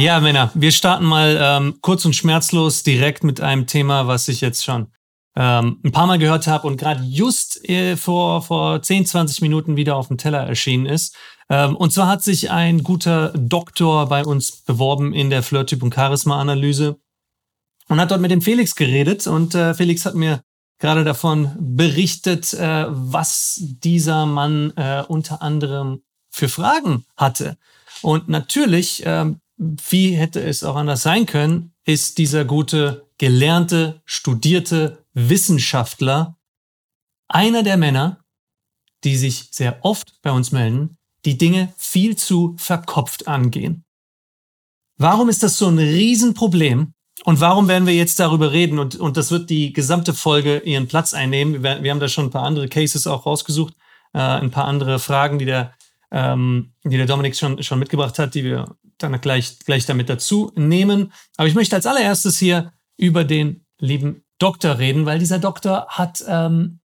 Ja, 0.00 0.18
Männer, 0.18 0.50
wir 0.54 0.72
starten 0.72 1.04
mal 1.04 1.38
ähm, 1.38 1.76
kurz 1.82 2.06
und 2.06 2.16
schmerzlos 2.16 2.82
direkt 2.82 3.22
mit 3.22 3.42
einem 3.42 3.66
Thema, 3.66 4.06
was 4.06 4.28
ich 4.28 4.40
jetzt 4.40 4.64
schon 4.64 4.86
ähm, 5.36 5.78
ein 5.84 5.92
paar 5.92 6.06
Mal 6.06 6.18
gehört 6.18 6.46
habe 6.46 6.66
und 6.68 6.78
gerade 6.78 7.02
just 7.02 7.68
äh, 7.68 7.98
vor, 7.98 8.40
vor 8.40 8.80
10, 8.80 9.04
20 9.04 9.42
Minuten 9.42 9.76
wieder 9.76 9.96
auf 9.96 10.08
dem 10.08 10.16
Teller 10.16 10.38
erschienen 10.38 10.86
ist. 10.86 11.14
Ähm, 11.50 11.76
und 11.76 11.92
zwar 11.92 12.08
hat 12.08 12.22
sich 12.22 12.50
ein 12.50 12.82
guter 12.82 13.34
Doktor 13.36 14.08
bei 14.08 14.24
uns 14.24 14.62
beworben 14.62 15.12
in 15.12 15.28
der 15.28 15.42
Flirttyp- 15.42 15.82
und 15.82 15.94
Charisma-Analyse 15.94 16.96
und 17.88 18.00
hat 18.00 18.10
dort 18.10 18.22
mit 18.22 18.30
dem 18.30 18.40
Felix 18.40 18.74
geredet. 18.76 19.26
Und 19.26 19.54
äh, 19.54 19.74
Felix 19.74 20.06
hat 20.06 20.14
mir 20.14 20.40
gerade 20.78 21.04
davon 21.04 21.50
berichtet, 21.60 22.54
äh, 22.54 22.86
was 22.88 23.56
dieser 23.60 24.24
Mann 24.24 24.72
äh, 24.76 25.04
unter 25.06 25.42
anderem 25.42 26.00
für 26.30 26.48
Fragen 26.48 27.04
hatte. 27.18 27.58
Und 28.00 28.30
natürlich, 28.30 29.04
äh, 29.04 29.34
wie 29.60 30.12
hätte 30.12 30.42
es 30.42 30.64
auch 30.64 30.76
anders 30.76 31.02
sein 31.02 31.26
können, 31.26 31.72
ist 31.84 32.16
dieser 32.16 32.46
gute, 32.46 33.06
gelernte, 33.18 34.00
studierte 34.06 35.04
Wissenschaftler 35.12 36.38
einer 37.28 37.62
der 37.62 37.76
Männer, 37.76 38.24
die 39.04 39.16
sich 39.16 39.48
sehr 39.50 39.84
oft 39.84 40.20
bei 40.22 40.30
uns 40.30 40.50
melden, 40.50 40.96
die 41.26 41.36
Dinge 41.36 41.72
viel 41.76 42.16
zu 42.16 42.54
verkopft 42.56 43.28
angehen. 43.28 43.84
Warum 44.96 45.28
ist 45.28 45.42
das 45.42 45.58
so 45.58 45.68
ein 45.68 45.78
Riesenproblem? 45.78 46.94
Und 47.24 47.40
warum 47.40 47.68
werden 47.68 47.86
wir 47.86 47.94
jetzt 47.94 48.18
darüber 48.18 48.52
reden? 48.52 48.78
Und, 48.78 48.96
und 48.96 49.18
das 49.18 49.30
wird 49.30 49.50
die 49.50 49.74
gesamte 49.74 50.14
Folge 50.14 50.60
ihren 50.60 50.88
Platz 50.88 51.12
einnehmen. 51.12 51.62
Wir, 51.62 51.82
wir 51.82 51.90
haben 51.90 52.00
da 52.00 52.08
schon 52.08 52.26
ein 52.26 52.30
paar 52.30 52.44
andere 52.44 52.68
Cases 52.68 53.06
auch 53.06 53.26
rausgesucht, 53.26 53.74
äh, 54.14 54.18
ein 54.18 54.50
paar 54.50 54.64
andere 54.64 54.98
Fragen, 54.98 55.38
die 55.38 55.44
der, 55.44 55.74
ähm, 56.10 56.72
die 56.82 56.96
der 56.96 57.06
Dominik 57.06 57.36
schon, 57.36 57.62
schon 57.62 57.78
mitgebracht 57.78 58.18
hat, 58.18 58.34
die 58.34 58.44
wir 58.44 58.76
dann 59.02 59.20
gleich, 59.20 59.58
gleich 59.60 59.86
damit 59.86 60.08
dazu 60.08 60.52
nehmen. 60.54 61.12
Aber 61.36 61.48
ich 61.48 61.54
möchte 61.54 61.76
als 61.76 61.86
allererstes 61.86 62.38
hier 62.38 62.72
über 62.96 63.24
den 63.24 63.66
lieben 63.78 64.24
Doktor 64.38 64.78
reden, 64.78 65.06
weil 65.06 65.18
dieser 65.18 65.38
Doktor 65.38 65.86
hat, 65.88 66.24
ähm, 66.26 66.80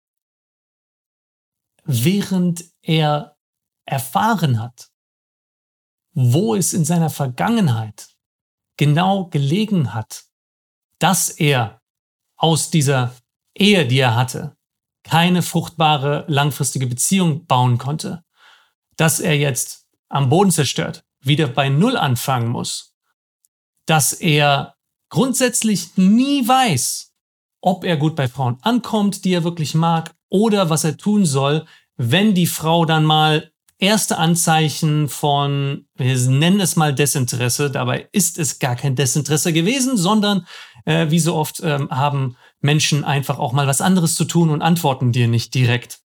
während 1.85 2.65
er 2.83 3.37
erfahren 3.85 4.61
hat, 4.61 4.91
wo 6.13 6.55
es 6.55 6.73
in 6.73 6.85
seiner 6.85 7.11
Vergangenheit 7.11 8.09
genau 8.77 9.27
gelegen 9.27 9.95
hat, 9.95 10.25
dass 10.99 11.29
er 11.29 11.83
aus 12.37 12.71
dieser 12.71 13.15
Ehe, 13.55 13.87
die 13.87 13.99
er 13.99 14.17
hatte, 14.17 14.57
keine 15.03 15.43
fruchtbare 15.43 16.25
langfristige 16.29 16.87
Beziehung 16.87 17.47
bauen 17.47 17.79
konnte, 17.79 18.25
dass 18.97 19.21
er 19.21 19.37
jetzt 19.37 19.87
am 20.09 20.29
Boden 20.29 20.51
zerstört, 20.51 21.05
wieder 21.27 21.47
bei 21.47 21.69
Null 21.69 21.97
anfangen 21.97 22.49
muss, 22.49 22.95
dass 23.87 24.13
er 24.13 24.75
grundsätzlich 25.09 25.97
nie 25.97 26.47
weiß, 26.47 27.13
ob 27.61 27.85
er 27.85 27.97
gut 27.97 28.17
bei 28.17 28.29
Frauen 28.29 28.59
ankommt, 28.63 29.25
die 29.25 29.33
er 29.33 29.45
wirklich 29.45 29.75
mag, 29.75 30.15
oder 30.29 30.71
was 30.71 30.85
er 30.85 30.97
tun 30.97 31.25
soll, 31.25 31.67
wenn 31.97 32.35
die 32.35 32.47
Frau 32.47 32.85
dann 32.85 33.05
mal 33.05 33.53
erste 33.79 34.19
Anzeichen 34.19 35.09
von, 35.09 35.87
wir 35.95 36.17
nennen 36.17 36.61
es 36.61 36.77
mal 36.77 36.95
Desinteresse, 36.95 37.71
dabei 37.71 38.09
ist 38.13 38.39
es 38.39 38.59
gar 38.59 38.77
kein 38.77 38.97
Desinteresse 38.97 39.53
gewesen, 39.53 39.97
sondern 39.97 40.47
äh, 40.85 41.11
wie 41.11 41.19
so 41.19 41.35
oft 41.35 41.61
ähm, 41.63 41.91
haben 41.91 42.37
Menschen 42.61 43.05
einfach 43.05 43.39
auch 43.39 43.53
mal 43.53 43.67
was 43.67 43.81
anderes 43.81 44.15
zu 44.15 44.25
tun 44.25 44.51
und 44.51 44.63
antworten 44.63 45.13
dir 45.13 45.29
nicht 45.29 45.55
direkt. 45.55 46.01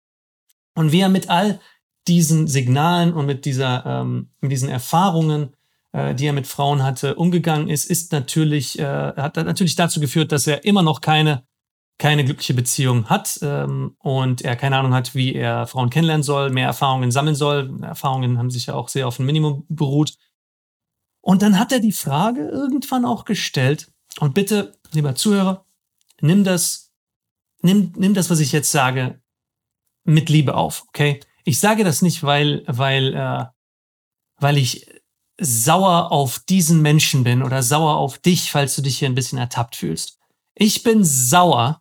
Und 0.74 0.92
wie 0.92 1.00
er 1.00 1.08
mit 1.08 1.30
all 1.30 1.60
diesen 2.08 2.48
Signalen 2.48 3.12
und 3.12 3.26
mit 3.26 3.44
dieser, 3.44 3.84
ähm, 3.86 4.30
mit 4.40 4.50
diesen 4.52 4.68
Erfahrungen, 4.68 5.54
äh, 5.92 6.14
die 6.14 6.26
er 6.26 6.32
mit 6.32 6.46
Frauen 6.46 6.82
hatte, 6.82 7.14
umgegangen 7.14 7.68
ist, 7.68 7.84
ist 7.84 8.12
natürlich, 8.12 8.78
äh, 8.78 8.84
hat 8.84 9.36
natürlich 9.36 9.76
dazu 9.76 10.00
geführt, 10.00 10.32
dass 10.32 10.46
er 10.46 10.64
immer 10.64 10.82
noch 10.82 11.00
keine 11.00 11.44
keine 11.98 12.24
glückliche 12.24 12.54
Beziehung 12.54 13.06
hat 13.10 13.40
ähm, 13.42 13.96
und 13.98 14.42
er 14.42 14.54
keine 14.54 14.78
Ahnung 14.78 14.94
hat, 14.94 15.16
wie 15.16 15.34
er 15.34 15.66
Frauen 15.66 15.90
kennenlernen 15.90 16.22
soll, 16.22 16.50
mehr 16.50 16.66
Erfahrungen 16.66 17.10
sammeln 17.10 17.34
soll. 17.34 17.76
Erfahrungen 17.82 18.38
haben 18.38 18.50
sich 18.50 18.66
ja 18.66 18.74
auch 18.74 18.88
sehr 18.88 19.08
auf 19.08 19.18
ein 19.18 19.26
Minimum 19.26 19.66
beruht. 19.68 20.16
Und 21.20 21.42
dann 21.42 21.58
hat 21.58 21.72
er 21.72 21.80
die 21.80 21.92
Frage 21.92 22.48
irgendwann 22.48 23.04
auch 23.04 23.24
gestellt. 23.24 23.90
Und 24.20 24.32
bitte, 24.32 24.78
lieber 24.92 25.16
Zuhörer, 25.16 25.66
nimm 26.20 26.44
das, 26.44 26.92
nimm, 27.62 27.92
nimm 27.96 28.14
das, 28.14 28.30
was 28.30 28.38
ich 28.38 28.52
jetzt 28.52 28.70
sage, 28.70 29.20
mit 30.04 30.30
Liebe 30.30 30.54
auf, 30.54 30.84
okay? 30.88 31.20
Ich 31.48 31.60
sage 31.60 31.82
das 31.82 32.02
nicht, 32.02 32.24
weil, 32.24 32.62
weil, 32.66 33.14
äh, 33.14 33.46
weil 34.36 34.58
ich 34.58 34.86
sauer 35.40 36.12
auf 36.12 36.40
diesen 36.40 36.82
Menschen 36.82 37.24
bin 37.24 37.42
oder 37.42 37.62
sauer 37.62 37.96
auf 37.96 38.18
dich, 38.18 38.50
falls 38.50 38.76
du 38.76 38.82
dich 38.82 38.98
hier 38.98 39.08
ein 39.08 39.14
bisschen 39.14 39.38
ertappt 39.38 39.74
fühlst. 39.74 40.18
Ich 40.54 40.82
bin 40.82 41.04
sauer, 41.04 41.80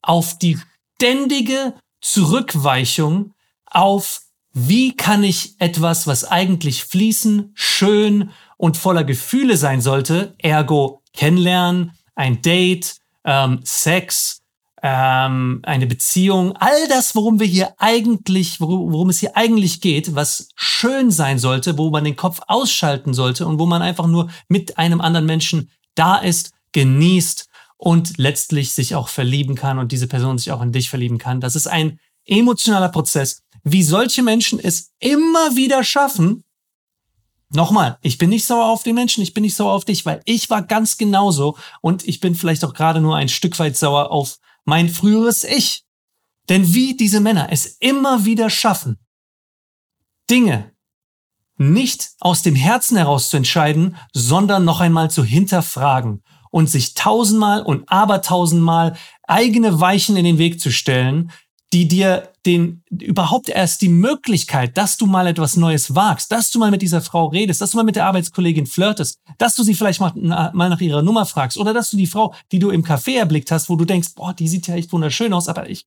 auf 0.00 0.38
die 0.38 0.58
ständige 0.94 1.74
Zurückweichung 2.00 3.34
auf, 3.66 4.22
wie 4.54 4.96
kann 4.96 5.22
ich 5.22 5.60
etwas, 5.60 6.06
was 6.06 6.24
eigentlich 6.24 6.82
fließen, 6.82 7.52
schön 7.52 8.30
und 8.56 8.78
voller 8.78 9.04
Gefühle 9.04 9.58
sein 9.58 9.82
sollte, 9.82 10.34
ergo 10.38 11.02
kennenlernen, 11.12 11.92
ein 12.14 12.40
Date, 12.40 12.96
ähm, 13.24 13.60
Sex, 13.64 14.37
ähm, 14.82 15.60
eine 15.64 15.86
Beziehung, 15.86 16.54
all 16.56 16.88
das, 16.88 17.14
worum 17.14 17.40
wir 17.40 17.46
hier 17.46 17.74
eigentlich, 17.78 18.60
worum, 18.60 18.92
worum 18.92 19.10
es 19.10 19.18
hier 19.18 19.36
eigentlich 19.36 19.80
geht, 19.80 20.14
was 20.14 20.48
schön 20.54 21.10
sein 21.10 21.38
sollte, 21.38 21.78
wo 21.78 21.90
man 21.90 22.04
den 22.04 22.16
Kopf 22.16 22.40
ausschalten 22.46 23.14
sollte 23.14 23.46
und 23.46 23.58
wo 23.58 23.66
man 23.66 23.82
einfach 23.82 24.06
nur 24.06 24.28
mit 24.48 24.78
einem 24.78 25.00
anderen 25.00 25.26
Menschen 25.26 25.70
da 25.94 26.16
ist, 26.16 26.52
genießt 26.72 27.48
und 27.76 28.18
letztlich 28.18 28.72
sich 28.72 28.94
auch 28.94 29.08
verlieben 29.08 29.54
kann 29.54 29.78
und 29.78 29.92
diese 29.92 30.06
Person 30.06 30.38
sich 30.38 30.52
auch 30.52 30.62
in 30.62 30.72
dich 30.72 30.90
verlieben 30.90 31.18
kann. 31.18 31.40
Das 31.40 31.56
ist 31.56 31.66
ein 31.66 31.98
emotionaler 32.24 32.88
Prozess. 32.88 33.42
Wie 33.64 33.82
solche 33.82 34.22
Menschen 34.22 34.60
es 34.60 34.92
immer 34.98 35.56
wieder 35.56 35.82
schaffen, 35.84 36.44
Nochmal, 37.50 37.96
ich 38.02 38.18
bin 38.18 38.28
nicht 38.28 38.44
sauer 38.44 38.66
auf 38.66 38.82
den 38.82 38.94
Menschen, 38.94 39.22
ich 39.22 39.32
bin 39.32 39.42
nicht 39.42 39.56
sauer 39.56 39.72
auf 39.72 39.86
dich, 39.86 40.04
weil 40.04 40.20
ich 40.26 40.50
war 40.50 40.60
ganz 40.60 40.98
genauso 40.98 41.56
und 41.80 42.06
ich 42.06 42.20
bin 42.20 42.34
vielleicht 42.34 42.62
auch 42.62 42.74
gerade 42.74 43.00
nur 43.00 43.16
ein 43.16 43.30
Stück 43.30 43.58
weit 43.58 43.74
sauer 43.74 44.10
auf 44.10 44.38
mein 44.68 44.90
früheres 44.90 45.44
Ich. 45.44 45.84
Denn 46.50 46.74
wie 46.74 46.94
diese 46.94 47.20
Männer 47.20 47.48
es 47.50 47.64
immer 47.80 48.26
wieder 48.26 48.50
schaffen, 48.50 48.98
Dinge 50.28 50.72
nicht 51.56 52.10
aus 52.20 52.42
dem 52.42 52.54
Herzen 52.54 52.98
heraus 52.98 53.30
zu 53.30 53.38
entscheiden, 53.38 53.96
sondern 54.12 54.66
noch 54.66 54.80
einmal 54.80 55.10
zu 55.10 55.24
hinterfragen 55.24 56.22
und 56.50 56.68
sich 56.68 56.92
tausendmal 56.92 57.62
und 57.62 57.90
abertausendmal 57.90 58.96
eigene 59.26 59.80
Weichen 59.80 60.16
in 60.16 60.24
den 60.24 60.38
Weg 60.38 60.60
zu 60.60 60.70
stellen, 60.70 61.32
die 61.72 61.86
dir 61.86 62.32
den 62.46 62.82
überhaupt 62.90 63.50
erst 63.50 63.82
die 63.82 63.90
Möglichkeit, 63.90 64.78
dass 64.78 64.96
du 64.96 65.06
mal 65.06 65.26
etwas 65.26 65.56
Neues 65.56 65.94
wagst, 65.94 66.32
dass 66.32 66.50
du 66.50 66.58
mal 66.58 66.70
mit 66.70 66.80
dieser 66.80 67.02
Frau 67.02 67.26
redest, 67.26 67.60
dass 67.60 67.72
du 67.72 67.76
mal 67.76 67.82
mit 67.82 67.96
der 67.96 68.06
Arbeitskollegin 68.06 68.66
flirtest, 68.66 69.20
dass 69.36 69.54
du 69.54 69.62
sie 69.62 69.74
vielleicht 69.74 70.00
mal, 70.00 70.12
mal 70.14 70.70
nach 70.70 70.80
ihrer 70.80 71.02
Nummer 71.02 71.26
fragst 71.26 71.58
oder 71.58 71.74
dass 71.74 71.90
du 71.90 71.98
die 71.98 72.06
Frau, 72.06 72.34
die 72.52 72.58
du 72.58 72.70
im 72.70 72.84
Café 72.84 73.18
erblickt 73.18 73.50
hast, 73.50 73.68
wo 73.68 73.76
du 73.76 73.84
denkst, 73.84 74.14
boah, 74.14 74.32
die 74.32 74.48
sieht 74.48 74.66
ja 74.66 74.76
echt 74.76 74.92
wunderschön 74.92 75.34
aus, 75.34 75.46
aber 75.46 75.68
ich, 75.68 75.84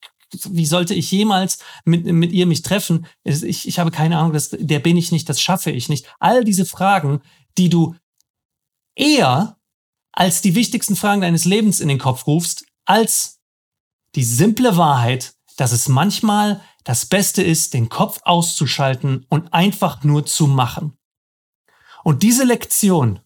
wie 0.50 0.68
sollte 0.68 0.94
ich 0.94 1.10
jemals 1.10 1.58
mit, 1.84 2.06
mit 2.06 2.32
ihr 2.32 2.46
mich 2.46 2.62
treffen? 2.62 3.08
Ich, 3.24 3.68
ich 3.68 3.80
habe 3.80 3.90
keine 3.90 4.18
Ahnung, 4.20 4.34
das, 4.34 4.50
der 4.52 4.80
bin 4.80 4.98
ich 4.98 5.12
nicht, 5.12 5.28
das 5.30 5.42
schaffe 5.42 5.72
ich 5.72 5.90
nicht. 5.90 6.06
All 6.20 6.44
diese 6.44 6.66
Fragen, 6.66 7.22
die 7.58 7.70
du 7.70 7.96
eher 8.96 9.58
als 10.12 10.42
die 10.42 10.54
wichtigsten 10.54 10.96
Fragen 10.96 11.22
deines 11.22 11.46
Lebens 11.46 11.80
in 11.80 11.88
den 11.88 11.98
Kopf 11.98 12.28
rufst, 12.28 12.66
als 12.86 13.40
die 14.16 14.24
simple 14.24 14.78
Wahrheit, 14.78 15.34
dass 15.62 15.74
es 15.74 15.88
manchmal 15.88 16.60
das 16.84 17.06
Beste 17.06 17.44
ist, 17.44 17.76
den 17.76 17.88
Kopf 17.88 18.22
auszuschalten 18.24 19.28
und 19.30 19.54
einfach 19.54 20.04
nur 20.04 20.26
zu 20.26 20.48
machen. 20.48 20.98
Und 22.04 22.24
diese 22.24 22.46
Lektion 22.46 23.20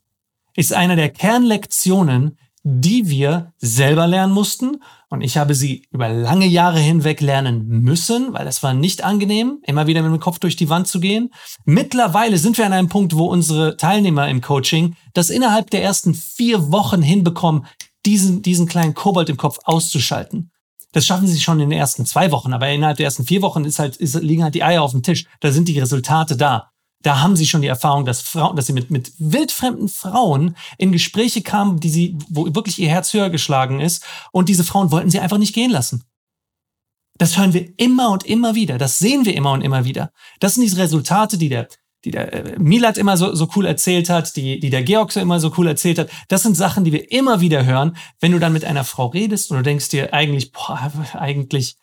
ist 0.53 0.73
eine 0.73 0.97
der 0.97 1.11
Kernlektionen, 1.11 2.37
die 2.63 3.07
wir 3.07 3.53
selber 3.57 4.05
lernen 4.05 4.33
mussten. 4.33 4.83
Und 5.09 5.21
ich 5.21 5.37
habe 5.37 5.55
sie 5.55 5.87
über 5.91 6.09
lange 6.09 6.47
Jahre 6.47 6.79
hinweg 6.79 7.21
lernen 7.21 7.69
müssen, 7.69 8.33
weil 8.33 8.47
es 8.47 8.61
war 8.63 8.73
nicht 8.73 9.01
angenehm, 9.01 9.59
immer 9.65 9.87
wieder 9.87 10.01
mit 10.01 10.11
dem 10.11 10.19
Kopf 10.19 10.39
durch 10.39 10.57
die 10.57 10.67
Wand 10.67 10.89
zu 10.89 10.99
gehen. 10.99 11.29
Mittlerweile 11.63 12.37
sind 12.37 12.57
wir 12.57 12.65
an 12.65 12.73
einem 12.73 12.89
Punkt, 12.89 13.15
wo 13.15 13.27
unsere 13.27 13.77
Teilnehmer 13.77 14.27
im 14.27 14.41
Coaching 14.41 14.97
das 15.13 15.29
innerhalb 15.29 15.69
der 15.69 15.83
ersten 15.83 16.13
vier 16.13 16.69
Wochen 16.73 17.01
hinbekommen, 17.01 17.65
diesen, 18.05 18.41
diesen 18.41 18.67
kleinen 18.67 18.93
Kobold 18.93 19.29
im 19.29 19.37
Kopf 19.37 19.59
auszuschalten. 19.63 20.51
Das 20.95 21.05
schaffen 21.05 21.27
sie 21.27 21.41
schon 21.41 21.59
in 21.59 21.69
den 21.69 21.77
ersten 21.77 22.05
zwei 22.05 22.31
Wochen, 22.31 22.53
aber 22.53 22.69
innerhalb 22.69 22.95
der 22.95 23.07
ersten 23.07 23.25
vier 23.25 23.41
Wochen 23.41 23.65
ist 23.65 23.79
halt, 23.79 23.97
ist, 23.97 24.15
liegen 24.15 24.43
halt 24.43 24.55
die 24.55 24.63
Eier 24.63 24.81
auf 24.81 24.91
dem 24.91 25.03
Tisch. 25.03 25.25
Da 25.41 25.51
sind 25.51 25.67
die 25.67 25.77
Resultate 25.77 26.37
da 26.37 26.71
da 27.01 27.21
haben 27.21 27.35
sie 27.35 27.45
schon 27.45 27.61
die 27.61 27.67
Erfahrung, 27.67 28.05
dass 28.05 28.21
Frauen, 28.21 28.55
dass 28.55 28.65
sie 28.65 28.73
mit, 28.73 28.89
mit 28.89 29.11
wildfremden 29.19 29.89
Frauen 29.89 30.55
in 30.79 30.91
Gespräche 30.91 31.43
kamen, 31.43 31.79
die 31.79 31.89
sie, 31.89 32.17
wo 32.29 32.45
wirklich 32.55 32.79
ihr 32.79 32.89
Herz 32.89 33.13
höher 33.13 33.29
geschlagen 33.29 33.79
ist. 33.79 34.03
Und 34.31 34.49
diese 34.49 34.63
Frauen 34.63 34.89
wollten 34.89 35.11
sie 35.11 35.19
einfach 35.19 35.37
nicht 35.37 35.53
gehen 35.53 35.69
lassen. 35.69 36.03
Das 37.19 37.37
hören 37.37 37.53
wir 37.53 37.77
immer 37.77 38.09
und 38.09 38.23
immer 38.23 38.55
wieder. 38.55 38.79
Das 38.79 38.97
sehen 38.97 39.23
wir 39.25 39.35
immer 39.35 39.51
und 39.51 39.61
immer 39.61 39.85
wieder. 39.85 40.11
Das 40.39 40.55
sind 40.55 40.63
diese 40.63 40.77
Resultate, 40.77 41.37
die 41.37 41.49
der, 41.49 41.67
die 42.05 42.11
der 42.11 42.31
äh, 42.33 42.59
Milat 42.59 42.97
immer 42.97 43.17
so, 43.17 43.33
so 43.33 43.49
cool 43.55 43.65
erzählt 43.65 44.09
hat, 44.09 44.35
die, 44.35 44.59
die 44.59 44.69
der 44.69 44.83
Georg 44.83 45.11
so 45.11 45.19
immer 45.19 45.39
so 45.39 45.51
cool 45.57 45.67
erzählt 45.67 45.99
hat. 45.99 46.09
Das 46.27 46.43
sind 46.43 46.55
Sachen, 46.55 46.83
die 46.83 46.93
wir 46.93 47.11
immer 47.11 47.41
wieder 47.41 47.65
hören, 47.65 47.97
wenn 48.19 48.31
du 48.31 48.39
dann 48.39 48.53
mit 48.53 48.63
einer 48.63 48.83
Frau 48.83 49.07
redest 49.07 49.51
und 49.51 49.57
du 49.57 49.63
denkst 49.63 49.89
dir 49.89 50.13
eigentlich, 50.13 50.51
boah, 50.51 50.91
eigentlich, 51.13 51.75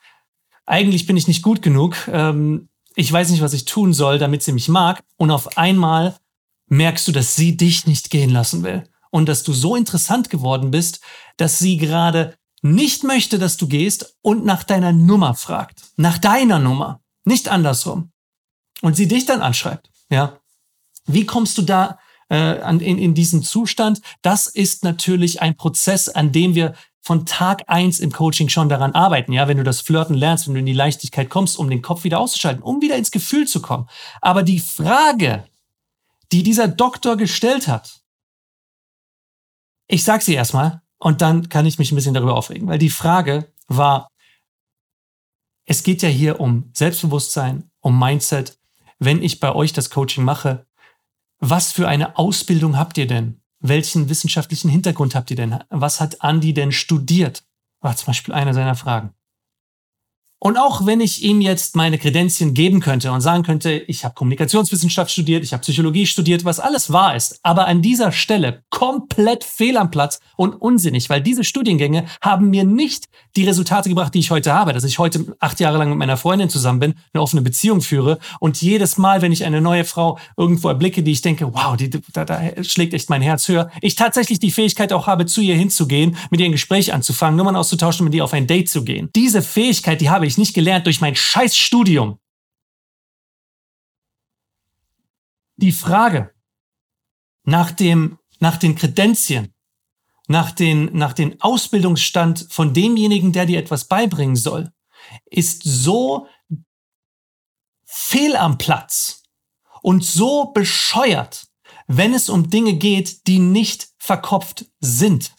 eigentlich 0.64 1.06
bin 1.06 1.16
ich 1.16 1.28
nicht 1.28 1.42
gut 1.42 1.60
genug. 1.60 1.96
Ähm, 2.10 2.68
ich 2.94 3.12
weiß 3.12 3.30
nicht, 3.30 3.42
was 3.42 3.52
ich 3.52 3.64
tun 3.64 3.92
soll, 3.92 4.18
damit 4.18 4.42
sie 4.42 4.52
mich 4.52 4.68
mag. 4.68 5.02
Und 5.16 5.30
auf 5.30 5.58
einmal 5.58 6.16
merkst 6.68 7.06
du, 7.08 7.12
dass 7.12 7.34
sie 7.34 7.56
dich 7.56 7.86
nicht 7.86 8.10
gehen 8.10 8.30
lassen 8.30 8.62
will. 8.62 8.84
Und 9.10 9.28
dass 9.28 9.42
du 9.42 9.52
so 9.52 9.76
interessant 9.76 10.30
geworden 10.30 10.70
bist, 10.70 11.00
dass 11.36 11.58
sie 11.58 11.76
gerade 11.76 12.34
nicht 12.62 13.02
möchte, 13.02 13.38
dass 13.38 13.56
du 13.56 13.66
gehst 13.66 14.16
und 14.22 14.44
nach 14.44 14.62
deiner 14.62 14.92
Nummer 14.92 15.34
fragt. 15.34 15.82
Nach 15.96 16.16
deiner 16.16 16.58
Nummer. 16.58 17.00
Nicht 17.24 17.48
andersrum. 17.48 18.12
Und 18.80 18.96
sie 18.96 19.08
dich 19.08 19.26
dann 19.26 19.42
anschreibt. 19.42 19.91
Ja. 20.12 20.38
Wie 21.06 21.24
kommst 21.24 21.56
du 21.56 21.62
da 21.62 21.98
äh, 22.28 22.36
an, 22.36 22.80
in, 22.80 22.98
in 22.98 23.14
diesen 23.14 23.42
Zustand? 23.42 24.02
Das 24.20 24.46
ist 24.46 24.84
natürlich 24.84 25.40
ein 25.40 25.56
Prozess, 25.56 26.10
an 26.10 26.32
dem 26.32 26.54
wir 26.54 26.74
von 27.00 27.24
Tag 27.24 27.64
eins 27.66 27.98
im 27.98 28.12
Coaching 28.12 28.50
schon 28.50 28.68
daran 28.68 28.92
arbeiten. 28.92 29.32
Ja, 29.32 29.48
wenn 29.48 29.56
du 29.56 29.64
das 29.64 29.80
Flirten 29.80 30.14
lernst, 30.14 30.46
wenn 30.46 30.54
du 30.54 30.60
in 30.60 30.66
die 30.66 30.74
Leichtigkeit 30.74 31.30
kommst, 31.30 31.58
um 31.58 31.70
den 31.70 31.80
Kopf 31.80 32.04
wieder 32.04 32.20
auszuschalten, 32.20 32.62
um 32.62 32.82
wieder 32.82 32.96
ins 32.96 33.10
Gefühl 33.10 33.48
zu 33.48 33.62
kommen. 33.62 33.88
Aber 34.20 34.42
die 34.42 34.60
Frage, 34.60 35.48
die 36.30 36.42
dieser 36.42 36.68
Doktor 36.68 37.16
gestellt 37.16 37.66
hat, 37.66 38.02
ich 39.88 40.04
sag 40.04 40.22
sie 40.22 40.34
erstmal 40.34 40.82
und 40.98 41.22
dann 41.22 41.48
kann 41.48 41.66
ich 41.66 41.78
mich 41.78 41.90
ein 41.90 41.96
bisschen 41.96 42.14
darüber 42.14 42.36
aufregen, 42.36 42.68
weil 42.68 42.78
die 42.78 42.90
Frage 42.90 43.50
war, 43.66 44.08
es 45.64 45.82
geht 45.82 46.02
ja 46.02 46.08
hier 46.08 46.38
um 46.38 46.70
Selbstbewusstsein, 46.74 47.70
um 47.80 47.98
Mindset. 47.98 48.58
Wenn 49.04 49.20
ich 49.20 49.40
bei 49.40 49.52
euch 49.52 49.72
das 49.72 49.90
Coaching 49.90 50.22
mache, 50.22 50.64
was 51.40 51.72
für 51.72 51.88
eine 51.88 52.18
Ausbildung 52.18 52.78
habt 52.78 52.96
ihr 52.98 53.08
denn? 53.08 53.42
Welchen 53.58 54.08
wissenschaftlichen 54.08 54.70
Hintergrund 54.70 55.16
habt 55.16 55.28
ihr 55.32 55.36
denn? 55.36 55.58
Was 55.70 56.00
hat 56.00 56.22
Andi 56.22 56.54
denn 56.54 56.70
studiert? 56.70 57.42
War 57.80 57.96
zum 57.96 58.06
Beispiel 58.06 58.32
eine 58.32 58.54
seiner 58.54 58.76
Fragen. 58.76 59.12
Und 60.44 60.56
auch 60.56 60.86
wenn 60.86 61.00
ich 61.00 61.22
ihm 61.22 61.40
jetzt 61.40 61.76
meine 61.76 61.98
Kredenzien 61.98 62.52
geben 62.52 62.80
könnte 62.80 63.12
und 63.12 63.20
sagen 63.20 63.44
könnte, 63.44 63.74
ich 63.86 64.04
habe 64.04 64.16
Kommunikationswissenschaft 64.16 65.12
studiert, 65.12 65.44
ich 65.44 65.52
habe 65.52 65.60
Psychologie 65.60 66.04
studiert, 66.04 66.44
was 66.44 66.58
alles 66.58 66.92
wahr 66.92 67.14
ist, 67.14 67.38
aber 67.44 67.68
an 67.68 67.80
dieser 67.80 68.10
Stelle 68.10 68.64
komplett 68.68 69.44
fehl 69.44 69.76
am 69.76 69.92
Platz 69.92 70.18
und 70.34 70.54
unsinnig, 70.54 71.08
weil 71.08 71.20
diese 71.20 71.44
Studiengänge 71.44 72.06
haben 72.20 72.50
mir 72.50 72.64
nicht 72.64 73.06
die 73.36 73.44
Resultate 73.44 73.88
gebracht, 73.88 74.14
die 74.14 74.18
ich 74.18 74.32
heute 74.32 74.52
habe, 74.52 74.72
dass 74.72 74.82
ich 74.82 74.98
heute 74.98 75.32
acht 75.38 75.60
Jahre 75.60 75.78
lang 75.78 75.90
mit 75.90 75.98
meiner 75.98 76.16
Freundin 76.16 76.50
zusammen 76.50 76.80
bin, 76.80 76.94
eine 77.14 77.22
offene 77.22 77.42
Beziehung 77.42 77.80
führe 77.80 78.18
und 78.40 78.60
jedes 78.60 78.98
Mal, 78.98 79.22
wenn 79.22 79.30
ich 79.30 79.44
eine 79.44 79.60
neue 79.60 79.84
Frau 79.84 80.18
irgendwo 80.36 80.66
erblicke, 80.66 81.04
die 81.04 81.12
ich 81.12 81.22
denke, 81.22 81.54
wow, 81.54 81.76
die, 81.76 81.88
da, 82.12 82.24
da 82.24 82.64
schlägt 82.64 82.94
echt 82.94 83.10
mein 83.10 83.22
Herz 83.22 83.46
höher, 83.46 83.70
ich 83.80 83.94
tatsächlich 83.94 84.40
die 84.40 84.50
Fähigkeit 84.50 84.92
auch 84.92 85.06
habe, 85.06 85.26
zu 85.26 85.40
ihr 85.40 85.54
hinzugehen, 85.54 86.16
mit 86.30 86.40
ihr 86.40 86.46
ein 86.46 86.52
Gespräch 86.52 86.92
anzufangen, 86.92 87.36
Nummern 87.36 87.54
auszutauschen 87.54 88.02
mit 88.02 88.14
ihr 88.16 88.24
auf 88.24 88.32
ein 88.32 88.48
Date 88.48 88.68
zu 88.68 88.82
gehen. 88.82 89.08
Diese 89.14 89.40
Fähigkeit, 89.40 90.00
die 90.00 90.10
habe 90.10 90.26
ich 90.26 90.31
ich 90.32 90.38
nicht 90.38 90.54
gelernt 90.54 90.86
durch 90.86 91.00
mein 91.00 91.14
Scheißstudium. 91.14 92.18
Die 95.56 95.72
Frage 95.72 96.34
nach 97.44 97.70
dem, 97.70 98.18
nach 98.40 98.56
den 98.56 98.74
Kredenzien, 98.74 99.54
nach 100.26 100.50
den, 100.50 100.96
nach 100.96 101.12
den 101.12 101.40
Ausbildungsstand 101.40 102.46
von 102.50 102.72
demjenigen, 102.72 103.32
der 103.32 103.46
dir 103.46 103.58
etwas 103.58 103.86
beibringen 103.86 104.36
soll, 104.36 104.72
ist 105.26 105.62
so 105.64 106.26
fehl 107.84 108.36
am 108.36 108.58
Platz 108.58 109.24
und 109.82 110.04
so 110.04 110.52
bescheuert, 110.52 111.48
wenn 111.86 112.14
es 112.14 112.28
um 112.28 112.48
Dinge 112.48 112.74
geht, 112.74 113.26
die 113.26 113.38
nicht 113.38 113.90
verkopft 113.98 114.66
sind. 114.80 115.34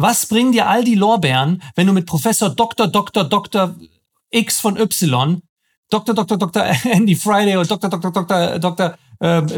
Was 0.00 0.26
bringen 0.26 0.52
dir 0.52 0.68
all 0.68 0.84
die 0.84 0.94
Lorbeeren, 0.94 1.60
wenn 1.74 1.88
du 1.88 1.92
mit 1.92 2.06
Professor 2.06 2.50
Dr. 2.50 2.86
Dr. 2.86 3.24
Dr. 3.24 3.74
X 4.30 4.60
von 4.60 4.76
Y, 4.76 5.42
Dr. 5.90 6.14
Dr. 6.14 6.38
Dr. 6.38 6.64
Andy 6.84 7.16
Friday 7.16 7.56
oder 7.56 7.66
Dr. 7.66 7.90
Dr. 7.90 8.12
Dr. 8.12 8.58
Dr. 8.60 8.94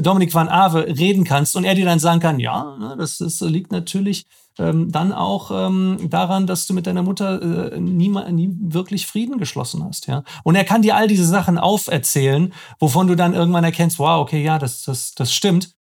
Dominik 0.01 0.33
van 0.33 0.49
Ave 0.49 0.87
reden 0.87 1.25
kannst 1.25 1.55
und 1.55 1.65
er 1.65 1.75
dir 1.75 1.85
dann 1.85 1.99
sagen 1.99 2.21
kann, 2.21 2.41
ja, 2.41 2.79
ne, 2.79 2.97
das, 2.97 3.19
das 3.19 3.43
liegt 3.43 3.71
natürlich 3.71 4.25
ähm, 4.59 4.91
dann 4.91 5.13
auch 5.13 5.51
ähm, 5.51 6.09
daran, 6.09 6.47
dass 6.47 6.67
du 6.67 6.73
mit 6.73 6.87
deiner 6.87 7.03
Mutter 7.03 7.73
äh, 7.75 7.79
nie, 7.79 8.09
nie 8.09 8.57
wirklich 8.59 9.07
Frieden 9.07 9.37
geschlossen 9.37 9.85
hast, 9.85 10.07
ja. 10.07 10.25
Und 10.45 10.55
er 10.55 10.65
kann 10.65 10.81
dir 10.81 10.97
all 10.97 11.09
diese 11.09 11.27
Sachen 11.27 11.59
auferzählen, 11.59 12.55
wovon 12.79 13.07
du 13.07 13.15
dann 13.17 13.35
irgendwann 13.35 13.65
erkennst, 13.65 13.99
wow, 13.99 14.23
okay, 14.23 14.43
ja, 14.43 14.59
das, 14.59 14.85
das, 14.85 15.15
das 15.15 15.35
stimmt. 15.35 15.75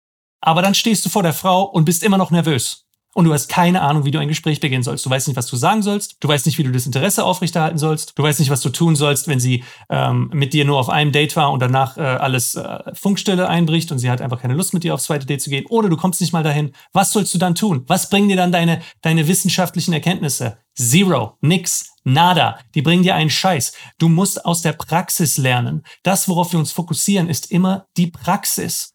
Aber 0.42 0.63
dann 0.63 0.74
stehst 0.74 1.06
du 1.06 1.09
vor 1.09 1.21
der 1.21 1.33
Frau 1.33 1.62
und 1.63 1.86
bist 1.86 2.01
immer 2.01 2.18
noch 2.18 2.31
nervös 2.31 2.86
und 3.17 3.25
du 3.25 3.33
hast 3.33 3.47
keine 3.47 3.81
Ahnung, 3.81 4.05
wie 4.05 4.11
du 4.11 4.19
ein 4.19 4.27
Gespräch 4.27 4.59
beginnen 4.59 4.83
sollst. 4.83 5.03
Du 5.03 5.09
weißt 5.09 5.27
nicht, 5.27 5.37
was 5.37 5.47
du 5.47 5.55
sagen 5.55 5.81
sollst. 5.81 6.17
Du 6.19 6.27
weißt 6.27 6.45
nicht, 6.45 6.59
wie 6.59 6.63
du 6.63 6.71
das 6.71 6.85
Interesse 6.85 7.23
aufrechterhalten 7.23 7.79
sollst. 7.79 8.13
Du 8.15 8.21
weißt 8.21 8.39
nicht, 8.39 8.51
was 8.51 8.61
du 8.61 8.69
tun 8.69 8.95
sollst, 8.95 9.27
wenn 9.27 9.39
sie 9.39 9.63
ähm, 9.89 10.29
mit 10.31 10.53
dir 10.53 10.65
nur 10.65 10.77
auf 10.77 10.87
einem 10.87 11.11
Date 11.11 11.35
war 11.35 11.51
und 11.51 11.59
danach 11.59 11.97
äh, 11.97 12.01
alles 12.01 12.53
äh, 12.53 12.77
Funkstille 12.93 13.49
einbricht 13.49 13.91
und 13.91 13.97
sie 13.97 14.11
hat 14.11 14.21
einfach 14.21 14.39
keine 14.39 14.53
Lust, 14.53 14.75
mit 14.75 14.83
dir 14.83 14.93
aufs 14.93 15.05
zweite 15.05 15.25
Date 15.25 15.41
zu 15.41 15.49
gehen. 15.49 15.65
Oder 15.65 15.89
du 15.89 15.97
kommst 15.97 16.21
nicht 16.21 16.31
mal 16.31 16.43
dahin. 16.43 16.73
Was 16.93 17.11
sollst 17.11 17.33
du 17.33 17.39
dann 17.39 17.55
tun? 17.55 17.85
Was 17.87 18.11
bringen 18.11 18.29
dir 18.29 18.37
dann 18.37 18.51
deine, 18.51 18.83
deine 19.01 19.27
wissenschaftlichen 19.27 19.93
Erkenntnisse? 19.93 20.59
Zero, 20.75 21.39
nix, 21.41 21.89
nada. 22.03 22.59
Die 22.75 22.83
bringen 22.83 23.01
dir 23.01 23.15
einen 23.15 23.31
Scheiß. 23.31 23.73
Du 23.97 24.09
musst 24.09 24.45
aus 24.45 24.61
der 24.61 24.73
Praxis 24.73 25.39
lernen. 25.39 25.81
Das, 26.03 26.29
worauf 26.29 26.51
wir 26.51 26.59
uns 26.59 26.71
fokussieren, 26.71 27.29
ist 27.29 27.49
immer 27.49 27.87
die 27.97 28.11
Praxis. 28.11 28.93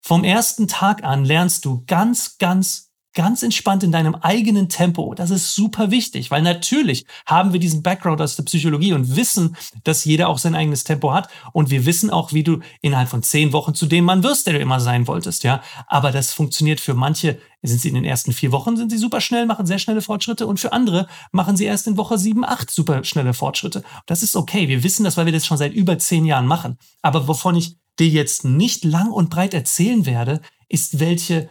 Vom 0.00 0.24
ersten 0.24 0.68
Tag 0.68 1.04
an 1.04 1.26
lernst 1.26 1.66
du 1.66 1.84
ganz, 1.86 2.38
ganz 2.38 2.87
ganz 3.14 3.42
entspannt 3.42 3.82
in 3.82 3.92
deinem 3.92 4.14
eigenen 4.14 4.68
Tempo. 4.68 5.14
Das 5.14 5.30
ist 5.30 5.54
super 5.54 5.90
wichtig, 5.90 6.30
weil 6.30 6.42
natürlich 6.42 7.06
haben 7.26 7.52
wir 7.52 7.60
diesen 7.60 7.82
Background 7.82 8.20
aus 8.20 8.36
der 8.36 8.44
Psychologie 8.44 8.92
und 8.92 9.16
wissen, 9.16 9.56
dass 9.84 10.04
jeder 10.04 10.28
auch 10.28 10.38
sein 10.38 10.54
eigenes 10.54 10.84
Tempo 10.84 11.12
hat. 11.12 11.28
Und 11.52 11.70
wir 11.70 11.86
wissen 11.86 12.10
auch, 12.10 12.32
wie 12.32 12.44
du 12.44 12.60
innerhalb 12.80 13.08
von 13.08 13.22
zehn 13.22 13.52
Wochen 13.52 13.74
zu 13.74 13.86
dem 13.86 14.04
Mann 14.04 14.22
wirst, 14.22 14.46
der 14.46 14.54
du 14.54 14.60
immer 14.60 14.80
sein 14.80 15.06
wolltest, 15.06 15.42
ja. 15.44 15.62
Aber 15.86 16.12
das 16.12 16.32
funktioniert 16.32 16.80
für 16.80 16.94
manche, 16.94 17.38
sind 17.62 17.80
sie 17.80 17.88
in 17.88 17.94
den 17.94 18.04
ersten 18.04 18.32
vier 18.32 18.52
Wochen, 18.52 18.76
sind 18.76 18.90
sie 18.90 18.98
super 18.98 19.20
schnell, 19.20 19.46
machen 19.46 19.66
sehr 19.66 19.78
schnelle 19.78 20.02
Fortschritte 20.02 20.46
und 20.46 20.60
für 20.60 20.72
andere 20.72 21.08
machen 21.32 21.56
sie 21.56 21.64
erst 21.64 21.86
in 21.86 21.96
Woche 21.96 22.18
sieben, 22.18 22.44
acht 22.44 22.70
super 22.70 23.04
schnelle 23.04 23.34
Fortschritte. 23.34 23.82
Das 24.06 24.22
ist 24.22 24.36
okay. 24.36 24.68
Wir 24.68 24.84
wissen 24.84 25.04
das, 25.04 25.16
weil 25.16 25.26
wir 25.26 25.32
das 25.32 25.46
schon 25.46 25.58
seit 25.58 25.72
über 25.72 25.98
zehn 25.98 26.24
Jahren 26.24 26.46
machen. 26.46 26.78
Aber 27.02 27.26
wovon 27.26 27.56
ich 27.56 27.76
dir 27.98 28.08
jetzt 28.08 28.44
nicht 28.44 28.84
lang 28.84 29.10
und 29.10 29.30
breit 29.30 29.54
erzählen 29.54 30.06
werde, 30.06 30.40
ist, 30.68 31.00
welche 31.00 31.50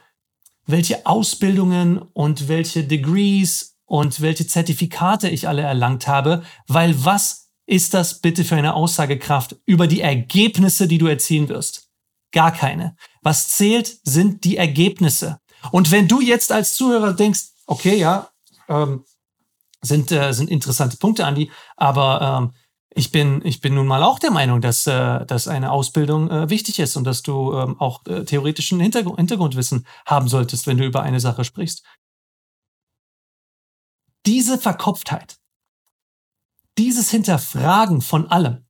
welche 0.68 1.06
Ausbildungen 1.06 1.98
und 1.98 2.48
welche 2.48 2.84
Degrees 2.84 3.78
und 3.86 4.22
welche 4.22 4.46
Zertifikate 4.46 5.30
ich 5.30 5.48
alle 5.48 5.62
erlangt 5.64 6.08
habe, 6.08 6.44
weil 6.68 7.04
was 7.04 7.50
ist 7.66 7.94
das 7.94 8.20
bitte 8.22 8.44
für 8.44 8.56
eine 8.56 8.76
Aussagekraft 8.76 9.56
über 9.66 9.88
die 9.88 10.02
Ergebnisse, 10.02 10.88
die 10.88 10.98
du 10.98 11.08
erzielen 11.08 11.50
wirst? 11.50 11.90
Gar 12.32 12.52
keine. 12.52 12.96
Was 13.22 13.50
zählt, 13.50 13.98
sind 14.04 14.44
die 14.44 14.58
Ergebnisse. 14.58 15.40
Und 15.72 15.92
wenn 15.92 16.08
du 16.08 16.22
jetzt 16.22 16.52
als 16.52 16.76
Zuhörer 16.76 17.14
denkst, 17.14 17.42
okay, 17.66 17.98
ja, 17.98 18.30
ähm, 18.68 19.06
sind, 19.82 20.12
äh, 20.12 20.34
sind 20.34 20.50
interessante 20.50 20.98
Punkte, 20.98 21.26
Andi, 21.26 21.52
aber 21.76 22.40
ähm, 22.42 22.54
ich 22.98 23.12
bin, 23.12 23.42
ich 23.46 23.62
bin 23.62 23.76
nun 23.76 23.86
mal 23.86 24.02
auch 24.02 24.18
der 24.18 24.32
Meinung, 24.32 24.60
dass, 24.60 24.88
äh, 24.88 25.26
dass 25.26 25.48
eine 25.48 25.72
Ausbildung 25.72 26.32
äh, 26.32 26.50
wichtig 26.50 26.80
ist 26.80 26.96
und 26.98 27.04
dass 27.04 27.22
du 27.22 27.54
ähm, 27.54 27.80
auch 27.80 28.04
äh, 28.08 28.26
theoretischen 28.26 28.80
Hintergrund, 28.80 29.18
Hintergrundwissen 29.18 29.86
haben 30.06 30.28
solltest, 30.28 30.66
wenn 30.66 30.78
du 30.78 30.86
über 30.86 31.04
eine 31.04 31.20
Sache 31.20 31.44
sprichst. 31.44 31.84
Diese 34.26 34.58
Verkopftheit, 34.58 35.38
dieses 36.78 37.12
Hinterfragen 37.12 38.02
von 38.02 38.30
allem, 38.32 38.66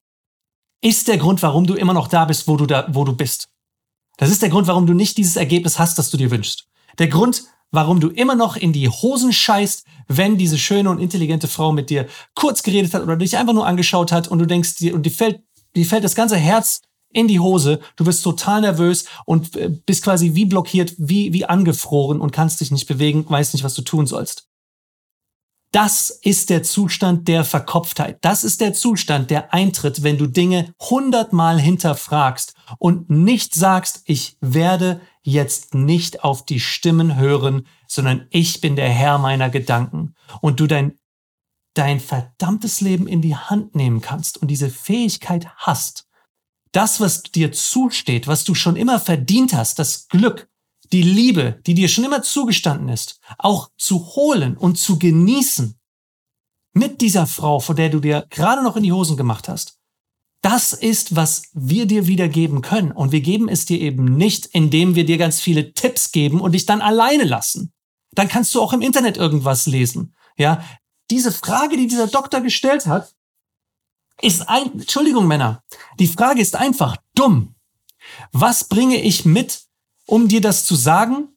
ist 0.81 1.07
der 1.07 1.17
Grund, 1.17 1.41
warum 1.41 1.65
du 1.65 1.75
immer 1.75 1.93
noch 1.93 2.09
da 2.09 2.25
bist, 2.25 2.47
wo 2.47 2.57
du 2.57 2.65
da, 2.65 2.85
wo 2.89 3.05
du 3.05 3.15
bist. 3.15 3.49
Das 4.17 4.29
ist 4.29 4.41
der 4.41 4.49
Grund, 4.49 4.67
warum 4.67 4.85
du 4.85 4.93
nicht 4.93 5.17
dieses 5.17 5.37
Ergebnis 5.37 5.79
hast, 5.79 5.97
das 5.97 6.09
du 6.09 6.17
dir 6.17 6.31
wünschst. 6.31 6.67
Der 6.99 7.07
Grund, 7.07 7.45
warum 7.71 7.99
du 7.99 8.09
immer 8.09 8.35
noch 8.35 8.55
in 8.55 8.73
die 8.73 8.89
Hosen 8.89 9.33
scheißt, 9.33 9.85
wenn 10.07 10.37
diese 10.37 10.57
schöne 10.57 10.89
und 10.89 10.99
intelligente 10.99 11.47
Frau 11.47 11.71
mit 11.71 11.89
dir 11.89 12.07
kurz 12.33 12.63
geredet 12.63 12.93
hat 12.93 13.03
oder 13.03 13.17
dich 13.17 13.37
einfach 13.37 13.53
nur 13.53 13.67
angeschaut 13.67 14.11
hat 14.11 14.27
und 14.27 14.39
du 14.39 14.45
denkst 14.45 14.77
dir, 14.77 14.95
und 14.95 15.05
die 15.05 15.09
fällt, 15.09 15.41
die 15.75 15.85
fällt 15.85 16.03
das 16.03 16.15
ganze 16.15 16.37
Herz 16.37 16.81
in 17.11 17.27
die 17.27 17.39
Hose, 17.39 17.79
du 17.95 18.05
wirst 18.05 18.23
total 18.23 18.61
nervös 18.61 19.05
und 19.25 19.55
äh, 19.55 19.69
bist 19.69 20.03
quasi 20.03 20.35
wie 20.35 20.45
blockiert, 20.45 20.93
wie, 20.97 21.33
wie 21.33 21.45
angefroren 21.45 22.21
und 22.21 22.31
kannst 22.31 22.61
dich 22.61 22.71
nicht 22.71 22.87
bewegen, 22.87 23.25
weißt 23.27 23.53
nicht, 23.53 23.63
was 23.63 23.73
du 23.73 23.81
tun 23.81 24.07
sollst. 24.07 24.46
Das 25.71 26.09
ist 26.09 26.49
der 26.49 26.63
Zustand 26.63 27.27
der 27.27 27.43
Verkopftheit. 27.43 28.19
Das 28.21 28.43
ist 28.43 28.61
der 28.61 28.73
Zustand, 28.73 29.29
der 29.29 29.53
eintritt, 29.53 30.01
wenn 30.01 30.17
du 30.17 30.27
Dinge 30.27 30.73
hundertmal 30.79 31.59
hinterfragst 31.59 32.53
und 32.79 33.09
nicht 33.09 33.53
sagst, 33.53 34.01
ich 34.05 34.37
werde 34.39 35.01
jetzt 35.23 35.75
nicht 35.75 36.23
auf 36.23 36.45
die 36.45 36.61
Stimmen 36.61 37.17
hören, 37.17 37.67
sondern 37.85 38.27
ich 38.29 38.61
bin 38.61 38.77
der 38.77 38.89
Herr 38.89 39.17
meiner 39.17 39.49
Gedanken 39.49 40.15
und 40.41 40.61
du 40.61 40.67
dein, 40.67 40.97
dein 41.73 41.99
verdammtes 41.99 42.79
Leben 42.79 43.07
in 43.07 43.21
die 43.21 43.35
Hand 43.35 43.75
nehmen 43.75 43.99
kannst 43.99 44.41
und 44.41 44.47
diese 44.47 44.69
Fähigkeit 44.69 45.47
hast, 45.57 46.07
das, 46.71 47.01
was 47.01 47.23
dir 47.23 47.51
zusteht, 47.51 48.27
was 48.27 48.45
du 48.45 48.55
schon 48.55 48.77
immer 48.77 48.99
verdient 48.99 49.53
hast, 49.53 49.79
das 49.79 50.07
Glück, 50.07 50.49
die 50.91 51.01
Liebe, 51.01 51.59
die 51.65 51.73
dir 51.73 51.87
schon 51.87 52.03
immer 52.03 52.21
zugestanden 52.21 52.89
ist, 52.89 53.19
auch 53.37 53.69
zu 53.77 54.15
holen 54.15 54.57
und 54.57 54.77
zu 54.77 54.99
genießen 54.99 55.77
mit 56.73 57.01
dieser 57.01 57.27
Frau, 57.27 57.59
vor 57.59 57.75
der 57.75 57.89
du 57.89 57.99
dir 57.99 58.25
gerade 58.29 58.63
noch 58.63 58.75
in 58.75 58.83
die 58.83 58.91
Hosen 58.91 59.17
gemacht 59.17 59.49
hast. 59.49 59.77
Das 60.41 60.71
ist, 60.73 61.15
was 61.15 61.43
wir 61.53 61.87
dir 61.87 62.07
wieder 62.07 62.27
geben 62.27 62.61
können. 62.61 62.91
Und 62.91 63.11
wir 63.11 63.21
geben 63.21 63.49
es 63.49 63.65
dir 63.65 63.79
eben 63.79 64.05
nicht, 64.17 64.45
indem 64.45 64.95
wir 64.95 65.05
dir 65.05 65.17
ganz 65.17 65.41
viele 65.41 65.73
Tipps 65.73 66.11
geben 66.11 66.39
und 66.39 66.51
dich 66.51 66.65
dann 66.65 66.81
alleine 66.81 67.23
lassen. 67.23 67.73
Dann 68.11 68.27
kannst 68.27 68.53
du 68.53 68.61
auch 68.61 68.73
im 68.73 68.81
Internet 68.81 69.17
irgendwas 69.17 69.65
lesen. 69.65 70.15
Ja, 70.37 70.63
diese 71.09 71.31
Frage, 71.31 71.77
die 71.77 71.87
dieser 71.87 72.07
Doktor 72.07 72.41
gestellt 72.41 72.85
hat, 72.85 73.13
ist 74.21 74.47
ein, 74.47 74.71
Entschuldigung 74.73 75.27
Männer, 75.27 75.63
die 75.99 76.07
Frage 76.07 76.41
ist 76.41 76.55
einfach 76.55 76.97
dumm. 77.13 77.55
Was 78.31 78.63
bringe 78.63 79.01
ich 79.01 79.25
mit, 79.25 79.66
um 80.07 80.27
dir 80.27 80.41
das 80.41 80.65
zu 80.65 80.75
sagen? 80.75 81.29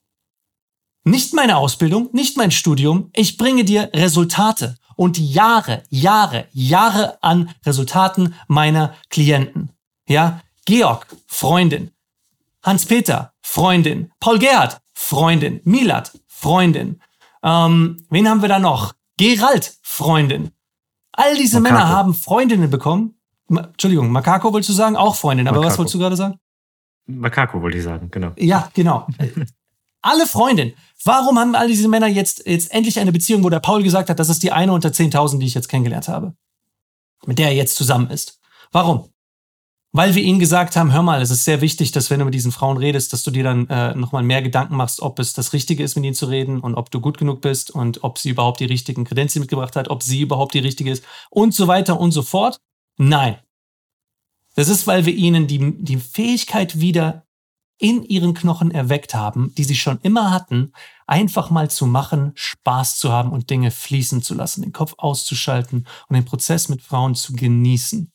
Nicht 1.05 1.35
meine 1.35 1.57
Ausbildung, 1.57 2.09
nicht 2.13 2.37
mein 2.37 2.51
Studium, 2.51 3.11
ich 3.15 3.37
bringe 3.37 3.65
dir 3.65 3.91
Resultate 3.95 4.77
und 4.97 5.19
Jahre, 5.19 5.83
Jahre, 5.89 6.47
Jahre 6.53 7.23
an 7.23 7.51
Resultaten 7.65 8.35
meiner 8.49 8.95
Klienten. 9.09 9.71
Ja, 10.07 10.41
Georg, 10.67 11.07
Freundin. 11.27 11.91
Hans-Peter, 12.63 13.33
Freundin. 13.41 14.13
Paul 14.21 14.39
Gerhard, 14.39 14.81
Freundin. 14.93 15.61
Milat, 15.65 16.13
Freundin. 16.29 17.01
Ähm, 17.43 18.05
wen 18.11 18.29
haben 18.29 18.43
wir 18.43 18.49
da 18.49 18.59
noch? 18.59 18.93
Gerald, 19.17 19.79
Freundin. 19.83 20.51
All 21.13 21.35
diese 21.37 21.61
Makako. 21.61 21.79
Männer 21.79 21.89
haben 21.89 22.15
Freundinnen 22.15 22.71
bekommen. 22.71 23.19
Ma 23.49 23.63
Entschuldigung, 23.63 24.11
Makako 24.11 24.53
wolltest 24.53 24.71
du 24.71 24.75
sagen? 24.75 24.97
Auch 24.97 25.17
Freundin. 25.17 25.49
Aber 25.49 25.57
Makako. 25.57 25.73
was 25.73 25.79
wolltest 25.79 25.95
du 25.95 25.99
gerade 25.99 26.17
sagen? 26.17 26.39
Makako 27.19 27.63
wollte 27.63 27.79
ich 27.79 27.85
sagen, 27.85 28.11
genau. 28.11 28.33
Ja, 28.37 28.71
genau. 28.75 29.07
Alle 30.03 30.27
Freundinnen. 30.27 30.73
Warum 31.05 31.39
haben 31.39 31.55
all 31.55 31.69
diese 31.69 31.89
Männer 31.89 32.07
jetzt, 32.07 32.47
jetzt 32.47 32.73
endlich 32.73 32.99
eine 32.99 33.13
Beziehung, 33.13 33.45
wo 33.45 33.51
der 33.51 33.61
Paul 33.61 33.83
gesagt 33.83 34.09
hat, 34.09 34.19
das 34.19 34.29
ist 34.29 34.43
die 34.43 34.53
eine 34.53 34.73
unter 34.73 34.91
10.000, 34.91 35.39
die 35.39 35.47
ich 35.47 35.55
jetzt 35.55 35.69
kennengelernt 35.69 36.09
habe? 36.09 36.35
Mit 37.27 37.39
der 37.39 37.49
er 37.49 37.55
jetzt 37.55 37.77
zusammen 37.77 38.11
ist. 38.11 38.41
Warum? 38.73 39.11
Weil 39.93 40.15
wir 40.15 40.23
ihnen 40.23 40.39
gesagt 40.39 40.77
haben, 40.77 40.93
hör 40.93 41.03
mal, 41.03 41.21
es 41.21 41.31
ist 41.31 41.45
sehr 41.45 41.61
wichtig, 41.61 41.91
dass 41.91 42.11
wenn 42.11 42.21
du 42.21 42.25
mit 42.25 42.35
diesen 42.35 42.53
Frauen 42.53 42.77
redest, 42.77 43.13
dass 43.13 43.25
du 43.25 43.31
dir 43.33 43.43
dann 43.43 43.67
äh, 43.69 43.95
nochmal 43.95 44.23
mehr 44.23 44.41
Gedanken 44.41 44.77
machst, 44.77 45.03
ob 45.03 45.19
es 45.19 45.33
das 45.33 45.53
Richtige 45.53 45.83
ist, 45.83 45.97
mit 45.97 46.05
ihnen 46.05 46.15
zu 46.15 46.27
reden 46.27 46.61
und 46.61 46.77
ob 46.77 46.91
du 46.91 47.01
gut 47.01 47.19
genug 47.19 47.41
bist 47.41 47.73
und 47.73 48.05
ob 48.05 48.19
sie 48.19 48.31
überhaupt 48.31 48.61
die 48.61 48.67
richtigen 48.67 49.05
Kredenzen 49.05 49.41
mitgebracht 49.41 49.75
hat, 49.75 49.91
ob 49.91 50.03
sie 50.05 50.21
überhaupt 50.21 50.55
die 50.55 50.61
richtige 50.61 50.93
ist 50.93 51.05
und 51.29 51.55
so 51.55 51.67
weiter 51.67 51.99
und 51.99 52.13
so 52.13 52.23
fort. 52.23 52.61
Nein. 52.99 53.39
Das 54.61 54.69
ist, 54.69 54.87
weil 54.87 55.07
wir 55.07 55.15
ihnen 55.15 55.47
die, 55.47 55.83
die 55.83 55.97
Fähigkeit 55.97 56.81
wieder 56.81 57.27
in 57.79 58.05
ihren 58.05 58.35
Knochen 58.35 58.71
erweckt 58.71 59.15
haben, 59.15 59.55
die 59.55 59.65
sie 59.65 59.75
schon 59.75 59.99
immer 60.03 60.31
hatten, 60.31 60.75
einfach 61.07 61.49
mal 61.49 61.71
zu 61.71 61.87
machen, 61.87 62.33
Spaß 62.35 62.99
zu 62.99 63.11
haben 63.11 63.33
und 63.33 63.49
Dinge 63.49 63.71
fließen 63.71 64.21
zu 64.21 64.35
lassen, 64.35 64.61
den 64.61 64.75
Kopf 64.75 64.93
auszuschalten 64.99 65.87
und 66.09 66.15
den 66.15 66.27
Prozess 66.27 66.69
mit 66.69 66.83
Frauen 66.83 67.15
zu 67.15 67.33
genießen. 67.33 68.13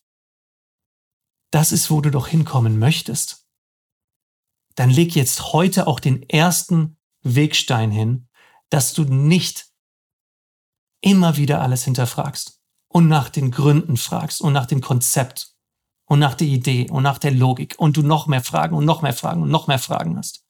Das 1.50 1.72
ist, 1.72 1.90
wo 1.90 2.00
du 2.00 2.12
doch 2.12 2.28
hinkommen 2.28 2.78
möchtest, 2.78 3.48
dann 4.75 4.92
leg 4.92 5.16
jetzt 5.16 5.52
heute 5.52 5.88
auch 5.88 6.00
den 6.00 6.22
ersten 6.30 7.00
Wegstein 7.24 7.90
hin, 7.90 8.28
dass 8.70 8.94
du 8.94 9.04
nicht 9.04 9.72
immer 11.02 11.38
wieder 11.38 11.64
alles 11.64 11.86
hinterfragst 11.86 12.62
und 12.88 13.08
nach 13.08 13.30
den 13.30 13.50
Gründen 13.50 13.98
fragst 13.98 14.42
und 14.42 14.54
nach 14.54 14.68
dem 14.68 14.82
Konzept 14.82 15.54
und 16.05 16.19
nach 16.19 16.35
der 16.35 16.47
Idee 16.47 16.89
und 16.89 17.03
nach 17.03 17.17
der 17.17 17.31
Logik 17.31 17.75
und 17.77 17.97
du 17.97 18.03
noch 18.03 18.27
mehr 18.27 18.43
Fragen 18.43 18.75
und 18.75 18.85
noch 18.85 19.01
mehr 19.01 19.13
Fragen 19.13 19.41
und 19.41 19.50
noch 19.50 19.67
mehr 19.67 19.79
Fragen 19.79 20.17
hast. 20.17 20.43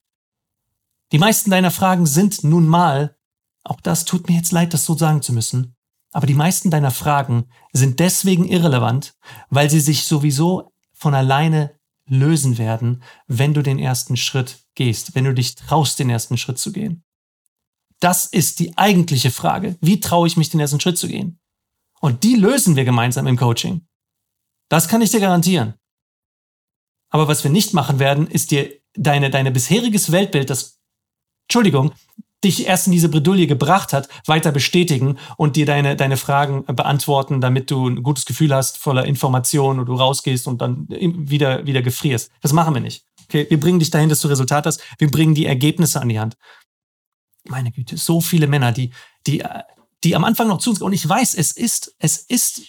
Die 1.12 1.19
meisten 1.19 1.51
deiner 1.51 1.71
Fragen 1.71 2.05
sind 2.05 2.43
nun 2.43 2.67
mal, 2.67 3.15
auch 3.63 3.79
das 3.81 4.05
tut 4.05 4.27
mir 4.27 4.35
jetzt 4.35 4.51
leid, 4.51 4.74
das 4.74 4.85
so 4.85 4.95
sagen 4.97 5.21
zu 5.21 5.33
müssen, 5.33 5.75
aber 6.12 6.27
die 6.27 6.33
meisten 6.33 6.71
deiner 6.71 6.91
Fragen 6.91 7.50
sind 7.74 8.00
deswegen 8.00 8.45
irrelevant, 8.45 9.15
weil 9.50 9.69
sie 9.69 9.79
sich 9.79 10.05
sowieso 10.05 10.71
von 10.93 11.13
alleine 11.13 11.77
lösen 12.07 12.57
werden, 12.57 13.03
wenn 13.27 13.53
du 13.53 13.62
den 13.62 13.79
ersten 13.79 14.15
Schritt 14.15 14.65
gehst, 14.75 15.15
wenn 15.15 15.25
du 15.25 15.33
dich 15.33 15.55
traust, 15.55 16.00
den 16.00 16.09
ersten 16.09 16.38
Schritt 16.38 16.59
zu 16.59 16.71
gehen. 16.71 17.03
Das 18.00 18.25
ist 18.25 18.59
die 18.59 18.77
eigentliche 18.77 19.31
Frage. 19.31 19.77
Wie 19.81 20.00
traue 20.00 20.27
ich 20.27 20.38
mich, 20.38 20.50
den 20.50 20.59
ersten 20.59 20.79
Schritt 20.79 20.97
zu 20.97 21.07
gehen? 21.07 21.39
Und 22.00 22.24
die 22.24 22.35
lösen 22.35 22.75
wir 22.75 22.85
gemeinsam 22.85 23.25
im 23.27 23.38
Coaching. 23.38 23.88
Das 24.69 24.88
kann 24.88 25.01
ich 25.01 25.12
dir 25.12 25.19
garantieren. 25.19 25.75
Aber 27.10 27.27
was 27.27 27.43
wir 27.43 27.51
nicht 27.51 27.74
machen 27.74 28.00
werden, 28.00 28.27
ist 28.27 28.51
dir 28.51 28.72
deine, 28.93 29.29
deine 29.29 29.51
bisheriges 29.51 30.12
Weltbild, 30.12 30.50
das, 30.50 30.79
Entschuldigung, 31.48 31.93
dich 32.43 32.67
erst 32.67 32.88
in 32.88 32.91
diese 32.93 33.10
Bredouille 33.10 33.48
gebracht 33.48 33.91
hat, 33.93 34.07
weiter 34.27 34.51
bestätigen 34.51 35.17
und 35.38 35.55
dir 35.55 35.65
deine, 35.65 35.95
deine 35.95 36.17
Fragen 36.17 36.63
beantworten, 36.65 37.41
damit 37.41 37.72
du 37.72 37.88
ein 37.88 38.03
gutes 38.03 38.25
Gefühl 38.25 38.53
hast, 38.53 38.77
voller 38.77 39.05
Informationen 39.05 39.79
und 39.79 39.88
du 39.88 39.95
rausgehst 39.95 40.48
und 40.48 40.62
dann 40.62 40.88
wieder, 40.89 41.65
wieder 41.65 41.81
gefrierst. 41.81 42.31
Das 42.41 42.53
machen 42.53 42.74
wir 42.74 42.81
nicht. 42.81 43.05
Okay, 43.25 43.48
wir 43.50 43.60
bringen 43.60 43.79
dich 43.79 43.89
dahin, 43.89 44.10
dass 44.10 44.22
du 44.22 44.27
Resultat 44.27 44.67
hast. 44.67 44.81
Wir 45.00 45.10
bringen 45.10 45.34
die 45.34 45.48
Ergebnisse 45.48 46.00
an 46.00 46.10
die 46.10 46.19
Hand. 46.19 46.38
Meine 47.48 47.72
Güte, 47.72 47.98
so 47.98 48.22
viele 48.22 48.48
Männer, 48.48 48.72
die, 48.72 48.91
die, 49.25 49.43
die 50.03 50.15
am 50.15 50.24
Anfang 50.24 50.48
noch 50.48 50.60
zu 50.60 50.69
uns, 50.69 50.81
und 50.81 50.93
ich 50.93 51.07
weiß, 51.07 51.34
es 51.34 51.51
ist, 51.51 51.95
es 51.98 52.17
ist 52.17 52.62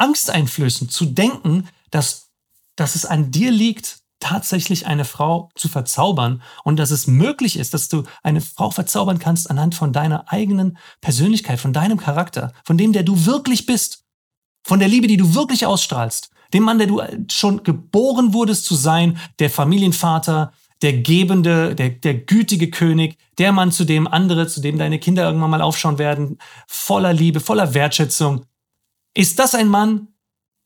angsteinflößend 0.00 0.92
zu 0.92 1.06
denken, 1.06 1.68
dass, 1.90 2.30
dass 2.76 2.94
es 2.94 3.04
an 3.04 3.30
dir 3.30 3.50
liegt, 3.50 4.00
tatsächlich 4.20 4.86
eine 4.86 5.04
Frau 5.04 5.50
zu 5.54 5.68
verzaubern 5.68 6.42
und 6.62 6.76
dass 6.76 6.90
es 6.90 7.06
möglich 7.06 7.58
ist, 7.58 7.72
dass 7.74 7.88
du 7.88 8.04
eine 8.22 8.42
Frau 8.42 8.70
verzaubern 8.70 9.18
kannst 9.18 9.50
anhand 9.50 9.74
von 9.74 9.92
deiner 9.92 10.30
eigenen 10.30 10.78
Persönlichkeit, 11.00 11.58
von 11.58 11.72
deinem 11.72 11.98
Charakter, 11.98 12.52
von 12.64 12.76
dem, 12.76 12.92
der 12.92 13.02
du 13.02 13.24
wirklich 13.24 13.66
bist, 13.66 14.04
von 14.62 14.78
der 14.78 14.88
Liebe, 14.88 15.06
die 15.06 15.16
du 15.16 15.34
wirklich 15.34 15.64
ausstrahlst, 15.64 16.30
dem 16.52 16.64
Mann, 16.64 16.78
der 16.78 16.86
du 16.86 17.00
schon 17.30 17.62
geboren 17.62 18.34
wurdest 18.34 18.66
zu 18.66 18.74
sein, 18.74 19.18
der 19.38 19.48
Familienvater, 19.48 20.52
der 20.82 20.94
gebende, 20.94 21.74
der, 21.74 21.90
der 21.90 22.14
gütige 22.14 22.70
König, 22.70 23.16
der 23.38 23.52
Mann, 23.52 23.72
zu 23.72 23.84
dem 23.84 24.06
andere, 24.06 24.46
zu 24.48 24.60
dem 24.60 24.78
deine 24.78 24.98
Kinder 24.98 25.24
irgendwann 25.24 25.50
mal 25.50 25.62
aufschauen 25.62 25.98
werden, 25.98 26.38
voller 26.66 27.12
Liebe, 27.12 27.40
voller 27.40 27.74
Wertschätzung. 27.74 28.44
Ist 29.14 29.38
das 29.38 29.54
ein 29.54 29.68
Mann, 29.68 30.08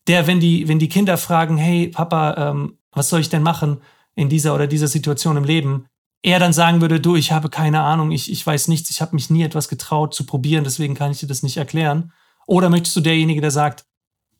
der, 0.07 0.27
wenn 0.27 0.39
die, 0.39 0.67
wenn 0.67 0.79
die 0.79 0.89
Kinder 0.89 1.17
fragen, 1.17 1.57
hey 1.57 1.87
Papa, 1.87 2.51
ähm, 2.51 2.77
was 2.91 3.09
soll 3.09 3.21
ich 3.21 3.29
denn 3.29 3.43
machen 3.43 3.81
in 4.15 4.29
dieser 4.29 4.53
oder 4.53 4.67
dieser 4.67 4.87
Situation 4.87 5.37
im 5.37 5.43
Leben, 5.43 5.87
er 6.21 6.39
dann 6.39 6.53
sagen 6.53 6.81
würde, 6.81 6.99
du, 6.99 7.15
ich 7.15 7.31
habe 7.31 7.49
keine 7.49 7.81
Ahnung, 7.81 8.11
ich, 8.11 8.31
ich 8.31 8.45
weiß 8.45 8.67
nichts, 8.67 8.89
ich 8.89 9.01
habe 9.01 9.15
mich 9.15 9.29
nie 9.29 9.43
etwas 9.43 9.67
getraut 9.67 10.13
zu 10.13 10.25
probieren, 10.25 10.63
deswegen 10.63 10.95
kann 10.95 11.11
ich 11.11 11.19
dir 11.19 11.27
das 11.27 11.43
nicht 11.43 11.57
erklären. 11.57 12.13
Oder 12.47 12.69
möchtest 12.69 12.95
du 12.95 13.01
derjenige, 13.01 13.41
der 13.41 13.51
sagt, 13.51 13.85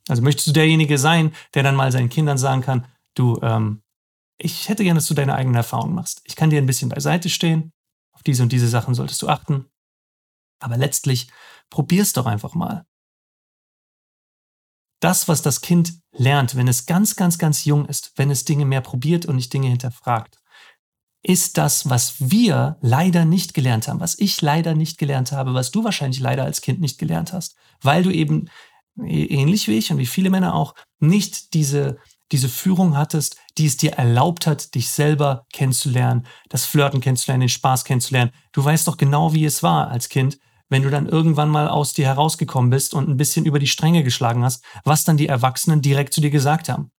also 0.08 0.22
möchtest 0.22 0.48
du 0.48 0.52
derjenige 0.52 0.98
sein, 0.98 1.34
der 1.54 1.64
dann 1.64 1.76
mal 1.76 1.92
seinen 1.92 2.10
Kindern 2.10 2.38
sagen 2.38 2.62
kann, 2.62 2.88
du, 3.16 3.40
ähm, 3.42 3.82
ich 4.38 4.70
hätte 4.70 4.84
gerne, 4.84 5.00
dass 5.00 5.08
du 5.08 5.14
deine 5.14 5.36
eigenen 5.36 5.56
Erfahrungen 5.56 5.96
machst. 5.96 6.22
Ich 6.26 6.36
kann 6.36 6.50
dir 6.50 6.58
ein 6.58 6.66
bisschen 6.66 6.90
beiseite 6.90 7.30
stehen, 7.30 7.72
auf 8.14 8.24
diese 8.24 8.44
und 8.44 8.52
diese 8.52 8.68
Sachen 8.68 8.94
solltest 8.94 9.22
du 9.22 9.28
achten. 9.28 9.66
Aber 10.60 10.78
letztlich 10.78 11.28
probier's 11.70 12.14
doch 12.14 12.26
einfach 12.26 12.54
mal 12.54 12.86
das, 15.06 15.28
was 15.28 15.44
das 15.44 15.62
Kind 15.62 15.94
lernt, 16.14 16.56
wenn 16.56 16.68
es 16.68 16.88
ganz, 16.88 17.16
ganz, 17.16 17.38
ganz 17.38 17.64
jung 17.64 17.86
ist, 17.86 18.14
wenn 18.16 18.32
es 18.32 18.44
Dinge 18.44 18.66
mehr 18.66 18.82
probiert 18.82 19.28
und 19.28 19.36
nicht 19.36 19.54
Dinge 19.54 19.68
hinterfragt, 19.68 20.40
ist 21.22 21.60
das, 21.60 21.92
was 21.92 22.32
wir 22.32 22.78
leider 22.82 23.24
nicht 23.24 23.54
gelernt 23.54 23.88
haben, 23.88 24.00
was 24.00 24.18
ich 24.18 24.42
leider 24.42 24.74
nicht 24.74 24.98
gelernt 24.98 25.32
habe, 25.32 25.54
was 25.54 25.70
du 25.70 25.84
wahrscheinlich 25.84 26.20
leider 26.20 26.44
als 26.44 26.62
Kind 26.62 26.82
nicht 26.82 26.98
gelernt 26.98 27.34
hast, 27.34 27.56
weil 27.84 28.02
du 28.02 28.10
eben 28.10 28.50
ähnlich 28.98 29.68
wie 29.68 29.78
ich 29.78 29.92
und 29.92 30.00
wie 30.00 30.08
viele 30.08 30.32
Männer 30.32 30.56
auch 30.56 30.74
nicht 31.00 31.54
diese 31.54 32.00
diese 32.32 32.50
Führung 32.50 32.98
hattest, 32.98 33.38
die 33.60 33.68
es 33.68 33.78
dir 33.78 33.92
erlaubt 33.94 34.48
hat, 34.48 34.74
dich 34.74 34.90
selber 34.90 35.46
kennenzulernen, 35.54 36.26
das 36.50 36.66
Flirten 36.66 37.00
kennenzulernen, 37.00 37.42
den 37.42 37.50
Spaß 37.50 37.86
kennenzulernen. 37.86 38.32
Du 38.52 38.66
weißt 38.66 38.88
doch 38.88 38.98
genau, 38.98 39.34
wie 39.34 39.46
es 39.46 39.62
war 39.62 39.90
als 39.90 40.10
Kind, 40.10 40.40
wenn 40.70 40.84
du 40.84 40.90
dann 40.90 41.08
irgendwann 41.08 41.50
mal 41.50 41.68
aus 41.68 41.94
dir 41.94 42.06
herausgekommen 42.06 42.70
bist 42.70 42.94
und 42.94 43.08
ein 43.08 43.18
bisschen 43.18 43.46
über 43.46 43.60
die 43.60 43.68
Stränge 43.68 44.04
geschlagen 44.04 44.44
hast, 44.44 44.64
was 44.84 45.04
dann 45.04 45.18
die 45.18 45.28
Erwachsenen 45.28 45.82
direkt 45.82 46.14
zu 46.14 46.22
dir 46.22 46.32
gesagt 46.32 46.70
haben. 46.70 46.92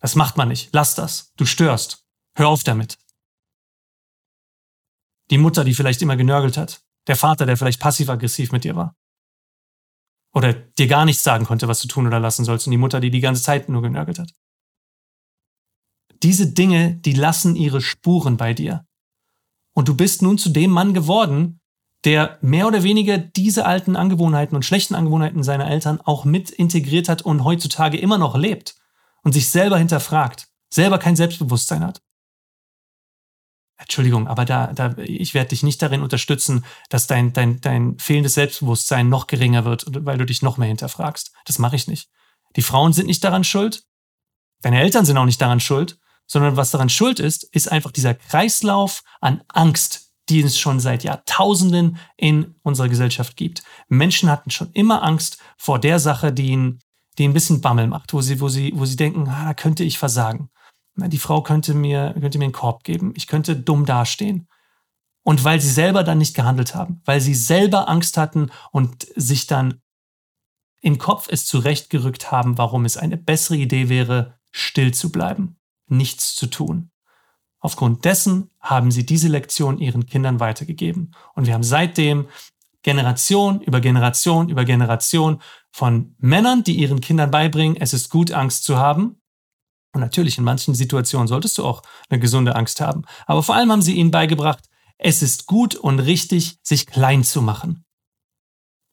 Das 0.00 0.14
macht 0.14 0.36
man 0.36 0.48
nicht. 0.48 0.70
Lass 0.72 0.94
das. 0.94 1.32
Du 1.36 1.44
störst. 1.44 2.04
Hör 2.36 2.48
auf 2.48 2.64
damit. 2.64 2.98
Die 5.30 5.38
Mutter, 5.38 5.64
die 5.64 5.74
vielleicht 5.74 6.02
immer 6.02 6.16
genörgelt 6.16 6.56
hat. 6.56 6.82
Der 7.06 7.16
Vater, 7.16 7.46
der 7.46 7.56
vielleicht 7.56 7.80
passiv-aggressiv 7.80 8.52
mit 8.52 8.64
dir 8.64 8.76
war. 8.76 8.96
Oder 10.34 10.52
dir 10.52 10.86
gar 10.86 11.04
nichts 11.04 11.22
sagen 11.22 11.44
konnte, 11.44 11.68
was 11.68 11.80
du 11.80 11.88
tun 11.88 12.06
oder 12.06 12.20
lassen 12.20 12.44
sollst. 12.44 12.66
Und 12.66 12.70
die 12.70 12.78
Mutter, 12.78 13.00
die 13.00 13.10
die 13.10 13.20
ganze 13.20 13.42
Zeit 13.42 13.68
nur 13.68 13.82
genörgelt 13.82 14.18
hat. 14.18 14.32
Diese 16.22 16.52
Dinge, 16.52 16.96
die 16.96 17.14
lassen 17.14 17.56
ihre 17.56 17.80
Spuren 17.80 18.36
bei 18.36 18.54
dir. 18.54 18.86
Und 19.74 19.88
du 19.88 19.96
bist 19.96 20.22
nun 20.22 20.38
zu 20.38 20.50
dem 20.50 20.70
Mann 20.70 20.94
geworden, 20.94 21.60
der 22.04 22.38
mehr 22.40 22.66
oder 22.66 22.82
weniger 22.82 23.18
diese 23.18 23.64
alten 23.64 23.96
Angewohnheiten 23.96 24.56
und 24.56 24.64
schlechten 24.64 24.94
Angewohnheiten 24.94 25.42
seiner 25.42 25.70
Eltern 25.70 26.00
auch 26.00 26.24
mit 26.24 26.50
integriert 26.50 27.08
hat 27.08 27.22
und 27.22 27.44
heutzutage 27.44 27.98
immer 27.98 28.18
noch 28.18 28.36
lebt 28.36 28.74
und 29.22 29.32
sich 29.32 29.50
selber 29.50 29.78
hinterfragt, 29.78 30.48
selber 30.68 30.98
kein 30.98 31.16
Selbstbewusstsein 31.16 31.84
hat. 31.84 32.02
Entschuldigung, 33.78 34.28
aber 34.28 34.44
da, 34.44 34.72
da, 34.72 34.94
ich 34.98 35.34
werde 35.34 35.50
dich 35.50 35.62
nicht 35.62 35.82
darin 35.82 36.02
unterstützen, 36.02 36.64
dass 36.88 37.08
dein, 37.08 37.32
dein, 37.32 37.60
dein 37.60 37.98
fehlendes 37.98 38.34
Selbstbewusstsein 38.34 39.08
noch 39.08 39.26
geringer 39.26 39.64
wird, 39.64 39.86
weil 39.88 40.18
du 40.18 40.24
dich 40.24 40.42
noch 40.42 40.56
mehr 40.56 40.68
hinterfragst. 40.68 41.32
Das 41.46 41.58
mache 41.58 41.76
ich 41.76 41.88
nicht. 41.88 42.08
Die 42.54 42.62
Frauen 42.62 42.92
sind 42.92 43.06
nicht 43.06 43.24
daran 43.24 43.44
schuld. 43.44 43.84
Deine 44.60 44.80
Eltern 44.80 45.04
sind 45.04 45.18
auch 45.18 45.24
nicht 45.24 45.40
daran 45.40 45.58
schuld, 45.58 45.98
sondern 46.26 46.56
was 46.56 46.70
daran 46.70 46.88
schuld 46.88 47.18
ist, 47.18 47.44
ist 47.44 47.70
einfach 47.70 47.90
dieser 47.90 48.14
Kreislauf 48.14 49.02
an 49.20 49.42
Angst, 49.48 50.01
die 50.32 50.42
es 50.42 50.58
schon 50.58 50.80
seit 50.80 51.04
Jahrtausenden 51.04 51.98
in 52.16 52.54
unserer 52.62 52.88
Gesellschaft 52.88 53.36
gibt. 53.36 53.62
Menschen 53.88 54.30
hatten 54.30 54.50
schon 54.50 54.70
immer 54.72 55.02
Angst 55.02 55.38
vor 55.56 55.78
der 55.78 55.98
Sache, 55.98 56.32
die 56.32 56.48
ihnen, 56.48 56.80
die 57.18 57.24
ein 57.24 57.34
bisschen 57.34 57.60
Bammel 57.60 57.86
macht, 57.86 58.14
wo 58.14 58.22
sie, 58.22 58.40
wo 58.40 58.48
sie, 58.48 58.72
wo 58.74 58.86
sie 58.86 58.96
denken, 58.96 59.28
ah, 59.28 59.46
da 59.46 59.54
könnte 59.54 59.84
ich 59.84 59.98
versagen. 59.98 60.48
Die 60.96 61.18
Frau 61.18 61.42
könnte 61.42 61.74
mir, 61.74 62.14
könnte 62.18 62.38
mir 62.38 62.44
einen 62.44 62.52
Korb 62.52 62.84
geben. 62.84 63.12
Ich 63.16 63.26
könnte 63.26 63.56
dumm 63.56 63.86
dastehen. 63.86 64.48
Und 65.24 65.44
weil 65.44 65.60
sie 65.60 65.70
selber 65.70 66.02
dann 66.02 66.18
nicht 66.18 66.34
gehandelt 66.34 66.74
haben, 66.74 67.00
weil 67.04 67.20
sie 67.20 67.34
selber 67.34 67.88
Angst 67.88 68.16
hatten 68.16 68.50
und 68.72 69.06
sich 69.14 69.46
dann 69.46 69.80
im 70.80 70.98
Kopf 70.98 71.28
es 71.30 71.46
zurechtgerückt 71.46 72.32
haben, 72.32 72.58
warum 72.58 72.84
es 72.84 72.96
eine 72.96 73.16
bessere 73.16 73.56
Idee 73.56 73.88
wäre, 73.88 74.38
still 74.50 74.92
zu 74.92 75.12
bleiben, 75.12 75.56
nichts 75.86 76.34
zu 76.34 76.48
tun. 76.48 76.91
Aufgrund 77.62 78.04
dessen 78.04 78.50
haben 78.60 78.90
sie 78.90 79.06
diese 79.06 79.28
Lektion 79.28 79.78
ihren 79.78 80.04
Kindern 80.06 80.40
weitergegeben. 80.40 81.14
Und 81.34 81.46
wir 81.46 81.54
haben 81.54 81.62
seitdem 81.62 82.26
Generation 82.82 83.60
über 83.60 83.80
Generation 83.80 84.48
über 84.48 84.64
Generation 84.64 85.40
von 85.70 86.16
Männern, 86.18 86.64
die 86.64 86.74
ihren 86.74 87.00
Kindern 87.00 87.30
beibringen, 87.30 87.76
es 87.76 87.94
ist 87.94 88.10
gut, 88.10 88.32
Angst 88.32 88.64
zu 88.64 88.78
haben. 88.78 89.20
Und 89.94 90.00
natürlich, 90.00 90.38
in 90.38 90.44
manchen 90.44 90.74
Situationen 90.74 91.28
solltest 91.28 91.56
du 91.58 91.64
auch 91.64 91.82
eine 92.10 92.18
gesunde 92.18 92.56
Angst 92.56 92.80
haben. 92.80 93.04
Aber 93.26 93.44
vor 93.44 93.54
allem 93.54 93.70
haben 93.70 93.82
sie 93.82 93.94
ihnen 93.94 94.10
beigebracht, 94.10 94.64
es 94.98 95.22
ist 95.22 95.46
gut 95.46 95.76
und 95.76 96.00
richtig, 96.00 96.58
sich 96.62 96.86
klein 96.86 97.22
zu 97.22 97.42
machen. 97.42 97.84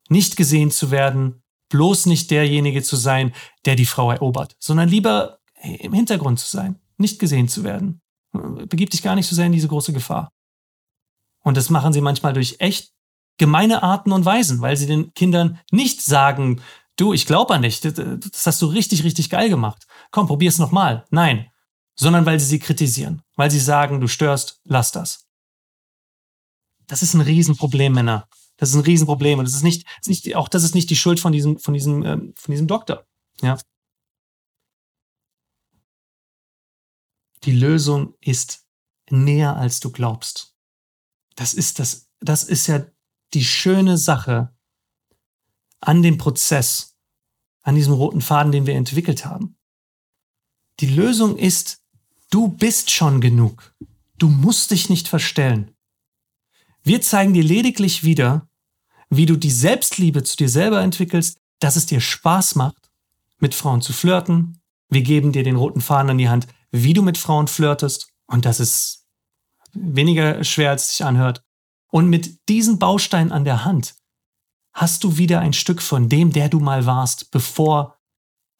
Nicht 0.08 0.36
gesehen 0.36 0.70
zu 0.70 0.92
werden, 0.92 1.42
bloß 1.70 2.06
nicht 2.06 2.30
derjenige 2.30 2.82
zu 2.82 2.96
sein, 2.96 3.32
der 3.64 3.74
die 3.74 3.86
Frau 3.86 4.12
erobert, 4.12 4.56
sondern 4.60 4.88
lieber 4.88 5.38
im 5.62 5.92
Hintergrund 5.92 6.38
zu 6.38 6.48
sein, 6.48 6.80
nicht 6.98 7.18
gesehen 7.18 7.48
zu 7.48 7.64
werden. 7.64 8.00
Begib 8.32 8.90
dich 8.90 9.02
gar 9.02 9.14
nicht 9.14 9.26
so 9.26 9.34
sehr 9.34 9.46
in 9.46 9.52
diese 9.52 9.68
große 9.68 9.92
Gefahr. 9.92 10.32
Und 11.42 11.56
das 11.56 11.70
machen 11.70 11.92
sie 11.92 12.00
manchmal 12.00 12.32
durch 12.32 12.56
echt 12.58 12.92
gemeine 13.38 13.82
Arten 13.82 14.12
und 14.12 14.24
Weisen, 14.24 14.60
weil 14.60 14.76
sie 14.76 14.86
den 14.86 15.14
Kindern 15.14 15.58
nicht 15.70 16.02
sagen, 16.02 16.60
du, 16.96 17.12
ich 17.12 17.26
glaube 17.26 17.54
an 17.54 17.62
dich, 17.62 17.80
das 17.80 18.46
hast 18.46 18.60
du 18.60 18.66
richtig, 18.66 19.02
richtig 19.04 19.30
geil 19.30 19.48
gemacht. 19.48 19.86
Komm, 20.10 20.26
probier's 20.26 20.58
nochmal. 20.58 21.06
Nein. 21.10 21.50
Sondern 21.96 22.26
weil 22.26 22.38
sie 22.38 22.46
sie 22.46 22.58
kritisieren, 22.58 23.22
weil 23.36 23.50
sie 23.50 23.58
sagen, 23.58 24.00
du 24.00 24.08
störst, 24.08 24.60
lass 24.64 24.92
das. 24.92 25.26
Das 26.86 27.02
ist 27.02 27.14
ein 27.14 27.20
Riesenproblem, 27.20 27.92
Männer. 27.92 28.28
Das 28.56 28.70
ist 28.70 28.74
ein 28.74 28.82
Riesenproblem. 28.82 29.38
Und 29.38 29.46
das 29.46 29.54
ist 29.54 29.62
nicht, 29.62 29.86
das 29.86 30.08
ist 30.08 30.24
nicht 30.24 30.36
auch 30.36 30.48
das 30.48 30.64
ist 30.64 30.74
nicht 30.74 30.90
die 30.90 30.96
Schuld 30.96 31.20
von 31.20 31.32
diesem, 31.32 31.58
von 31.58 31.74
diesem, 31.74 32.04
ähm, 32.04 32.34
von 32.36 32.52
diesem 32.52 32.66
Doktor. 32.66 33.06
Ja. 33.42 33.58
Die 37.44 37.52
Lösung 37.52 38.14
ist 38.20 38.66
näher, 39.10 39.56
als 39.56 39.80
du 39.80 39.90
glaubst. 39.90 40.54
Das 41.36 41.54
ist 41.54 41.78
das, 41.78 42.10
das 42.20 42.44
ist 42.44 42.66
ja 42.66 42.84
die 43.34 43.44
schöne 43.44 43.96
Sache 43.96 44.54
an 45.80 46.02
dem 46.02 46.18
Prozess, 46.18 46.96
an 47.62 47.74
diesem 47.74 47.94
roten 47.94 48.20
Faden, 48.20 48.52
den 48.52 48.66
wir 48.66 48.74
entwickelt 48.74 49.24
haben. 49.24 49.56
Die 50.80 50.86
Lösung 50.86 51.36
ist, 51.36 51.82
du 52.30 52.48
bist 52.48 52.90
schon 52.90 53.20
genug. 53.20 53.74
Du 54.18 54.28
musst 54.28 54.70
dich 54.70 54.90
nicht 54.90 55.08
verstellen. 55.08 55.74
Wir 56.82 57.00
zeigen 57.02 57.34
dir 57.34 57.44
lediglich 57.44 58.04
wieder, 58.04 58.48
wie 59.08 59.26
du 59.26 59.36
die 59.36 59.50
Selbstliebe 59.50 60.22
zu 60.22 60.36
dir 60.36 60.48
selber 60.48 60.80
entwickelst, 60.82 61.38
dass 61.58 61.76
es 61.76 61.86
dir 61.86 62.00
Spaß 62.00 62.54
macht, 62.54 62.90
mit 63.38 63.54
Frauen 63.54 63.82
zu 63.82 63.92
flirten. 63.92 64.60
Wir 64.88 65.02
geben 65.02 65.32
dir 65.32 65.42
den 65.42 65.56
roten 65.56 65.80
Faden 65.80 66.10
an 66.10 66.18
die 66.18 66.28
Hand, 66.28 66.46
wie 66.70 66.94
du 66.94 67.02
mit 67.02 67.18
Frauen 67.18 67.48
flirtest. 67.48 68.08
Und 68.26 68.44
das 68.44 68.60
ist 68.60 69.06
weniger 69.72 70.44
schwer, 70.44 70.70
als 70.70 70.84
es 70.84 70.90
sich 70.96 71.04
anhört. 71.04 71.42
Und 71.90 72.08
mit 72.08 72.48
diesen 72.48 72.78
Bausteinen 72.78 73.32
an 73.32 73.44
der 73.44 73.64
Hand 73.64 73.94
hast 74.72 75.04
du 75.04 75.16
wieder 75.16 75.40
ein 75.40 75.52
Stück 75.52 75.82
von 75.82 76.08
dem, 76.08 76.32
der 76.32 76.48
du 76.48 76.60
mal 76.60 76.86
warst, 76.86 77.30
bevor 77.30 77.98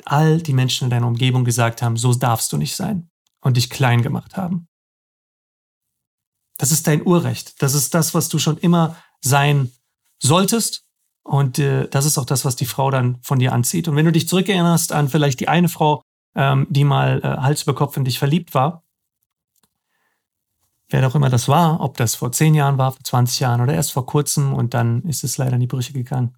all 0.04 0.40
die 0.40 0.52
Menschen 0.52 0.84
in 0.84 0.90
deiner 0.90 1.06
Umgebung 1.06 1.44
gesagt 1.44 1.82
haben, 1.82 1.96
so 1.96 2.14
darfst 2.14 2.52
du 2.52 2.56
nicht 2.56 2.74
sein 2.74 3.10
und 3.40 3.56
dich 3.56 3.70
klein 3.70 4.02
gemacht 4.02 4.36
haben. 4.36 4.66
Das 6.58 6.72
ist 6.72 6.86
dein 6.86 7.06
Urrecht. 7.06 7.62
Das 7.62 7.74
ist 7.74 7.94
das, 7.94 8.12
was 8.12 8.28
du 8.28 8.38
schon 8.38 8.58
immer 8.58 8.96
sein 9.22 9.70
solltest. 10.22 10.84
Und 11.22 11.58
äh, 11.58 11.88
das 11.88 12.04
ist 12.04 12.18
auch 12.18 12.26
das, 12.26 12.44
was 12.44 12.56
die 12.56 12.66
Frau 12.66 12.90
dann 12.90 13.18
von 13.22 13.38
dir 13.38 13.52
anzieht. 13.52 13.88
Und 13.88 13.96
wenn 13.96 14.04
du 14.04 14.12
dich 14.12 14.28
zurückerinnerst 14.28 14.92
an 14.92 15.08
vielleicht 15.08 15.40
die 15.40 15.48
eine 15.48 15.68
Frau, 15.68 16.02
ähm, 16.34 16.66
die 16.70 16.84
mal 16.84 17.20
äh, 17.22 17.42
Hals 17.42 17.62
über 17.62 17.74
Kopf 17.74 17.96
in 17.96 18.04
dich 18.04 18.18
verliebt 18.18 18.54
war, 18.54 18.84
wer 20.90 21.06
auch 21.06 21.14
immer 21.14 21.30
das 21.30 21.48
war, 21.48 21.80
ob 21.80 21.96
das 21.96 22.14
vor 22.14 22.32
zehn 22.32 22.54
Jahren 22.54 22.78
war, 22.78 22.92
vor 22.92 23.04
20 23.04 23.40
Jahren 23.40 23.60
oder 23.60 23.74
erst 23.74 23.92
vor 23.92 24.06
kurzem 24.06 24.52
und 24.52 24.74
dann 24.74 25.02
ist 25.02 25.24
es 25.24 25.38
leider 25.38 25.54
in 25.54 25.60
die 25.60 25.66
Brüche 25.66 25.92
gegangen. 25.92 26.36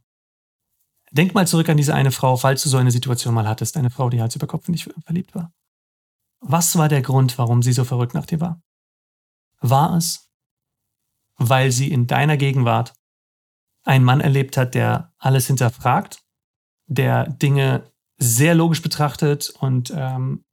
Denk 1.10 1.34
mal 1.34 1.46
zurück 1.46 1.68
an 1.68 1.76
diese 1.76 1.94
eine 1.94 2.10
Frau, 2.10 2.36
falls 2.36 2.62
du 2.62 2.68
so 2.68 2.78
eine 2.78 2.90
Situation 2.90 3.34
mal 3.34 3.48
hattest, 3.48 3.76
eine 3.76 3.90
Frau, 3.90 4.08
die 4.08 4.20
Hals 4.20 4.36
über 4.36 4.46
Kopf 4.46 4.68
in 4.68 4.72
dich 4.72 4.88
verliebt 5.04 5.34
war. 5.34 5.52
Was 6.40 6.76
war 6.76 6.88
der 6.88 7.02
Grund, 7.02 7.38
warum 7.38 7.62
sie 7.62 7.72
so 7.72 7.84
verrückt 7.84 8.14
nach 8.14 8.26
dir 8.26 8.40
war? 8.40 8.62
War 9.60 9.96
es, 9.96 10.30
weil 11.36 11.70
sie 11.70 11.92
in 11.92 12.06
deiner 12.06 12.36
Gegenwart 12.36 12.94
einen 13.84 14.04
Mann 14.04 14.20
erlebt 14.20 14.56
hat, 14.56 14.74
der 14.74 15.12
alles 15.18 15.46
hinterfragt, 15.46 16.22
der 16.86 17.28
Dinge 17.28 17.91
sehr 18.22 18.54
logisch 18.54 18.82
betrachtet 18.82 19.50
und, 19.50 19.92
ähm, 19.94 20.44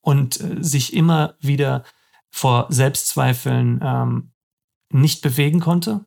und 0.00 0.40
äh, 0.40 0.62
sich 0.62 0.94
immer 0.94 1.34
wieder 1.40 1.84
vor 2.30 2.66
Selbstzweifeln 2.70 3.80
ähm, 3.82 4.32
nicht 4.92 5.22
bewegen 5.22 5.60
konnte? 5.60 6.06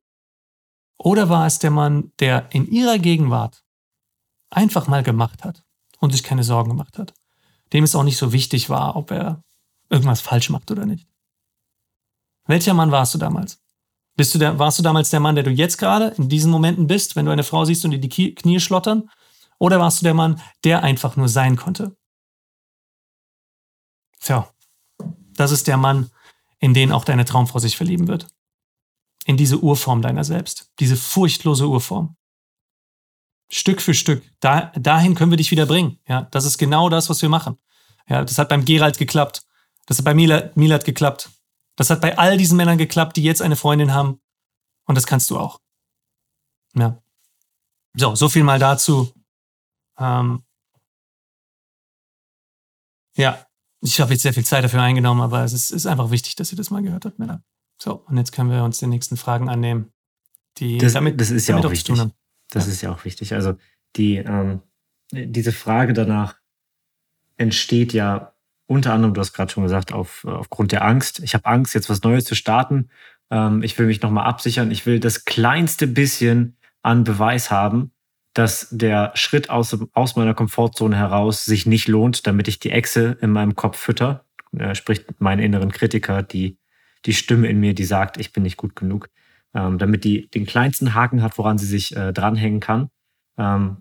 Oder 0.98 1.30
war 1.30 1.46
es 1.46 1.60
der 1.60 1.72
Mann, 1.72 2.12
der 2.20 2.50
in 2.52 2.68
ihrer 2.68 2.98
Gegenwart 2.98 3.64
einfach 4.50 4.88
mal 4.88 5.04
gemacht 5.04 5.44
hat 5.44 5.64
und 6.00 6.12
sich 6.12 6.24
keine 6.24 6.44
Sorgen 6.44 6.70
gemacht 6.70 6.98
hat? 6.98 7.14
Dem 7.72 7.84
es 7.84 7.96
auch 7.96 8.04
nicht 8.04 8.18
so 8.18 8.32
wichtig 8.32 8.70
war, 8.70 8.96
ob 8.96 9.12
er 9.12 9.44
irgendwas 9.90 10.22
falsch 10.22 10.50
macht 10.50 10.72
oder 10.72 10.86
nicht. 10.86 11.08
Welcher 12.46 12.74
Mann 12.74 12.92
warst 12.92 13.14
du 13.14 13.18
damals? 13.18 13.62
Bist 14.16 14.34
du 14.36 14.40
der, 14.40 14.60
warst 14.60 14.78
du 14.78 14.84
damals 14.84 15.10
der 15.10 15.20
Mann, 15.20 15.36
der 15.36 15.44
du 15.44 15.50
jetzt 15.50 15.78
gerade 15.78 16.14
in 16.18 16.30
diesen 16.30 16.52
Momenten 16.52 16.88
bist, 16.88 17.16
wenn 17.16 17.26
du 17.26 17.32
eine 17.32 17.44
Frau 17.44 17.66
siehst 17.66 17.84
und 17.84 17.92
dir 17.92 18.00
die 18.00 18.36
Knie 18.36 18.60
schlottern? 18.60 19.10
Oder 19.64 19.80
warst 19.80 20.02
du 20.02 20.04
der 20.04 20.14
Mann, 20.14 20.42
der 20.66 20.84
einfach 20.84 21.16
nur 21.16 21.30
sein 21.30 21.56
konnte? 21.56 21.96
Tja, 24.20 24.54
das 25.38 25.52
ist 25.52 25.68
der 25.68 25.78
Mann, 25.78 26.12
in 26.60 26.74
den 26.74 26.92
auch 26.92 27.06
deine 27.06 27.24
Traumfrau 27.24 27.60
sich 27.60 27.78
verlieben 27.78 28.10
wird. 28.10 28.28
In 29.24 29.38
diese 29.38 29.60
Urform 29.60 30.02
deiner 30.02 30.26
selbst, 30.26 30.70
diese 30.80 30.98
furchtlose 30.98 31.66
Urform. 31.66 32.18
Stück 33.50 33.82
für 33.82 33.94
Stück, 33.94 34.22
da, 34.42 34.74
dahin 34.76 35.16
können 35.16 35.32
wir 35.32 35.38
dich 35.38 35.52
wieder 35.52 35.66
bringen. 35.66 35.98
Ja, 36.10 36.24
das 36.24 36.44
ist 36.44 36.58
genau 36.58 36.90
das, 36.90 37.10
was 37.10 37.22
wir 37.22 37.30
machen. 37.30 37.58
Ja, 38.10 38.26
das 38.26 38.38
hat 38.38 38.50
beim 38.50 38.66
Gerald 38.66 38.98
geklappt. 38.98 39.44
Das 39.86 39.98
hat 39.98 40.04
bei 40.04 40.14
Milat, 40.14 40.58
Milat 40.58 40.84
geklappt. 40.84 41.30
Das 41.78 41.90
hat 41.90 42.02
bei 42.02 42.18
all 42.18 42.36
diesen 42.36 42.58
Männern 42.58 42.78
geklappt, 42.78 43.16
die 43.16 43.24
jetzt 43.24 43.42
eine 43.42 43.56
Freundin 43.56 43.94
haben. 43.94 44.20
Und 44.84 44.96
das 44.96 45.08
kannst 45.08 45.30
du 45.30 45.40
auch. 45.40 45.62
Ja. 46.76 47.02
So, 47.96 48.14
so 48.16 48.28
viel 48.28 48.44
mal 48.44 48.60
dazu. 48.60 49.14
Ähm, 49.98 50.44
ja, 53.16 53.46
ich 53.82 54.00
habe 54.00 54.14
jetzt 54.14 54.24
sehr 54.24 54.34
viel 54.34 54.46
Zeit 54.46 54.64
dafür 54.64 54.82
eingenommen, 54.82 55.22
aber 55.22 55.44
es 55.44 55.54
ist, 55.54 55.72
ist, 55.72 55.86
einfach 55.86 56.10
wichtig, 56.10 56.36
dass 56.36 56.52
ihr 56.52 56.58
das 56.58 56.72
mal 56.72 56.82
gehört 56.82 57.06
habt, 57.06 57.20
Männer. 57.20 57.44
So, 57.82 58.04
und 58.08 58.18
jetzt 58.18 58.32
können 58.32 58.50
wir 58.50 58.64
uns 58.64 58.80
den 58.80 58.90
nächsten 58.90 59.18
Fragen 59.18 59.50
annehmen, 59.50 59.92
die 60.58 60.78
das, 60.78 60.94
damit, 60.94 61.20
das 61.20 61.32
ist 61.32 61.50
damit 61.50 61.64
ja 61.64 61.68
auch 61.68 61.72
wichtig. 61.72 62.02
Das 62.50 62.66
ja. 62.66 62.72
ist 62.72 62.82
ja 62.82 62.92
auch 62.94 63.06
wichtig. 63.06 63.34
Also 63.34 63.56
die, 63.96 64.18
ähm, 64.18 64.62
diese 65.12 65.52
Frage 65.52 65.94
danach 65.94 66.38
entsteht 67.38 67.94
ja 67.94 68.34
unter 68.66 68.94
anderem, 68.94 69.14
du 69.14 69.22
hast 69.22 69.34
gerade 69.34 69.52
schon 69.52 69.64
gesagt, 69.64 69.92
auf, 69.92 70.26
aufgrund 70.26 70.72
der 70.72 70.84
Angst. 70.86 71.20
Ich 71.20 71.34
habe 71.34 71.46
Angst, 71.46 71.76
jetzt 71.76 71.90
was 71.90 72.04
Neues 72.04 72.26
zu 72.26 72.36
starten. 72.36 72.90
Ähm, 73.30 73.64
ich 73.64 73.78
will 73.78 73.88
mich 73.88 74.02
nochmal 74.02 74.26
absichern. 74.26 74.72
Ich 74.72 74.86
will 74.86 75.00
das 75.00 75.26
kleinste 75.26 75.88
bisschen 75.88 76.58
an 76.82 77.04
Beweis 77.04 77.52
haben, 77.52 77.92
dass 78.34 78.68
der 78.72 79.12
Schritt 79.16 79.50
aus, 79.50 79.78
aus 79.94 80.16
meiner 80.16 80.34
Komfortzone 80.34 80.98
heraus 80.98 81.46
sich 81.46 81.66
nicht 81.66 81.88
lohnt, 81.88 82.26
damit 82.26 82.48
ich 82.48 82.60
die 82.60 82.72
Echse 82.72 83.18
in 83.22 83.32
meinem 83.32 83.56
Kopf 83.56 83.78
fütter, 83.78 84.26
äh, 84.58 84.76
sprich 84.76 85.06
meinen 85.20 85.40
inneren 85.40 85.72
Kritiker, 85.72 86.24
die, 86.24 86.58
die 87.06 87.14
Stimme 87.14 87.48
in 87.48 87.60
mir, 87.60 87.74
die 87.74 87.86
sagt, 87.86 88.18
ich 88.18 88.34
bin 88.34 88.44
nicht 88.44 88.58
gut 88.58 88.76
genug, 88.76 89.10
ähm, 89.54 89.78
damit 89.78 90.04
die 90.04 90.30
den 90.30 90.46
kleinsten 90.46 90.96
Haken 90.96 91.22
hat, 91.22 91.38
woran 91.38 91.58
sie 91.58 91.68
sich 91.68 91.96
äh, 91.96 92.12
dranhängen 92.12 92.60
kann, 92.60 92.90
ähm, 93.38 93.78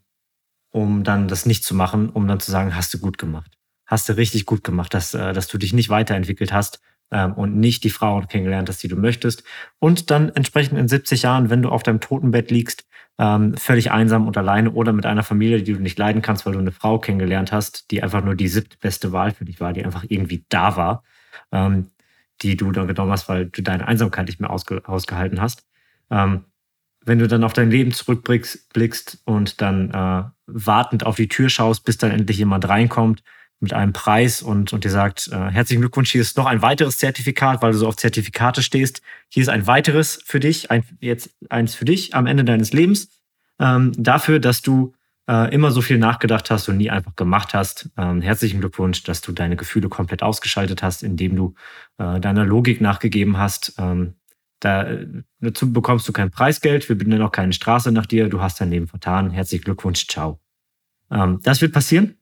um 0.70 1.04
dann 1.04 1.28
das 1.28 1.46
nicht 1.46 1.64
zu 1.64 1.74
machen, 1.74 2.10
um 2.10 2.26
dann 2.28 2.40
zu 2.40 2.50
sagen, 2.50 2.76
hast 2.76 2.92
du 2.94 2.98
gut 2.98 3.18
gemacht. 3.18 3.58
hast 3.86 4.08
du 4.08 4.16
richtig 4.16 4.46
gut 4.46 4.64
gemacht, 4.64 4.94
dass, 4.94 5.12
äh, 5.14 5.32
dass 5.32 5.48
du 5.48 5.58
dich 5.58 5.72
nicht 5.74 5.90
weiterentwickelt 5.90 6.52
hast 6.52 6.80
ähm, 7.10 7.34
und 7.34 7.56
nicht 7.58 7.84
die 7.84 7.90
Frauen 7.90 8.26
kennengelernt 8.28 8.68
hast, 8.68 8.82
die 8.82 8.88
du 8.88 8.96
möchtest. 8.96 9.44
Und 9.78 10.10
dann 10.10 10.30
entsprechend 10.30 10.78
in 10.78 10.88
70 10.88 11.22
Jahren, 11.22 11.50
wenn 11.50 11.62
du 11.62 11.68
auf 11.68 11.82
deinem 11.82 12.00
Totenbett 12.00 12.50
liegst, 12.50 12.86
ähm, 13.22 13.56
völlig 13.56 13.92
einsam 13.92 14.26
und 14.26 14.36
alleine 14.36 14.72
oder 14.72 14.92
mit 14.92 15.06
einer 15.06 15.22
Familie, 15.22 15.62
die 15.62 15.74
du 15.74 15.80
nicht 15.80 15.96
leiden 15.96 16.22
kannst, 16.22 16.44
weil 16.44 16.54
du 16.54 16.58
eine 16.58 16.72
Frau 16.72 16.98
kennengelernt 16.98 17.52
hast, 17.52 17.92
die 17.92 18.02
einfach 18.02 18.24
nur 18.24 18.34
die 18.34 18.48
siebtbeste 18.48 19.12
Wahl 19.12 19.30
für 19.30 19.44
dich 19.44 19.60
war, 19.60 19.72
die 19.72 19.84
einfach 19.84 20.04
irgendwie 20.08 20.44
da 20.48 20.76
war, 20.76 21.04
ähm, 21.52 21.92
die 22.42 22.56
du 22.56 22.72
dann 22.72 22.88
genommen 22.88 23.12
hast, 23.12 23.28
weil 23.28 23.46
du 23.46 23.62
deine 23.62 23.86
Einsamkeit 23.86 24.26
nicht 24.26 24.40
mehr 24.40 24.50
ausge 24.50 24.82
ausgehalten 24.88 25.40
hast. 25.40 25.64
Ähm, 26.10 26.46
wenn 27.04 27.20
du 27.20 27.28
dann 27.28 27.44
auf 27.44 27.52
dein 27.52 27.70
Leben 27.70 27.92
zurückblickst 27.92 29.22
und 29.24 29.60
dann 29.60 29.90
äh, 29.90 30.24
wartend 30.46 31.06
auf 31.06 31.14
die 31.14 31.28
Tür 31.28 31.48
schaust, 31.48 31.84
bis 31.84 31.98
dann 31.98 32.10
endlich 32.10 32.38
jemand 32.38 32.68
reinkommt 32.68 33.22
mit 33.62 33.72
einem 33.72 33.92
Preis 33.92 34.42
und, 34.42 34.72
und 34.72 34.84
dir 34.84 34.90
sagt, 34.90 35.28
äh, 35.32 35.50
herzlichen 35.50 35.80
Glückwunsch, 35.80 36.10
hier 36.10 36.20
ist 36.20 36.36
noch 36.36 36.46
ein 36.46 36.62
weiteres 36.62 36.98
Zertifikat, 36.98 37.62
weil 37.62 37.72
du 37.72 37.78
so 37.78 37.86
auf 37.86 37.96
Zertifikate 37.96 38.62
stehst. 38.62 39.02
Hier 39.28 39.42
ist 39.42 39.48
ein 39.48 39.66
weiteres 39.66 40.20
für 40.24 40.40
dich, 40.40 40.70
ein, 40.70 40.84
jetzt 41.00 41.30
eins 41.48 41.74
für 41.74 41.84
dich 41.84 42.14
am 42.14 42.26
Ende 42.26 42.44
deines 42.44 42.72
Lebens, 42.72 43.08
ähm, 43.60 43.92
dafür, 43.96 44.40
dass 44.40 44.62
du 44.62 44.94
äh, 45.28 45.54
immer 45.54 45.70
so 45.70 45.80
viel 45.80 45.98
nachgedacht 45.98 46.50
hast 46.50 46.68
und 46.68 46.76
nie 46.76 46.90
einfach 46.90 47.14
gemacht 47.14 47.54
hast. 47.54 47.88
Ähm, 47.96 48.20
herzlichen 48.20 48.60
Glückwunsch, 48.60 49.04
dass 49.04 49.20
du 49.20 49.30
deine 49.30 49.56
Gefühle 49.56 49.88
komplett 49.88 50.22
ausgeschaltet 50.22 50.82
hast, 50.82 51.04
indem 51.04 51.36
du 51.36 51.54
äh, 51.98 52.18
deiner 52.18 52.44
Logik 52.44 52.80
nachgegeben 52.80 53.38
hast. 53.38 53.74
Ähm, 53.78 54.14
da, 54.58 54.82
äh, 54.82 55.06
dazu 55.40 55.72
bekommst 55.72 56.08
du 56.08 56.12
kein 56.12 56.30
Preisgeld, 56.30 56.88
wir 56.88 56.98
benennen 56.98 57.22
auch 57.22 57.32
keine 57.32 57.52
Straße 57.52 57.92
nach 57.92 58.06
dir, 58.06 58.28
du 58.28 58.40
hast 58.40 58.60
dein 58.60 58.70
Leben 58.70 58.88
vertan. 58.88 59.30
Herzlichen 59.30 59.64
Glückwunsch, 59.64 60.08
ciao. 60.08 60.40
Ähm, 61.10 61.38
das 61.42 61.60
wird 61.60 61.72
passieren. 61.72 62.16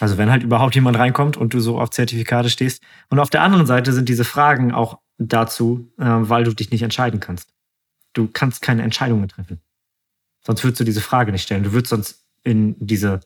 Also 0.00 0.16
wenn 0.16 0.30
halt 0.30 0.42
überhaupt 0.42 0.74
jemand 0.74 0.98
reinkommt 0.98 1.36
und 1.36 1.54
du 1.54 1.60
so 1.60 1.80
auf 1.80 1.90
Zertifikate 1.90 2.50
stehst. 2.50 2.82
Und 3.10 3.18
auf 3.18 3.30
der 3.30 3.42
anderen 3.42 3.66
Seite 3.66 3.92
sind 3.92 4.08
diese 4.08 4.24
Fragen 4.24 4.72
auch 4.72 4.98
dazu, 5.18 5.90
äh, 5.98 6.04
weil 6.04 6.44
du 6.44 6.54
dich 6.54 6.70
nicht 6.70 6.82
entscheiden 6.82 7.20
kannst. 7.20 7.52
Du 8.12 8.28
kannst 8.28 8.62
keine 8.62 8.82
Entscheidungen 8.82 9.28
treffen. 9.28 9.60
Sonst 10.44 10.62
würdest 10.64 10.80
du 10.80 10.84
diese 10.84 11.00
Frage 11.00 11.32
nicht 11.32 11.42
stellen. 11.42 11.64
Du 11.64 11.72
würdest 11.72 11.90
sonst 11.90 12.24
in 12.44 12.76
diese, 12.78 13.20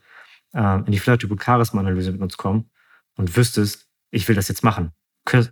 äh, 0.55 0.79
in 0.79 0.93
die 0.93 0.99
Flirt-Charisma-Analyse 0.99 2.13
mit 2.13 2.23
uns 2.23 2.37
kommen 2.37 2.71
und 3.17 3.37
wüsstest, 3.37 3.87
ich 4.11 4.27
will 4.29 4.35
das 4.35 4.49
jetzt 4.49 4.65
machen. 4.65 4.93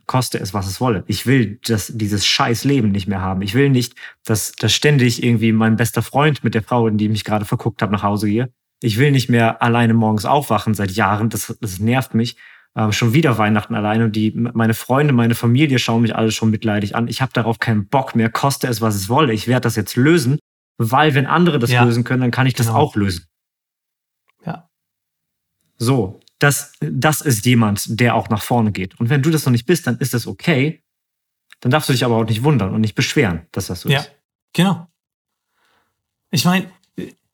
Koste 0.06 0.40
es, 0.40 0.52
was 0.52 0.66
es 0.66 0.80
wolle. 0.80 1.04
Ich 1.06 1.26
will 1.26 1.60
das, 1.64 1.92
dieses 1.94 2.26
scheiß 2.26 2.64
Leben 2.64 2.90
nicht 2.90 3.06
mehr 3.06 3.20
haben. 3.20 3.40
Ich 3.42 3.54
will 3.54 3.70
nicht, 3.70 3.94
dass, 4.24 4.50
dass 4.52 4.72
ständig 4.72 5.22
irgendwie 5.22 5.52
mein 5.52 5.76
bester 5.76 6.02
Freund 6.02 6.42
mit 6.42 6.54
der 6.54 6.62
Frau, 6.62 6.88
in 6.88 6.98
die 6.98 7.04
ich 7.04 7.10
mich 7.10 7.24
gerade 7.24 7.44
verguckt 7.44 7.80
habe, 7.80 7.92
nach 7.92 8.02
Hause 8.02 8.26
gehe 8.26 8.52
ich 8.82 8.98
will 8.98 9.10
nicht 9.10 9.28
mehr 9.28 9.62
alleine 9.62 9.94
morgens 9.94 10.24
aufwachen 10.24 10.74
seit 10.74 10.90
Jahren. 10.92 11.28
Das, 11.28 11.56
das 11.60 11.78
nervt 11.78 12.14
mich. 12.14 12.36
Ähm, 12.76 12.92
schon 12.92 13.12
wieder 13.14 13.36
Weihnachten 13.36 13.74
alleine 13.74 14.04
und 14.04 14.14
die, 14.14 14.30
meine 14.30 14.74
Freunde, 14.74 15.12
meine 15.12 15.34
Familie 15.34 15.78
schauen 15.78 16.02
mich 16.02 16.14
alle 16.14 16.30
schon 16.30 16.50
mitleidig 16.50 16.94
an. 16.94 17.08
Ich 17.08 17.20
habe 17.20 17.32
darauf 17.32 17.58
keinen 17.58 17.88
Bock 17.88 18.14
mehr, 18.14 18.30
koste 18.30 18.68
es, 18.68 18.80
was 18.80 18.94
es 18.94 19.08
wolle. 19.08 19.32
Ich 19.32 19.48
werde 19.48 19.62
das 19.62 19.74
jetzt 19.74 19.96
lösen, 19.96 20.38
weil 20.78 21.14
wenn 21.14 21.26
andere 21.26 21.58
das 21.58 21.70
ja. 21.70 21.82
lösen 21.82 22.04
können, 22.04 22.20
dann 22.20 22.30
kann 22.30 22.46
ich 22.46 22.54
das 22.54 22.68
genau. 22.68 22.78
auch 22.78 22.94
lösen. 22.94 23.26
Ja. 24.46 24.68
So, 25.78 26.20
das, 26.38 26.72
das 26.80 27.20
ist 27.20 27.44
jemand, 27.44 28.00
der 28.00 28.14
auch 28.14 28.28
nach 28.28 28.42
vorne 28.42 28.70
geht. 28.70 28.98
Und 29.00 29.10
wenn 29.10 29.22
du 29.22 29.30
das 29.30 29.44
noch 29.44 29.52
nicht 29.52 29.66
bist, 29.66 29.86
dann 29.86 29.98
ist 29.98 30.14
das 30.14 30.28
okay. 30.28 30.82
Dann 31.58 31.70
darfst 31.70 31.88
du 31.88 31.92
dich 31.92 32.04
aber 32.04 32.16
auch 32.16 32.24
nicht 32.24 32.44
wundern 32.44 32.72
und 32.72 32.80
nicht 32.80 32.94
beschweren, 32.94 33.46
dass 33.52 33.66
das 33.66 33.80
so 33.80 33.88
ja. 33.88 33.98
ist. 33.98 34.06
Ja, 34.06 34.12
genau. 34.52 34.86
Ich 36.30 36.44
meine, 36.44 36.70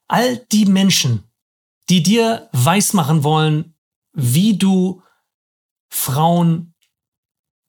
all 0.09 0.39
die 0.51 0.65
Menschen, 0.65 1.23
die 1.89 2.03
dir 2.03 2.49
weismachen 2.53 3.25
wollen, 3.25 3.75
wie 4.13 4.57
du 4.57 5.03
Frauen 5.89 6.75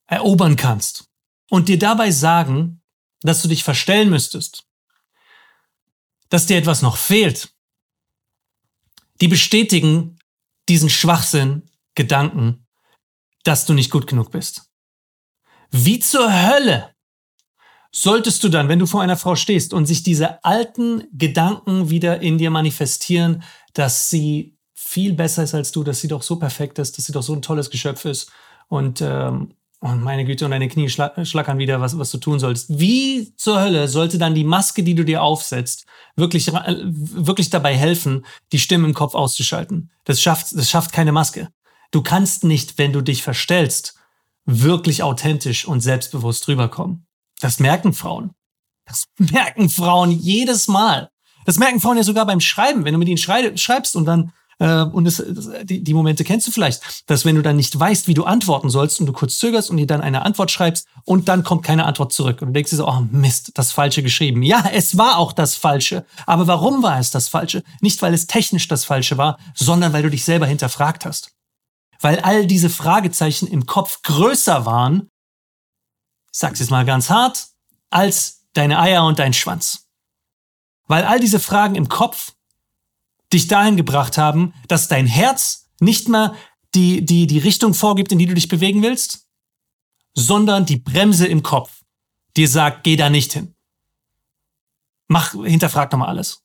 erobern 0.07 0.55
kannst 0.55 1.09
und 1.49 1.67
dir 1.67 1.77
dabei 1.77 2.11
sagen, 2.11 2.81
dass 3.21 3.41
du 3.41 3.47
dich 3.47 3.63
verstellen 3.63 4.09
müsstest, 4.09 4.65
dass 6.29 6.45
dir 6.45 6.57
etwas 6.57 6.81
noch 6.81 6.97
fehlt. 6.97 7.53
Die 9.21 9.27
bestätigen 9.27 10.19
diesen 10.69 10.89
Schwachsinn, 10.89 11.69
Gedanken, 11.95 12.67
dass 13.43 13.65
du 13.65 13.73
nicht 13.73 13.89
gut 13.89 14.05
genug 14.05 14.31
bist. 14.31 14.69
Wie 15.71 15.99
zur 15.99 16.31
Hölle 16.31 16.93
solltest 17.91 18.43
du 18.43 18.49
dann, 18.49 18.69
wenn 18.69 18.79
du 18.79 18.85
vor 18.85 19.01
einer 19.01 19.17
Frau 19.17 19.35
stehst 19.35 19.73
und 19.73 19.85
sich 19.87 20.03
diese 20.03 20.43
alten 20.43 21.07
Gedanken 21.11 21.89
wieder 21.89 22.21
in 22.21 22.37
dir 22.37 22.51
manifestieren, 22.51 23.43
dass 23.77 24.09
sie 24.09 24.57
viel 24.73 25.13
besser 25.13 25.43
ist 25.43 25.53
als 25.53 25.71
du, 25.71 25.83
dass 25.83 25.99
sie 25.99 26.07
doch 26.07 26.23
so 26.23 26.37
perfekt 26.37 26.79
ist, 26.79 26.97
dass 26.97 27.05
sie 27.05 27.11
doch 27.11 27.23
so 27.23 27.33
ein 27.33 27.41
tolles 27.41 27.69
Geschöpf 27.69 28.05
ist 28.05 28.31
und, 28.67 29.01
ähm, 29.01 29.53
und 29.79 30.01
meine 30.01 30.25
Güte, 30.25 30.45
und 30.45 30.51
deine 30.51 30.67
Knie 30.67 30.89
schla 30.89 31.13
schlackern 31.23 31.59
wieder, 31.59 31.79
was, 31.81 31.97
was 31.99 32.09
du 32.09 32.17
tun 32.17 32.39
sollst. 32.39 32.79
Wie 32.79 33.35
zur 33.35 33.59
Hölle 33.59 33.87
sollte 33.87 34.17
dann 34.17 34.33
die 34.33 34.43
Maske, 34.43 34.81
die 34.81 34.95
du 34.95 35.05
dir 35.05 35.21
aufsetzt, 35.21 35.85
wirklich, 36.15 36.47
wirklich 36.47 37.51
dabei 37.51 37.75
helfen, 37.75 38.25
die 38.51 38.59
Stimme 38.59 38.87
im 38.87 38.95
Kopf 38.95 39.13
auszuschalten? 39.13 39.91
Das 40.03 40.19
schafft, 40.19 40.57
das 40.57 40.69
schafft 40.69 40.93
keine 40.93 41.11
Maske. 41.11 41.49
Du 41.91 42.01
kannst 42.01 42.43
nicht, 42.43 42.79
wenn 42.79 42.91
du 42.91 43.01
dich 43.01 43.21
verstellst, 43.21 43.95
wirklich 44.45 45.03
authentisch 45.03 45.67
und 45.67 45.81
selbstbewusst 45.81 46.47
rüberkommen. 46.47 47.05
Das 47.39 47.59
merken 47.59 47.93
Frauen. 47.93 48.31
Das 48.85 49.05
merken 49.17 49.69
Frauen 49.69 50.11
jedes 50.11 50.67
Mal. 50.67 51.11
Das 51.47 51.57
merken 51.57 51.79
Frauen 51.79 51.95
ja 51.95 52.03
sogar 52.03 52.25
beim 52.25 52.41
Schreiben, 52.41 52.83
wenn 52.83 52.91
du 52.91 52.99
mit 52.99 53.07
ihnen 53.07 53.17
schreibst 53.17 53.95
und 53.95 54.03
dann 54.03 54.33
äh, 54.59 54.81
und 54.81 55.05
das, 55.05 55.23
die, 55.63 55.81
die 55.81 55.93
Momente 55.93 56.25
kennst 56.25 56.45
du 56.45 56.51
vielleicht, 56.51 57.05
dass 57.09 57.23
wenn 57.23 57.37
du 57.37 57.41
dann 57.41 57.55
nicht 57.55 57.79
weißt, 57.79 58.09
wie 58.09 58.13
du 58.13 58.25
antworten 58.25 58.69
sollst 58.69 58.99
und 58.99 59.05
du 59.05 59.13
kurz 59.13 59.37
zögerst 59.37 59.69
und 59.69 59.77
dir 59.77 59.87
dann 59.87 60.01
eine 60.01 60.23
Antwort 60.23 60.51
schreibst 60.51 60.87
und 61.05 61.29
dann 61.29 61.45
kommt 61.45 61.63
keine 61.63 61.85
Antwort 61.85 62.11
zurück 62.11 62.41
und 62.41 62.49
du 62.49 62.53
denkst 62.53 62.71
dir 62.71 62.75
so, 62.75 62.87
oh 62.87 63.01
Mist, 63.11 63.51
das 63.53 63.71
Falsche 63.71 64.03
geschrieben. 64.03 64.43
Ja, 64.43 64.69
es 64.73 64.97
war 64.97 65.17
auch 65.17 65.31
das 65.31 65.55
Falsche. 65.55 66.05
Aber 66.25 66.47
warum 66.47 66.83
war 66.83 66.99
es 66.99 67.11
das 67.11 67.29
Falsche? 67.29 67.63
Nicht, 67.79 68.01
weil 68.01 68.13
es 68.13 68.27
technisch 68.27 68.67
das 68.67 68.83
Falsche 68.83 69.17
war, 69.17 69.39
sondern 69.55 69.93
weil 69.93 70.03
du 70.03 70.09
dich 70.09 70.25
selber 70.25 70.47
hinterfragt 70.47 71.05
hast. 71.05 71.31
Weil 72.01 72.19
all 72.19 72.45
diese 72.45 72.69
Fragezeichen 72.69 73.47
im 73.47 73.65
Kopf 73.65 74.01
größer 74.01 74.65
waren, 74.65 75.09
ich 76.33 76.39
sag's 76.39 76.59
jetzt 76.59 76.71
mal 76.71 76.83
ganz 76.83 77.09
hart, 77.09 77.47
als 77.89 78.43
deine 78.51 78.79
Eier 78.79 79.05
und 79.05 79.17
dein 79.17 79.33
Schwanz. 79.33 79.86
Weil 80.87 81.03
all 81.03 81.19
diese 81.19 81.39
Fragen 81.39 81.75
im 81.75 81.89
Kopf 81.89 82.33
dich 83.31 83.47
dahin 83.47 83.77
gebracht 83.77 84.17
haben, 84.17 84.53
dass 84.67 84.87
dein 84.87 85.05
Herz 85.05 85.69
nicht 85.79 86.07
mehr 86.07 86.33
die, 86.75 87.05
die, 87.05 87.27
die 87.27 87.39
Richtung 87.39 87.73
vorgibt, 87.73 88.11
in 88.11 88.19
die 88.19 88.25
du 88.25 88.33
dich 88.33 88.47
bewegen 88.47 88.81
willst, 88.81 89.27
sondern 90.13 90.65
die 90.65 90.77
Bremse 90.77 91.27
im 91.27 91.43
Kopf 91.43 91.81
dir 92.35 92.47
sagt, 92.47 92.83
geh 92.83 92.95
da 92.95 93.09
nicht 93.09 93.33
hin. 93.33 93.55
Mach, 95.07 95.31
hinterfrag 95.31 95.91
nochmal 95.91 96.09
alles. 96.09 96.43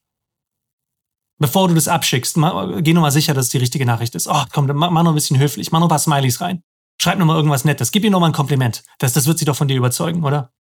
Bevor 1.39 1.69
du 1.69 1.75
das 1.75 1.89
abschickst, 1.89 2.37
mach, 2.37 2.83
geh 2.83 2.93
nochmal 2.93 3.11
sicher, 3.11 3.35
dass 3.35 3.47
es 3.47 3.51
die 3.51 3.59
richtige 3.59 3.87
Nachricht 3.87 4.15
ist. 4.15 4.29
Oh, 4.29 4.45
komm, 4.53 4.67
mach, 4.67 4.91
mach 4.91 5.03
noch 5.03 5.13
ein 5.13 5.17
bisschen 5.17 5.39
höflich, 5.39 5.73
mach 5.73 5.81
noch 5.81 5.87
ein 5.87 5.91
paar 5.91 5.99
Smileys 5.99 6.41
rein. 6.41 6.63
Schreib 7.01 7.19
nochmal 7.19 7.37
irgendwas 7.37 7.65
Nettes, 7.65 7.91
gib 7.91 8.05
ihr 8.05 8.11
nochmal 8.11 8.31
ein 8.31 8.35
Kompliment. 8.35 8.85
Das, 8.99 9.13
das 9.13 9.27
wird 9.27 9.39
sie 9.39 9.45
doch 9.45 9.57
von 9.57 9.69
dir 9.69 9.77
überzeugen, 9.77 10.23
oder? 10.25 10.53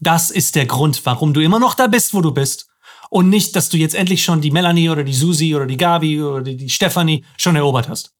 Das 0.00 0.30
ist 0.30 0.54
der 0.54 0.66
Grund, 0.66 1.04
warum 1.04 1.34
du 1.34 1.40
immer 1.40 1.58
noch 1.58 1.74
da 1.74 1.86
bist, 1.86 2.14
wo 2.14 2.20
du 2.20 2.32
bist. 2.32 2.68
Und 3.10 3.28
nicht, 3.30 3.56
dass 3.56 3.68
du 3.68 3.76
jetzt 3.76 3.94
endlich 3.94 4.22
schon 4.22 4.40
die 4.40 4.50
Melanie 4.50 4.90
oder 4.90 5.02
die 5.02 5.14
Susi 5.14 5.54
oder 5.54 5.66
die 5.66 5.76
Gabi 5.76 6.22
oder 6.22 6.42
die, 6.42 6.56
die 6.56 6.68
Stefanie 6.68 7.24
schon 7.36 7.56
erobert 7.56 7.88
hast. 7.88 8.12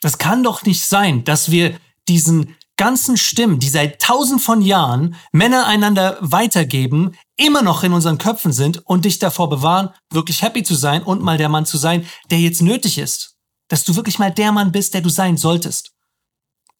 Das 0.00 0.18
kann 0.18 0.42
doch 0.42 0.62
nicht 0.62 0.84
sein, 0.84 1.24
dass 1.24 1.50
wir 1.50 1.78
diesen 2.08 2.56
ganzen 2.76 3.16
Stimmen, 3.16 3.58
die 3.58 3.68
seit 3.68 4.00
tausend 4.00 4.40
von 4.40 4.62
Jahren 4.62 5.16
Männer 5.32 5.66
einander 5.66 6.16
weitergeben, 6.20 7.14
immer 7.36 7.62
noch 7.62 7.82
in 7.82 7.92
unseren 7.92 8.18
Köpfen 8.18 8.52
sind 8.52 8.86
und 8.86 9.04
dich 9.04 9.18
davor 9.18 9.50
bewahren, 9.50 9.90
wirklich 10.10 10.42
happy 10.42 10.62
zu 10.62 10.74
sein 10.74 11.02
und 11.02 11.20
mal 11.20 11.36
der 11.36 11.48
Mann 11.48 11.66
zu 11.66 11.76
sein, 11.76 12.06
der 12.30 12.40
jetzt 12.40 12.62
nötig 12.62 12.98
ist. 12.98 13.36
Dass 13.66 13.84
du 13.84 13.96
wirklich 13.96 14.18
mal 14.18 14.30
der 14.30 14.52
Mann 14.52 14.72
bist, 14.72 14.94
der 14.94 15.02
du 15.02 15.10
sein 15.10 15.36
solltest. 15.36 15.92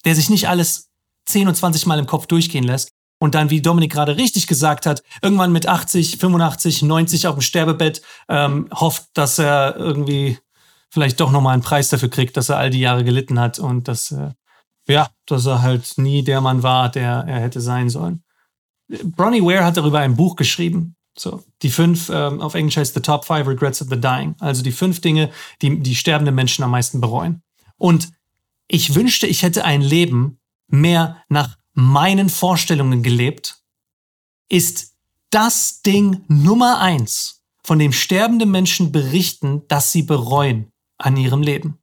Der 0.04 0.14
sich 0.14 0.30
nicht 0.30 0.48
alles 0.48 0.88
10 1.28 1.48
und 1.48 1.54
20 1.54 1.86
Mal 1.86 1.98
im 1.98 2.06
Kopf 2.06 2.26
durchgehen 2.26 2.64
lässt 2.64 2.90
und 3.20 3.34
dann, 3.34 3.50
wie 3.50 3.60
Dominik 3.60 3.92
gerade 3.92 4.16
richtig 4.16 4.46
gesagt 4.46 4.86
hat, 4.86 5.02
irgendwann 5.22 5.52
mit 5.52 5.66
80, 5.66 6.18
85, 6.18 6.82
90 6.82 7.26
auf 7.26 7.34
dem 7.34 7.42
Sterbebett 7.42 8.02
ähm, 8.28 8.68
hofft, 8.72 9.08
dass 9.14 9.38
er 9.38 9.76
irgendwie 9.76 10.38
vielleicht 10.90 11.20
doch 11.20 11.30
nochmal 11.30 11.54
einen 11.54 11.62
Preis 11.62 11.88
dafür 11.88 12.08
kriegt, 12.08 12.36
dass 12.36 12.48
er 12.48 12.58
all 12.58 12.70
die 12.70 12.80
Jahre 12.80 13.04
gelitten 13.04 13.38
hat 13.38 13.58
und 13.58 13.88
dass, 13.88 14.12
äh, 14.12 14.30
ja, 14.88 15.08
dass 15.26 15.46
er 15.46 15.62
halt 15.62 15.94
nie 15.96 16.22
der 16.22 16.40
Mann 16.40 16.62
war, 16.62 16.90
der 16.90 17.24
er 17.26 17.40
hätte 17.40 17.60
sein 17.60 17.90
sollen. 17.90 18.22
Bronnie 18.88 19.42
Ware 19.42 19.64
hat 19.64 19.76
darüber 19.76 19.98
ein 19.98 20.16
Buch 20.16 20.36
geschrieben. 20.36 20.96
So, 21.18 21.42
die 21.62 21.70
fünf, 21.70 22.10
ähm, 22.10 22.40
auf 22.40 22.54
Englisch 22.54 22.76
heißt 22.76 22.94
The 22.94 23.00
Top 23.00 23.24
Five 23.24 23.46
Regrets 23.48 23.82
of 23.82 23.88
the 23.90 24.00
Dying. 24.00 24.36
Also 24.38 24.62
die 24.62 24.72
fünf 24.72 25.00
Dinge, 25.00 25.30
die 25.60 25.80
die 25.80 25.96
sterbende 25.96 26.32
Menschen 26.32 26.62
am 26.62 26.70
meisten 26.70 27.00
bereuen. 27.00 27.42
Und 27.76 28.10
ich 28.68 28.94
wünschte, 28.94 29.26
ich 29.26 29.42
hätte 29.42 29.64
ein 29.64 29.82
Leben, 29.82 30.38
mehr 30.68 31.22
nach 31.28 31.59
meinen 31.72 32.28
Vorstellungen 32.28 33.02
gelebt, 33.02 33.62
ist 34.48 34.94
das 35.31 35.83
Ding 35.83 36.24
Nummer 36.28 36.81
eins, 36.81 37.44
von 37.62 37.78
dem 37.78 37.92
sterbende 37.92 38.46
Menschen 38.46 38.92
berichten, 38.92 39.62
dass 39.68 39.92
sie 39.92 40.02
bereuen. 40.02 40.72
an 41.00 41.16
ihrem 41.16 41.42
Leben. 41.42 41.78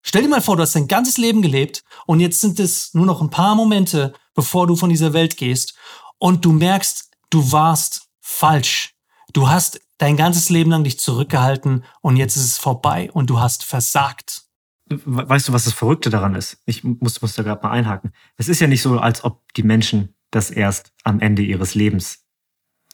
Stell 0.00 0.22
dir 0.22 0.28
mal 0.28 0.42
vor, 0.42 0.56
du 0.56 0.62
hast 0.62 0.74
dein 0.74 0.88
ganzes 0.88 1.18
Leben 1.18 1.42
gelebt 1.42 1.84
und 2.06 2.20
jetzt 2.20 2.40
sind 2.40 2.58
es 2.58 2.92
nur 2.94 3.06
noch 3.06 3.20
ein 3.20 3.30
paar 3.30 3.54
Momente, 3.54 4.14
bevor 4.34 4.66
du 4.66 4.76
von 4.76 4.90
dieser 4.90 5.12
Welt 5.12 5.36
gehst 5.36 5.74
und 6.18 6.44
du 6.44 6.52
merkst, 6.52 7.10
du 7.30 7.52
warst 7.52 8.08
falsch. 8.20 8.94
Du 9.32 9.48
hast 9.48 9.80
dein 9.98 10.16
ganzes 10.16 10.48
Leben 10.50 10.70
lang 10.70 10.84
dich 10.84 10.98
zurückgehalten 10.98 11.84
und 12.00 12.16
jetzt 12.16 12.36
ist 12.36 12.44
es 12.44 12.58
vorbei 12.58 13.10
und 13.12 13.30
du 13.30 13.40
hast 13.40 13.64
versagt. 13.64 14.43
Weißt 14.86 15.48
du, 15.48 15.52
was 15.52 15.64
das 15.64 15.72
Verrückte 15.72 16.10
daran 16.10 16.34
ist? 16.34 16.58
Ich 16.66 16.84
muss, 16.84 17.22
muss 17.22 17.34
da 17.34 17.42
gerade 17.42 17.62
mal 17.62 17.72
einhaken. 17.72 18.12
Es 18.36 18.48
ist 18.48 18.60
ja 18.60 18.66
nicht 18.66 18.82
so, 18.82 18.98
als 18.98 19.24
ob 19.24 19.42
die 19.54 19.62
Menschen 19.62 20.14
das 20.30 20.50
erst 20.50 20.92
am 21.04 21.20
Ende 21.20 21.42
ihres 21.42 21.74
Lebens 21.74 22.24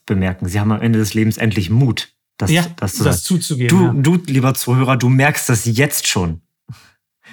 bemerken. 0.07 0.49
Sie 0.49 0.61
haben 0.61 0.71
am 0.71 0.81
Ende 0.81 0.99
des 0.99 1.15
Lebens 1.15 1.37
endlich 1.37 1.69
Mut, 1.69 2.15
das, 2.37 2.51
ja, 2.51 2.65
das, 2.77 2.95
zu 2.95 3.05
das 3.05 3.25
zuzugeben. 3.25 3.77
Du, 3.77 3.85
ja. 3.87 4.19
du, 4.19 4.23
lieber 4.33 4.55
Zuhörer, 4.55 4.97
du 4.97 5.09
merkst 5.09 5.49
das 5.49 5.65
jetzt 5.65 6.07
schon. 6.07 6.43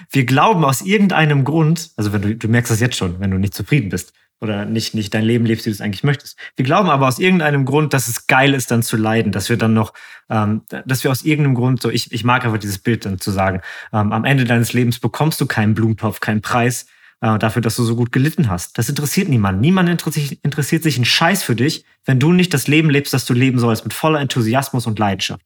Wir 0.09 0.25
glauben 0.25 0.63
aus 0.63 0.81
irgendeinem 0.81 1.43
Grund, 1.43 1.91
also 1.95 2.13
wenn 2.13 2.21
du, 2.21 2.35
du 2.35 2.47
merkst 2.47 2.71
das 2.71 2.79
jetzt 2.79 2.95
schon, 2.95 3.19
wenn 3.19 3.31
du 3.31 3.37
nicht 3.37 3.53
zufrieden 3.53 3.89
bist 3.89 4.13
oder 4.39 4.65
nicht, 4.65 4.93
nicht 4.93 5.13
dein 5.13 5.23
Leben 5.23 5.45
lebst, 5.45 5.65
wie 5.65 5.69
du 5.69 5.73
es 5.73 5.81
eigentlich 5.81 6.03
möchtest. 6.03 6.37
Wir 6.55 6.65
glauben 6.65 6.89
aber 6.89 7.07
aus 7.07 7.19
irgendeinem 7.19 7.65
Grund, 7.65 7.93
dass 7.93 8.07
es 8.07 8.27
geil 8.27 8.53
ist, 8.53 8.71
dann 8.71 8.83
zu 8.83 8.97
leiden, 8.97 9.31
dass 9.31 9.49
wir 9.49 9.57
dann 9.57 9.73
noch, 9.73 9.93
ähm, 10.29 10.61
dass 10.85 11.03
wir 11.03 11.11
aus 11.11 11.23
irgendeinem 11.23 11.55
Grund 11.55 11.81
so, 11.81 11.89
ich, 11.89 12.11
ich 12.11 12.23
mag 12.23 12.45
einfach 12.45 12.59
dieses 12.59 12.79
Bild 12.79 13.05
dann 13.05 13.19
zu 13.19 13.31
sagen, 13.31 13.61
ähm, 13.93 14.11
am 14.11 14.25
Ende 14.25 14.45
deines 14.45 14.73
Lebens 14.73 14.99
bekommst 14.99 15.41
du 15.41 15.45
keinen 15.45 15.73
Blumentopf, 15.73 16.19
keinen 16.19 16.41
Preis 16.41 16.85
äh, 17.21 17.39
dafür, 17.39 17.61
dass 17.61 17.75
du 17.75 17.83
so 17.83 17.95
gut 17.95 18.11
gelitten 18.11 18.49
hast. 18.49 18.77
Das 18.77 18.89
interessiert 18.89 19.29
niemanden. 19.29 19.61
Niemand 19.61 19.89
interessiert, 19.89 20.39
interessiert 20.43 20.83
sich 20.83 20.97
einen 20.97 21.05
Scheiß 21.05 21.43
für 21.43 21.55
dich, 21.55 21.83
wenn 22.05 22.19
du 22.19 22.31
nicht 22.31 22.53
das 22.53 22.67
Leben 22.67 22.89
lebst, 22.89 23.13
das 23.13 23.25
du 23.25 23.33
leben 23.33 23.59
sollst, 23.59 23.83
mit 23.83 23.93
voller 23.93 24.19
Enthusiasmus 24.19 24.85
und 24.85 24.99
Leidenschaft. 24.99 25.41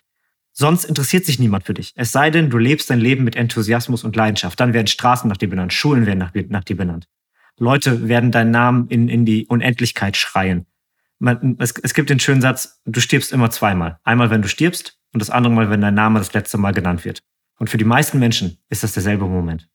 Sonst 0.54 0.84
interessiert 0.84 1.25
sich 1.25 1.39
niemand 1.39 1.63
für 1.65 1.73
dich. 1.73 1.93
Es 1.95 2.12
sei 2.12 2.30
denn, 2.30 2.49
du 2.49 2.58
lebst 2.58 2.89
dein 2.89 2.99
Leben 2.99 3.23
mit 3.23 3.38
Enthusiasmus 3.38 4.04
und 4.04 4.17
Leidenschaft. 4.17 4.60
Dann 4.60 4.73
werden 4.73 4.88
Straßen 4.88 5.30
nach 5.30 5.38
dir 5.38 5.49
benannt, 5.49 5.71
Schulen 5.71 6.06
werden 6.06 6.19
nach, 6.19 6.34
nach 6.49 6.65
dir 6.65 6.75
benannt. 6.75 7.08
Leute 7.58 8.08
werden 8.08 8.32
deinen 8.32 8.52
Namen 8.52 8.88
in, 8.88 9.08
in 9.08 9.26
die 9.26 9.46
Unendlichkeit 9.48 10.18
schreien. 10.18 10.66
Man, 11.20 11.58
es, 11.60 11.74
es 11.84 11.94
gibt 11.94 12.10
den 12.10 12.20
schönen 12.20 12.42
Satz, 12.42 12.82
du 12.86 13.00
stirbst 13.00 13.32
immer 13.32 13.52
zweimal. 13.52 14.00
Einmal, 14.04 14.30
wenn 14.30 14.42
du 14.42 14.48
stirbst 14.48 14.98
und 15.14 15.22
das 15.22 15.30
andere 15.30 15.54
Mal, 15.54 15.70
wenn 15.70 15.82
dein 15.82 15.94
Name 15.94 16.20
das 16.20 16.34
letzte 16.34 16.58
Mal 16.58 16.74
genannt 16.74 17.06
wird. 17.06 17.22
Und 17.60 17.70
für 17.70 17.78
die 17.78 17.86
meisten 17.86 18.18
Menschen 18.18 18.58
ist 18.70 18.84
das 18.84 18.94
derselbe 18.94 19.26
Moment. 19.26 19.70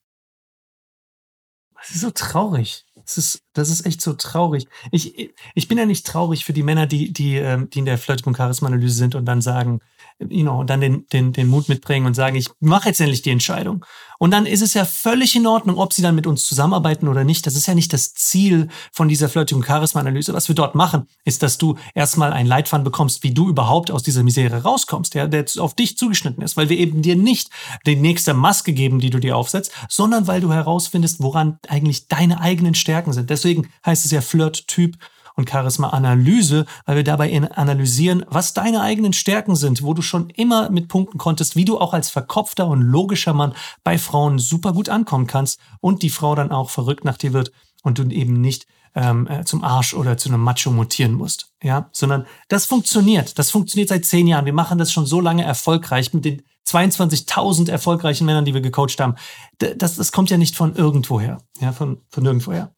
Das 1.76 1.90
ist 1.90 2.00
so 2.00 2.10
traurig. 2.10 2.84
Das 2.96 3.16
ist, 3.16 3.44
das 3.52 3.70
ist 3.70 3.86
echt 3.86 4.00
so 4.00 4.14
traurig. 4.14 4.66
Ich, 4.90 5.32
ich 5.54 5.68
bin 5.68 5.78
ja 5.78 5.86
nicht 5.86 6.04
traurig 6.04 6.44
für 6.44 6.52
die 6.52 6.64
Männer, 6.64 6.86
die, 6.86 7.12
die, 7.12 7.36
ähm, 7.36 7.70
die 7.70 7.78
in 7.78 7.84
der 7.84 7.98
Flirt- 7.98 8.26
und 8.26 8.36
Charisma-Analyse 8.36 8.96
sind 8.96 9.14
und 9.14 9.24
dann 9.26 9.40
sagen, 9.40 9.78
you 10.18 10.42
know, 10.42 10.64
dann 10.64 10.80
den, 10.80 11.06
den, 11.12 11.32
den 11.32 11.46
Mut 11.48 11.68
mitbringen 11.68 12.06
und 12.06 12.14
sagen, 12.14 12.36
ich 12.36 12.48
mache 12.60 12.88
jetzt 12.88 13.00
endlich 13.00 13.22
die 13.22 13.30
Entscheidung. 13.30 13.84
Und 14.18 14.30
dann 14.30 14.46
ist 14.46 14.62
es 14.62 14.72
ja 14.74 14.84
völlig 14.84 15.36
in 15.36 15.46
Ordnung, 15.46 15.76
ob 15.76 15.92
sie 15.92 16.00
dann 16.00 16.14
mit 16.14 16.26
uns 16.26 16.46
zusammenarbeiten 16.46 17.08
oder 17.08 17.24
nicht. 17.24 17.46
Das 17.46 17.54
ist 17.54 17.66
ja 17.66 17.74
nicht 17.74 17.92
das 17.92 18.14
Ziel 18.14 18.68
von 18.92 19.08
dieser 19.08 19.28
Flirting- 19.28 19.58
und 19.58 19.66
Charisma-Analyse. 19.66 20.32
Was 20.32 20.48
wir 20.48 20.54
dort 20.54 20.74
machen, 20.74 21.06
ist, 21.24 21.42
dass 21.42 21.58
du 21.58 21.76
erstmal 21.94 22.32
einen 22.32 22.48
Leitfaden 22.48 22.84
bekommst, 22.84 23.22
wie 23.22 23.34
du 23.34 23.48
überhaupt 23.48 23.90
aus 23.90 24.02
dieser 24.02 24.22
Misere 24.22 24.62
rauskommst, 24.62 25.14
ja, 25.14 25.26
der 25.26 25.44
auf 25.58 25.74
dich 25.74 25.98
zugeschnitten 25.98 26.42
ist, 26.42 26.56
weil 26.56 26.70
wir 26.70 26.78
eben 26.78 27.02
dir 27.02 27.16
nicht 27.16 27.50
die 27.86 27.96
nächste 27.96 28.32
Maske 28.32 28.72
geben, 28.72 29.00
die 29.00 29.10
du 29.10 29.18
dir 29.18 29.36
aufsetzt, 29.36 29.72
sondern 29.88 30.26
weil 30.26 30.40
du 30.40 30.52
herausfindest, 30.52 31.22
woran 31.22 31.58
eigentlich 31.68 32.08
deine 32.08 32.40
eigenen 32.40 32.74
Stärken 32.74 33.12
sind. 33.12 33.28
Deswegen 33.28 33.68
heißt 33.84 34.04
es 34.04 34.10
ja 34.10 34.22
Flirt-Typ 34.22 34.96
und 35.36 35.48
Charisma-Analyse, 35.48 36.66
weil 36.86 36.96
wir 36.96 37.04
dabei 37.04 37.40
analysieren, 37.54 38.24
was 38.28 38.54
deine 38.54 38.80
eigenen 38.80 39.12
Stärken 39.12 39.54
sind, 39.54 39.82
wo 39.82 39.94
du 39.94 40.02
schon 40.02 40.30
immer 40.30 40.70
mit 40.70 40.88
punkten 40.88 41.18
konntest, 41.18 41.54
wie 41.54 41.64
du 41.64 41.78
auch 41.78 41.92
als 41.92 42.10
verkopfter 42.10 42.66
und 42.66 42.80
logischer 42.80 43.34
Mann 43.34 43.54
bei 43.84 43.98
Frauen 43.98 44.38
super 44.38 44.72
gut 44.72 44.88
ankommen 44.88 45.26
kannst 45.26 45.60
und 45.80 46.02
die 46.02 46.10
Frau 46.10 46.34
dann 46.34 46.50
auch 46.50 46.70
verrückt 46.70 47.04
nach 47.04 47.18
dir 47.18 47.32
wird 47.32 47.52
und 47.82 47.98
du 47.98 48.04
eben 48.08 48.40
nicht 48.40 48.66
ähm, 48.94 49.28
äh, 49.28 49.44
zum 49.44 49.62
Arsch 49.62 49.94
oder 49.94 50.16
zu 50.16 50.30
einem 50.30 50.40
Macho 50.40 50.70
mutieren 50.70 51.12
musst. 51.12 51.52
Ja, 51.62 51.90
sondern 51.92 52.26
das 52.48 52.64
funktioniert. 52.64 53.38
Das 53.38 53.50
funktioniert 53.50 53.90
seit 53.90 54.06
zehn 54.06 54.26
Jahren. 54.26 54.46
Wir 54.46 54.54
machen 54.54 54.78
das 54.78 54.90
schon 54.90 55.06
so 55.06 55.20
lange 55.20 55.44
erfolgreich 55.44 56.12
mit 56.14 56.24
den 56.24 56.42
22.000 56.66 57.70
erfolgreichen 57.70 58.26
Männern, 58.26 58.44
die 58.44 58.54
wir 58.54 58.60
gecoacht 58.60 59.00
haben. 59.00 59.14
Das, 59.58 59.96
das 59.96 60.12
kommt 60.12 60.30
ja 60.30 60.38
nicht 60.38 60.56
von 60.56 60.74
irgendwoher. 60.74 61.38
Ja, 61.60 61.72
von, 61.72 62.02
von 62.08 62.24
nirgendwoher. 62.24 62.74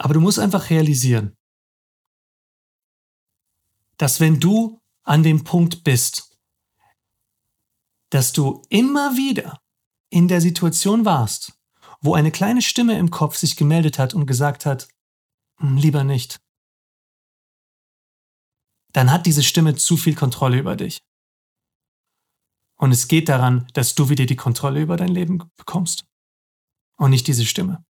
Aber 0.00 0.14
du 0.14 0.20
musst 0.20 0.38
einfach 0.38 0.70
realisieren, 0.70 1.36
dass 3.96 4.20
wenn 4.20 4.38
du 4.38 4.80
an 5.02 5.24
dem 5.24 5.42
Punkt 5.42 5.82
bist, 5.82 6.38
dass 8.10 8.32
du 8.32 8.62
immer 8.68 9.16
wieder 9.16 9.60
in 10.08 10.28
der 10.28 10.40
Situation 10.40 11.04
warst, 11.04 11.58
wo 12.00 12.14
eine 12.14 12.30
kleine 12.30 12.62
Stimme 12.62 12.96
im 12.96 13.10
Kopf 13.10 13.36
sich 13.36 13.56
gemeldet 13.56 13.98
hat 13.98 14.14
und 14.14 14.26
gesagt 14.26 14.66
hat, 14.66 14.88
hm, 15.58 15.76
lieber 15.76 16.04
nicht, 16.04 16.40
dann 18.92 19.10
hat 19.10 19.26
diese 19.26 19.42
Stimme 19.42 19.74
zu 19.74 19.96
viel 19.96 20.14
Kontrolle 20.14 20.58
über 20.58 20.76
dich. 20.76 21.02
Und 22.76 22.92
es 22.92 23.08
geht 23.08 23.28
daran, 23.28 23.66
dass 23.74 23.96
du 23.96 24.08
wieder 24.10 24.26
die 24.26 24.36
Kontrolle 24.36 24.80
über 24.80 24.96
dein 24.96 25.08
Leben 25.08 25.50
bekommst 25.56 26.06
und 26.96 27.10
nicht 27.10 27.26
diese 27.26 27.44
Stimme. 27.44 27.84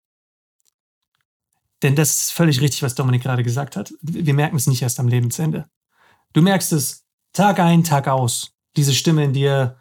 Denn 1.82 1.94
das 1.94 2.24
ist 2.24 2.32
völlig 2.32 2.60
richtig, 2.60 2.82
was 2.82 2.94
Dominik 2.94 3.22
gerade 3.22 3.42
gesagt 3.42 3.76
hat. 3.76 3.92
Wir 4.02 4.34
merken 4.34 4.56
es 4.56 4.66
nicht 4.66 4.82
erst 4.82 4.98
am 4.98 5.08
Lebensende. 5.08 5.66
Du 6.32 6.42
merkst 6.42 6.72
es 6.72 7.04
Tag 7.32 7.60
ein, 7.60 7.84
Tag 7.84 8.08
aus. 8.08 8.52
Diese 8.76 8.94
Stimme 8.94 9.24
in 9.24 9.32
dir, 9.32 9.76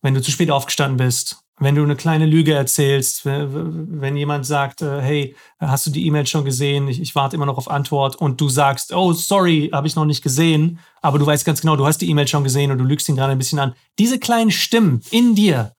wenn 0.00 0.14
du 0.14 0.22
zu 0.22 0.30
spät 0.30 0.50
aufgestanden 0.50 0.96
bist, 0.96 1.42
wenn 1.58 1.74
du 1.74 1.82
eine 1.82 1.96
kleine 1.96 2.26
Lüge 2.26 2.54
erzählst, 2.54 3.24
wenn 3.24 4.16
jemand 4.16 4.46
sagt, 4.46 4.82
äh, 4.82 5.00
hey, 5.00 5.36
hast 5.58 5.86
du 5.86 5.90
die 5.90 6.06
E-Mail 6.06 6.26
schon 6.26 6.44
gesehen? 6.44 6.88
Ich, 6.88 7.00
ich, 7.00 7.14
warte 7.14 7.36
immer 7.36 7.46
noch 7.46 7.58
auf 7.58 7.70
Antwort 7.70 8.16
und 8.16 8.40
du 8.40 8.48
sagst, 8.48 8.92
oh, 8.92 9.12
sorry, 9.12 9.70
habe 9.72 9.86
ich 9.86 9.94
noch 9.94 10.04
nicht 10.04 10.22
gesehen, 10.22 10.78
aber 11.02 11.18
du 11.18 11.26
weißt 11.26 11.44
ganz 11.44 11.60
genau, 11.60 11.76
du 11.76 11.86
hast 11.86 11.98
die 11.98 12.08
E-Mail 12.08 12.26
schon 12.26 12.44
gesehen 12.44 12.70
und 12.70 12.78
du 12.78 12.84
lügst 12.84 13.08
ihn 13.08 13.16
gerade 13.16 13.32
ein 13.32 13.38
bisschen 13.38 13.58
an. 13.58 13.74
Diese 13.98 14.18
kleinen 14.18 14.50
Stimmen 14.50 15.02
in 15.10 15.34
dir, 15.34 15.74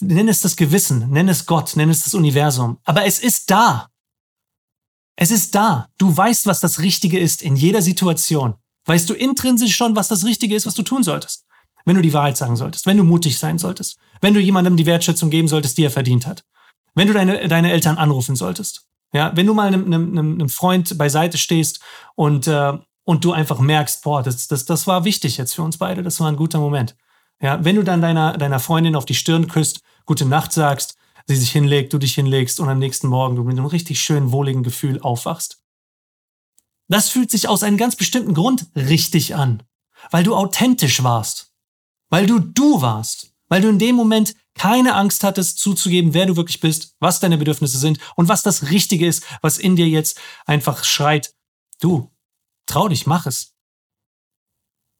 nenn 0.00 0.28
es 0.28 0.40
das 0.40 0.56
Gewissen, 0.56 1.10
nenn 1.10 1.28
es 1.28 1.46
Gott, 1.46 1.74
nenn 1.76 1.90
es 1.90 2.04
das 2.04 2.14
Universum, 2.14 2.78
aber 2.84 3.04
es 3.06 3.18
ist 3.18 3.50
da. 3.50 3.88
Es 5.16 5.30
ist 5.30 5.54
da. 5.54 5.88
Du 5.98 6.16
weißt, 6.16 6.46
was 6.46 6.60
das 6.60 6.80
Richtige 6.80 7.18
ist 7.18 7.42
in 7.42 7.56
jeder 7.56 7.82
Situation. 7.82 8.54
Weißt 8.86 9.08
du 9.08 9.14
intrinsisch 9.14 9.76
schon, 9.76 9.96
was 9.96 10.08
das 10.08 10.24
Richtige 10.24 10.54
ist, 10.54 10.66
was 10.66 10.74
du 10.74 10.82
tun 10.82 11.02
solltest. 11.02 11.46
Wenn 11.84 11.96
du 11.96 12.02
die 12.02 12.12
Wahrheit 12.12 12.36
sagen 12.36 12.56
solltest, 12.56 12.86
wenn 12.86 12.96
du 12.96 13.04
mutig 13.04 13.38
sein 13.38 13.58
solltest, 13.58 13.98
wenn 14.20 14.34
du 14.34 14.40
jemandem 14.40 14.76
die 14.76 14.86
Wertschätzung 14.86 15.30
geben 15.30 15.48
solltest, 15.48 15.76
die 15.76 15.84
er 15.84 15.90
verdient 15.90 16.26
hat, 16.26 16.44
wenn 16.94 17.08
du 17.08 17.14
deine, 17.14 17.46
deine 17.48 17.72
Eltern 17.72 17.98
anrufen 17.98 18.36
solltest, 18.36 18.86
ja, 19.12 19.32
wenn 19.36 19.46
du 19.46 19.54
mal 19.54 19.66
einem, 19.66 19.84
einem, 19.84 20.16
einem 20.16 20.48
Freund 20.48 20.96
beiseite 20.96 21.38
stehst 21.38 21.80
und, 22.16 22.46
äh, 22.46 22.72
und 23.04 23.24
du 23.24 23.32
einfach 23.32 23.60
merkst, 23.60 24.02
boah, 24.02 24.22
das, 24.22 24.48
das, 24.48 24.64
das 24.64 24.86
war 24.86 25.04
wichtig 25.04 25.36
jetzt 25.36 25.54
für 25.54 25.62
uns 25.62 25.76
beide, 25.76 26.02
das 26.02 26.20
war 26.20 26.28
ein 26.28 26.36
guter 26.36 26.58
Moment. 26.58 26.96
Ja, 27.40 27.62
wenn 27.64 27.76
du 27.76 27.82
dann 27.82 28.00
deiner, 28.00 28.38
deiner 28.38 28.60
Freundin 28.60 28.96
auf 28.96 29.04
die 29.04 29.14
Stirn 29.14 29.48
küsst, 29.48 29.80
gute 30.06 30.24
Nacht 30.24 30.52
sagst, 30.52 30.96
sie 31.26 31.36
sich 31.36 31.52
hinlegt, 31.52 31.92
du 31.92 31.98
dich 31.98 32.14
hinlegst 32.14 32.60
und 32.60 32.68
am 32.68 32.78
nächsten 32.78 33.08
Morgen 33.08 33.36
du 33.36 33.44
mit 33.44 33.56
einem 33.56 33.66
richtig 33.66 34.00
schönen, 34.00 34.32
wohligen 34.32 34.62
Gefühl 34.62 35.00
aufwachst. 35.00 35.62
Das 36.88 37.08
fühlt 37.08 37.30
sich 37.30 37.48
aus 37.48 37.62
einem 37.62 37.78
ganz 37.78 37.96
bestimmten 37.96 38.34
Grund 38.34 38.66
richtig 38.76 39.34
an, 39.34 39.62
weil 40.10 40.24
du 40.24 40.34
authentisch 40.36 41.02
warst, 41.02 41.52
weil 42.10 42.26
du 42.26 42.38
du 42.38 42.82
warst, 42.82 43.32
weil 43.48 43.62
du 43.62 43.68
in 43.68 43.78
dem 43.78 43.96
Moment 43.96 44.34
keine 44.54 44.94
Angst 44.94 45.24
hattest 45.24 45.58
zuzugeben, 45.58 46.14
wer 46.14 46.26
du 46.26 46.36
wirklich 46.36 46.60
bist, 46.60 46.94
was 47.00 47.20
deine 47.20 47.38
Bedürfnisse 47.38 47.78
sind 47.78 47.98
und 48.16 48.28
was 48.28 48.42
das 48.42 48.70
Richtige 48.70 49.06
ist, 49.06 49.24
was 49.42 49.58
in 49.58 49.76
dir 49.76 49.88
jetzt 49.88 50.20
einfach 50.46 50.84
schreit, 50.84 51.34
du, 51.80 52.12
trau 52.66 52.88
dich, 52.88 53.06
mach 53.06 53.26
es. 53.26 53.54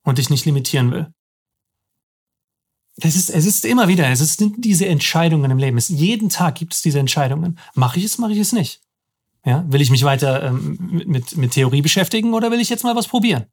Und 0.02 0.18
dich 0.18 0.28
nicht 0.28 0.44
limitieren 0.44 0.90
will. 0.90 1.14
Das 2.96 3.16
ist, 3.16 3.28
es 3.28 3.44
ist 3.44 3.64
immer 3.64 3.88
wieder, 3.88 4.08
es 4.08 4.20
sind 4.20 4.64
diese 4.64 4.86
Entscheidungen 4.86 5.50
im 5.50 5.58
Leben. 5.58 5.76
Es, 5.76 5.88
jeden 5.88 6.28
Tag 6.28 6.54
gibt 6.54 6.74
es 6.74 6.82
diese 6.82 7.00
Entscheidungen. 7.00 7.58
Mache 7.74 7.98
ich 7.98 8.04
es, 8.04 8.18
mache 8.18 8.32
ich 8.32 8.38
es 8.38 8.52
nicht? 8.52 8.80
Ja, 9.44 9.64
will 9.68 9.82
ich 9.82 9.90
mich 9.90 10.04
weiter 10.04 10.44
ähm, 10.44 10.78
mit, 11.06 11.36
mit 11.36 11.52
Theorie 11.52 11.82
beschäftigen 11.82 12.34
oder 12.34 12.50
will 12.50 12.60
ich 12.60 12.70
jetzt 12.70 12.84
mal 12.84 12.96
was 12.96 13.08
probieren? 13.08 13.46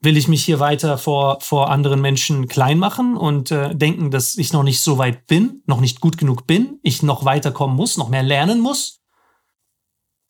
Will 0.00 0.16
ich 0.16 0.28
mich 0.28 0.44
hier 0.44 0.60
weiter 0.60 0.96
vor, 0.96 1.40
vor 1.40 1.70
anderen 1.70 2.00
Menschen 2.00 2.46
klein 2.46 2.78
machen 2.78 3.16
und 3.16 3.50
äh, 3.50 3.74
denken, 3.74 4.10
dass 4.10 4.36
ich 4.36 4.52
noch 4.52 4.62
nicht 4.62 4.80
so 4.80 4.96
weit 4.96 5.26
bin, 5.26 5.62
noch 5.66 5.80
nicht 5.80 6.00
gut 6.00 6.16
genug 6.16 6.46
bin, 6.46 6.78
ich 6.82 7.02
noch 7.02 7.24
weiterkommen 7.24 7.76
muss, 7.76 7.96
noch 7.96 8.08
mehr 8.08 8.22
lernen 8.22 8.60
muss? 8.60 9.00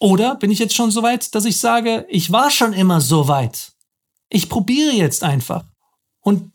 Oder 0.00 0.36
bin 0.36 0.50
ich 0.50 0.58
jetzt 0.58 0.74
schon 0.74 0.90
so 0.90 1.02
weit, 1.02 1.34
dass 1.34 1.44
ich 1.44 1.58
sage, 1.58 2.06
ich 2.08 2.32
war 2.32 2.50
schon 2.50 2.72
immer 2.72 3.00
so 3.00 3.28
weit. 3.28 3.72
Ich 4.28 4.48
probiere 4.48 4.92
jetzt 4.92 5.22
einfach. 5.22 5.64
Und 6.20 6.53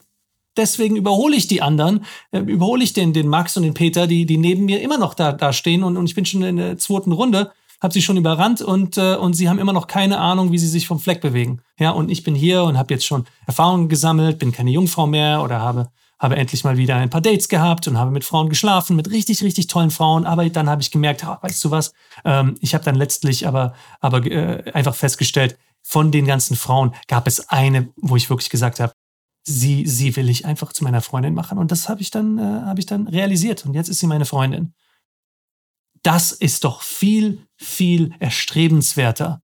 deswegen 0.60 0.95
überhole 0.95 1.36
ich 1.36 1.48
die 1.48 1.62
anderen, 1.62 2.06
äh, 2.32 2.39
überhole 2.39 2.84
ich 2.84 2.93
den, 2.93 3.13
den 3.13 3.28
Max 3.28 3.58
und 3.58 3.63
den 3.63 3.74
Peter, 3.74 4.06
die, 4.06 4.26
die 4.26 4.38
neben 4.38 4.65
mir 4.65 4.82
immer 4.82 5.00
noch 5.00 5.15
da, 5.15 5.32
da 5.32 5.54
stehen 5.54 5.84
und, 5.84 5.98
und 5.98 6.06
ich 6.06 6.15
bin 6.15 6.26
schon 6.26 6.43
in 6.43 6.58
der 6.58 6.78
zweiten 6.78 7.12
Runde, 7.12 7.52
habe 7.82 7.93
sie 7.93 8.02
schon 8.02 8.17
überrannt 8.17 8.62
und, 8.62 8.98
äh, 8.98 9.15
und 9.15 9.34
sie 9.34 9.50
haben 9.50 9.58
immer 9.58 9.74
noch 9.74 9.88
keine 9.88 10.19
Ahnung, 10.19 10.52
wie 10.52 10.60
sie 10.60 10.67
sich 10.67 10.86
vom 10.86 11.00
Fleck 11.00 11.22
bewegen. 11.22 11.62
Ja, 11.80 11.91
und 11.91 12.12
ich 12.12 12.24
bin 12.24 12.36
hier 12.36 12.63
und 12.63 12.78
habe 12.78 12.93
jetzt 12.93 13.06
schon 13.06 13.26
Erfahrungen 13.48 13.89
gesammelt, 13.89 14.38
bin 14.38 14.52
keine 14.52 14.72
Jungfrau 14.72 15.08
mehr 15.08 15.41
oder 15.41 15.62
habe 15.62 15.89
habe 16.19 16.36
endlich 16.36 16.65
mal 16.65 16.78
wieder 16.78 16.98
ein 16.98 17.10
paar 17.10 17.22
Dates 17.22 17.48
gehabt 17.48 17.88
und 17.88 17.98
habe 17.98 18.12
mit 18.12 18.26
Frauen 18.26 18.50
geschlafen, 18.50 18.95
mit 18.95 19.10
richtig, 19.10 19.41
richtig 19.41 19.67
tollen 19.67 19.89
Frauen. 19.89 20.26
Aber 20.26 20.48
dann 20.50 20.69
habe 20.69 20.82
ich 20.82 20.91
gemerkt, 20.91 21.24
oh, 21.26 21.38
weißt 21.41 21.63
du 21.63 21.72
was, 21.72 21.93
ähm, 22.26 22.56
ich 22.60 22.74
habe 22.74 22.84
dann 22.84 22.95
letztlich 22.95 23.48
aber, 23.48 23.74
aber 24.02 24.26
äh, 24.26 24.69
einfach 24.74 24.95
festgestellt, 24.95 25.58
von 25.82 26.12
den 26.12 26.26
ganzen 26.26 26.58
Frauen 26.58 26.93
gab 27.08 27.26
es 27.26 27.50
eine, 27.50 27.89
wo 27.95 28.17
ich 28.17 28.30
wirklich 28.30 28.50
gesagt 28.50 28.82
habe, 28.82 28.91
sie, 29.50 29.86
sie 29.88 30.16
will 30.16 30.30
ich 30.30 30.46
einfach 30.46 30.72
zu 30.74 30.84
meiner 30.84 31.02
Freundin 31.02 31.34
machen. 31.34 31.58
Und 31.58 31.72
das 31.72 31.90
habe 31.90 32.02
ich 32.02 32.12
dann, 32.12 32.38
äh, 32.38 32.42
habe 32.42 32.80
ich 32.80 32.86
dann 32.86 33.08
realisiert. 33.08 33.66
Und 33.66 33.74
jetzt 33.74 33.90
ist 33.90 34.00
sie 34.00 34.08
meine 34.08 34.26
Freundin. 34.26 34.74
Das 36.04 36.32
ist 36.32 36.64
doch 36.64 36.82
viel, 36.82 37.46
viel 37.58 38.14
erstrebenswerter 38.20 39.42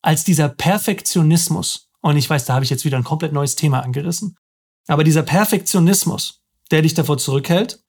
als 0.00 0.24
dieser 0.24 0.48
Perfektionismus. 0.48 1.90
Und 2.00 2.16
ich 2.16 2.30
weiß, 2.30 2.44
da 2.44 2.54
habe 2.54 2.64
ich 2.64 2.70
jetzt 2.70 2.84
wieder 2.84 2.96
ein 2.96 3.04
komplett 3.04 3.32
neues 3.32 3.56
Thema 3.56 3.80
angerissen. 3.80 4.36
Aber 4.86 5.04
dieser 5.04 5.22
Perfektionismus, 5.22 6.42
der 6.70 6.82
dich 6.82 6.94
davor 6.94 7.18
zurückhält 7.18 7.82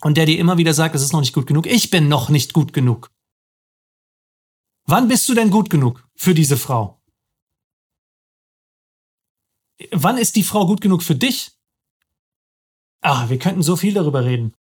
und 0.00 0.16
der 0.16 0.26
dir 0.26 0.38
immer 0.38 0.58
wieder 0.58 0.74
sagt, 0.74 0.94
es 0.94 1.02
ist 1.02 1.12
noch 1.12 1.20
nicht 1.20 1.34
gut 1.34 1.46
genug, 1.46 1.66
ich 1.66 1.90
bin 1.90 2.08
noch 2.08 2.30
nicht 2.30 2.52
gut 2.52 2.72
genug. 2.72 3.10
Wann 4.86 5.08
bist 5.08 5.28
du 5.28 5.34
denn 5.34 5.50
gut 5.50 5.70
genug 5.70 6.08
für 6.16 6.34
diese 6.34 6.56
Frau? 6.56 6.99
Wann 9.92 10.18
ist 10.18 10.36
die 10.36 10.42
Frau 10.42 10.66
gut 10.66 10.80
genug 10.80 11.02
für 11.02 11.14
dich? 11.14 11.52
Ah, 13.00 13.28
wir 13.28 13.38
könnten 13.38 13.62
so 13.62 13.76
viel 13.76 13.94
darüber 13.94 14.24
reden. 14.24 14.54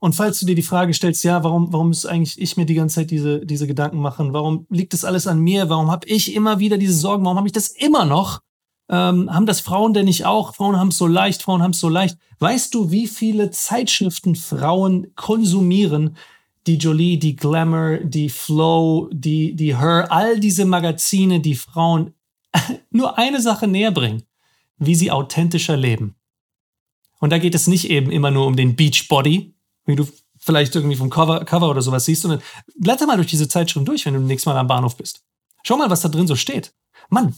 Und 0.00 0.14
falls 0.14 0.40
du 0.40 0.46
dir 0.46 0.54
die 0.54 0.62
Frage 0.62 0.94
stellst, 0.94 1.24
ja, 1.24 1.44
warum, 1.44 1.72
warum 1.72 1.88
muss 1.88 2.06
eigentlich 2.06 2.40
ich 2.40 2.56
mir 2.56 2.64
die 2.64 2.74
ganze 2.74 2.96
Zeit 2.96 3.10
diese, 3.10 3.44
diese 3.44 3.66
Gedanken 3.66 3.98
machen? 3.98 4.32
Warum 4.32 4.66
liegt 4.70 4.94
das 4.94 5.04
alles 5.04 5.26
an 5.26 5.40
mir? 5.40 5.68
Warum 5.68 5.90
habe 5.90 6.08
ich 6.08 6.34
immer 6.34 6.58
wieder 6.58 6.78
diese 6.78 6.94
Sorgen? 6.94 7.24
Warum 7.24 7.36
habe 7.36 7.48
ich 7.48 7.52
das 7.52 7.68
immer 7.68 8.06
noch? 8.06 8.40
Ähm, 8.88 9.32
haben 9.32 9.46
das 9.46 9.60
Frauen 9.60 9.92
denn 9.92 10.06
nicht 10.06 10.24
auch? 10.24 10.54
Frauen 10.54 10.78
haben 10.78 10.88
es 10.88 10.96
so 10.96 11.06
leicht, 11.06 11.42
Frauen 11.42 11.62
haben 11.62 11.72
es 11.72 11.80
so 11.80 11.90
leicht. 11.90 12.16
Weißt 12.38 12.74
du, 12.74 12.90
wie 12.90 13.06
viele 13.06 13.50
Zeitschriften 13.50 14.36
Frauen 14.36 15.14
konsumieren? 15.16 16.16
Die 16.66 16.76
Jolie, 16.76 17.18
die 17.18 17.36
Glamour, 17.36 17.98
die 17.98 18.30
Flow, 18.30 19.08
die, 19.12 19.54
die 19.54 19.78
Her, 19.78 20.10
all 20.10 20.40
diese 20.40 20.64
Magazine, 20.64 21.40
die 21.40 21.54
Frauen 21.54 22.14
nur 22.90 23.18
eine 23.18 23.40
Sache 23.40 23.66
näher 23.66 23.90
bringen, 23.90 24.22
wie 24.78 24.94
sie 24.94 25.10
authentischer 25.10 25.76
leben. 25.76 26.16
Und 27.18 27.30
da 27.30 27.38
geht 27.38 27.54
es 27.54 27.66
nicht 27.66 27.90
eben 27.90 28.10
immer 28.10 28.30
nur 28.30 28.46
um 28.46 28.56
den 28.56 28.76
Beachbody, 28.76 29.54
wie 29.84 29.96
du 29.96 30.08
vielleicht 30.38 30.74
irgendwie 30.74 30.96
vom 30.96 31.10
Cover, 31.10 31.44
Cover 31.44 31.68
oder 31.68 31.82
sowas 31.82 32.06
siehst, 32.06 32.22
sondern 32.22 32.42
blätter 32.76 33.06
mal 33.06 33.16
durch 33.16 33.28
diese 33.28 33.48
Zeitschrift 33.48 33.86
durch, 33.86 34.06
wenn 34.06 34.14
du 34.14 34.20
nächstes 34.20 34.46
Mal 34.46 34.56
am 34.56 34.66
Bahnhof 34.66 34.96
bist. 34.96 35.22
Schau 35.62 35.76
mal, 35.76 35.90
was 35.90 36.00
da 36.00 36.08
drin 36.08 36.26
so 36.26 36.36
steht. 36.36 36.74
Mann, 37.10 37.34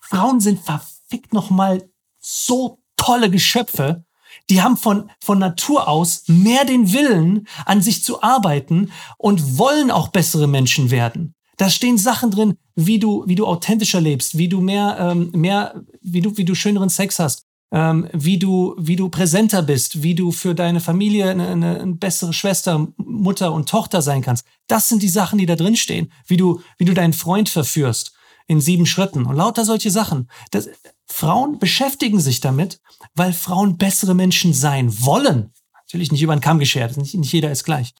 Frauen 0.00 0.40
sind 0.40 0.60
verfickt 0.60 1.32
nochmal 1.32 1.88
so 2.18 2.82
tolle 2.96 3.30
Geschöpfe. 3.30 4.04
Die 4.48 4.62
haben 4.62 4.76
von, 4.76 5.10
von 5.20 5.38
Natur 5.38 5.86
aus 5.88 6.24
mehr 6.26 6.64
den 6.64 6.92
Willen, 6.92 7.46
an 7.64 7.80
sich 7.82 8.02
zu 8.02 8.22
arbeiten 8.22 8.92
und 9.16 9.58
wollen 9.58 9.90
auch 9.92 10.08
bessere 10.08 10.48
Menschen 10.48 10.90
werden. 10.90 11.34
Da 11.60 11.68
stehen 11.68 11.98
Sachen 11.98 12.30
drin, 12.30 12.56
wie 12.74 12.98
du, 12.98 13.22
wie 13.26 13.34
du 13.34 13.46
authentischer 13.46 14.00
lebst, 14.00 14.38
wie 14.38 14.48
du 14.48 14.62
mehr, 14.62 14.96
ähm, 14.98 15.30
mehr, 15.34 15.84
wie 16.00 16.22
du, 16.22 16.34
wie 16.38 16.46
du 16.46 16.54
schöneren 16.54 16.88
Sex 16.88 17.18
hast, 17.18 17.44
ähm, 17.70 18.08
wie 18.14 18.38
du, 18.38 18.74
wie 18.78 18.96
du 18.96 19.10
präsenter 19.10 19.60
bist, 19.60 20.02
wie 20.02 20.14
du 20.14 20.32
für 20.32 20.54
deine 20.54 20.80
Familie 20.80 21.28
eine, 21.28 21.48
eine, 21.48 21.80
eine 21.80 21.96
bessere 21.96 22.32
Schwester, 22.32 22.88
Mutter 22.96 23.52
und 23.52 23.68
Tochter 23.68 24.00
sein 24.00 24.22
kannst. 24.22 24.46
Das 24.68 24.88
sind 24.88 25.02
die 25.02 25.10
Sachen, 25.10 25.38
die 25.38 25.44
da 25.44 25.54
drin 25.54 25.76
stehen. 25.76 26.10
Wie 26.26 26.38
du, 26.38 26.62
wie 26.78 26.86
du 26.86 26.94
deinen 26.94 27.12
Freund 27.12 27.50
verführst 27.50 28.14
in 28.46 28.62
sieben 28.62 28.86
Schritten 28.86 29.26
und 29.26 29.36
lauter 29.36 29.66
solche 29.66 29.90
Sachen. 29.90 30.30
Das, 30.52 30.70
Frauen 31.08 31.58
beschäftigen 31.58 32.20
sich 32.20 32.40
damit, 32.40 32.80
weil 33.14 33.34
Frauen 33.34 33.76
bessere 33.76 34.14
Menschen 34.14 34.54
sein 34.54 35.04
wollen. 35.04 35.52
Natürlich 35.74 36.10
nicht 36.10 36.22
über 36.22 36.34
den 36.34 36.40
Kamm 36.40 36.58
geschert, 36.58 36.96
nicht, 36.96 37.14
nicht 37.14 37.34
jeder 37.34 37.50
ist 37.50 37.64
gleich. 37.64 37.92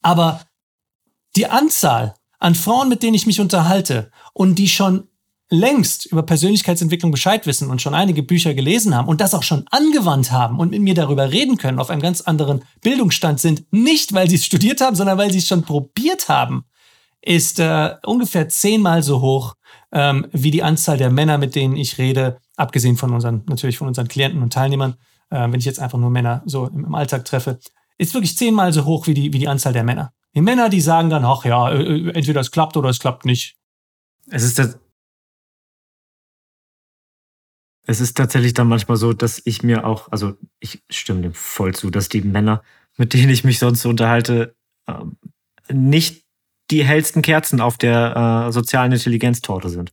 Aber 0.00 0.46
die 1.34 1.46
Anzahl 1.46 2.14
an 2.40 2.54
Frauen, 2.54 2.88
mit 2.88 3.02
denen 3.02 3.14
ich 3.14 3.26
mich 3.26 3.40
unterhalte 3.40 4.10
und 4.32 4.56
die 4.56 4.68
schon 4.68 5.04
längst 5.50 6.06
über 6.06 6.22
Persönlichkeitsentwicklung 6.22 7.10
Bescheid 7.10 7.46
wissen 7.46 7.70
und 7.70 7.82
schon 7.82 7.94
einige 7.94 8.22
Bücher 8.22 8.54
gelesen 8.54 8.94
haben 8.94 9.08
und 9.08 9.20
das 9.20 9.34
auch 9.34 9.42
schon 9.42 9.64
angewandt 9.70 10.30
haben 10.30 10.58
und 10.58 10.70
mit 10.70 10.80
mir 10.80 10.94
darüber 10.94 11.32
reden 11.32 11.56
können, 11.58 11.80
auf 11.80 11.90
einem 11.90 12.02
ganz 12.02 12.20
anderen 12.20 12.62
Bildungsstand 12.82 13.40
sind, 13.40 13.64
nicht 13.72 14.12
weil 14.12 14.30
sie 14.30 14.36
es 14.36 14.46
studiert 14.46 14.80
haben, 14.80 14.94
sondern 14.94 15.18
weil 15.18 15.32
sie 15.32 15.38
es 15.38 15.48
schon 15.48 15.62
probiert 15.62 16.28
haben, 16.28 16.64
ist 17.20 17.58
äh, 17.58 17.96
ungefähr 18.06 18.48
zehnmal 18.48 19.02
so 19.02 19.20
hoch 19.20 19.54
ähm, 19.92 20.26
wie 20.32 20.52
die 20.52 20.62
Anzahl 20.62 20.96
der 20.96 21.10
Männer, 21.10 21.36
mit 21.36 21.56
denen 21.56 21.76
ich 21.76 21.98
rede, 21.98 22.38
abgesehen 22.56 22.96
von 22.96 23.12
unseren, 23.12 23.42
natürlich 23.46 23.76
von 23.76 23.88
unseren 23.88 24.08
Klienten 24.08 24.42
und 24.42 24.52
Teilnehmern, 24.52 24.94
äh, 25.30 25.40
wenn 25.40 25.58
ich 25.58 25.64
jetzt 25.64 25.80
einfach 25.80 25.98
nur 25.98 26.10
Männer 26.10 26.42
so 26.46 26.66
im, 26.66 26.84
im 26.84 26.94
Alltag 26.94 27.24
treffe, 27.24 27.58
ist 27.98 28.14
wirklich 28.14 28.36
zehnmal 28.36 28.72
so 28.72 28.84
hoch 28.84 29.08
wie 29.08 29.14
die, 29.14 29.32
wie 29.32 29.38
die 29.38 29.48
Anzahl 29.48 29.72
der 29.72 29.84
Männer. 29.84 30.12
Die 30.34 30.40
Männer, 30.40 30.68
die 30.68 30.80
sagen 30.80 31.10
dann, 31.10 31.24
ach 31.24 31.44
ja, 31.44 31.70
äh, 31.70 31.82
äh, 31.82 32.10
entweder 32.14 32.40
es 32.40 32.50
klappt 32.50 32.76
oder 32.76 32.88
es 32.88 32.98
klappt 32.98 33.24
nicht. 33.24 33.56
Es 34.28 34.42
ist 34.42 34.58
das, 34.58 34.78
es 37.86 38.00
ist 38.00 38.16
tatsächlich 38.16 38.54
dann 38.54 38.68
manchmal 38.68 38.96
so, 38.96 39.12
dass 39.12 39.42
ich 39.44 39.62
mir 39.62 39.84
auch, 39.84 40.12
also 40.12 40.36
ich 40.60 40.82
stimme 40.90 41.22
dem 41.22 41.34
voll 41.34 41.74
zu, 41.74 41.90
dass 41.90 42.08
die 42.08 42.20
Männer, 42.20 42.62
mit 42.96 43.14
denen 43.14 43.30
ich 43.30 43.42
mich 43.42 43.58
sonst 43.58 43.84
unterhalte, 43.84 44.54
ähm, 44.86 45.16
nicht 45.68 46.24
die 46.70 46.84
hellsten 46.84 47.22
Kerzen 47.22 47.60
auf 47.60 47.78
der 47.78 48.46
äh, 48.48 48.52
sozialen 48.52 48.92
Intelligenztorte 48.92 49.68
sind. 49.68 49.92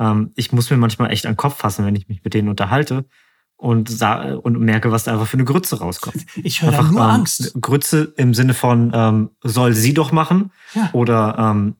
Ähm, 0.00 0.32
ich 0.36 0.52
muss 0.52 0.70
mir 0.70 0.78
manchmal 0.78 1.10
echt 1.10 1.26
an 1.26 1.32
den 1.32 1.36
Kopf 1.38 1.58
fassen, 1.58 1.84
wenn 1.84 1.96
ich 1.96 2.08
mich 2.08 2.24
mit 2.24 2.32
denen 2.32 2.48
unterhalte 2.48 3.04
und, 3.58 4.00
und 4.00 4.60
merke, 4.60 4.92
was 4.92 5.04
da 5.04 5.12
einfach 5.12 5.26
für 5.26 5.36
eine 5.36 5.44
Grütze 5.44 5.78
rauskommt. 5.80 6.24
Ich 6.44 6.62
höre 6.62 6.70
einfach 6.70 6.90
nur 6.90 7.02
ähm, 7.02 7.10
Angst. 7.10 7.54
Grütze 7.60 8.14
im 8.16 8.32
Sinne 8.32 8.54
von 8.54 8.92
ähm, 8.94 9.30
soll 9.42 9.74
sie 9.74 9.92
doch 9.92 10.12
machen 10.12 10.52
ja. 10.74 10.90
oder 10.92 11.36
ähm, 11.38 11.74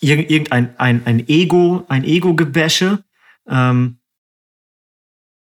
irgendein 0.00 0.76
ein, 0.78 1.06
ein 1.06 1.28
Ego, 1.28 1.84
ein 1.88 2.04
Ego-Gebäsche. 2.04 3.04
Ähm, 3.48 3.98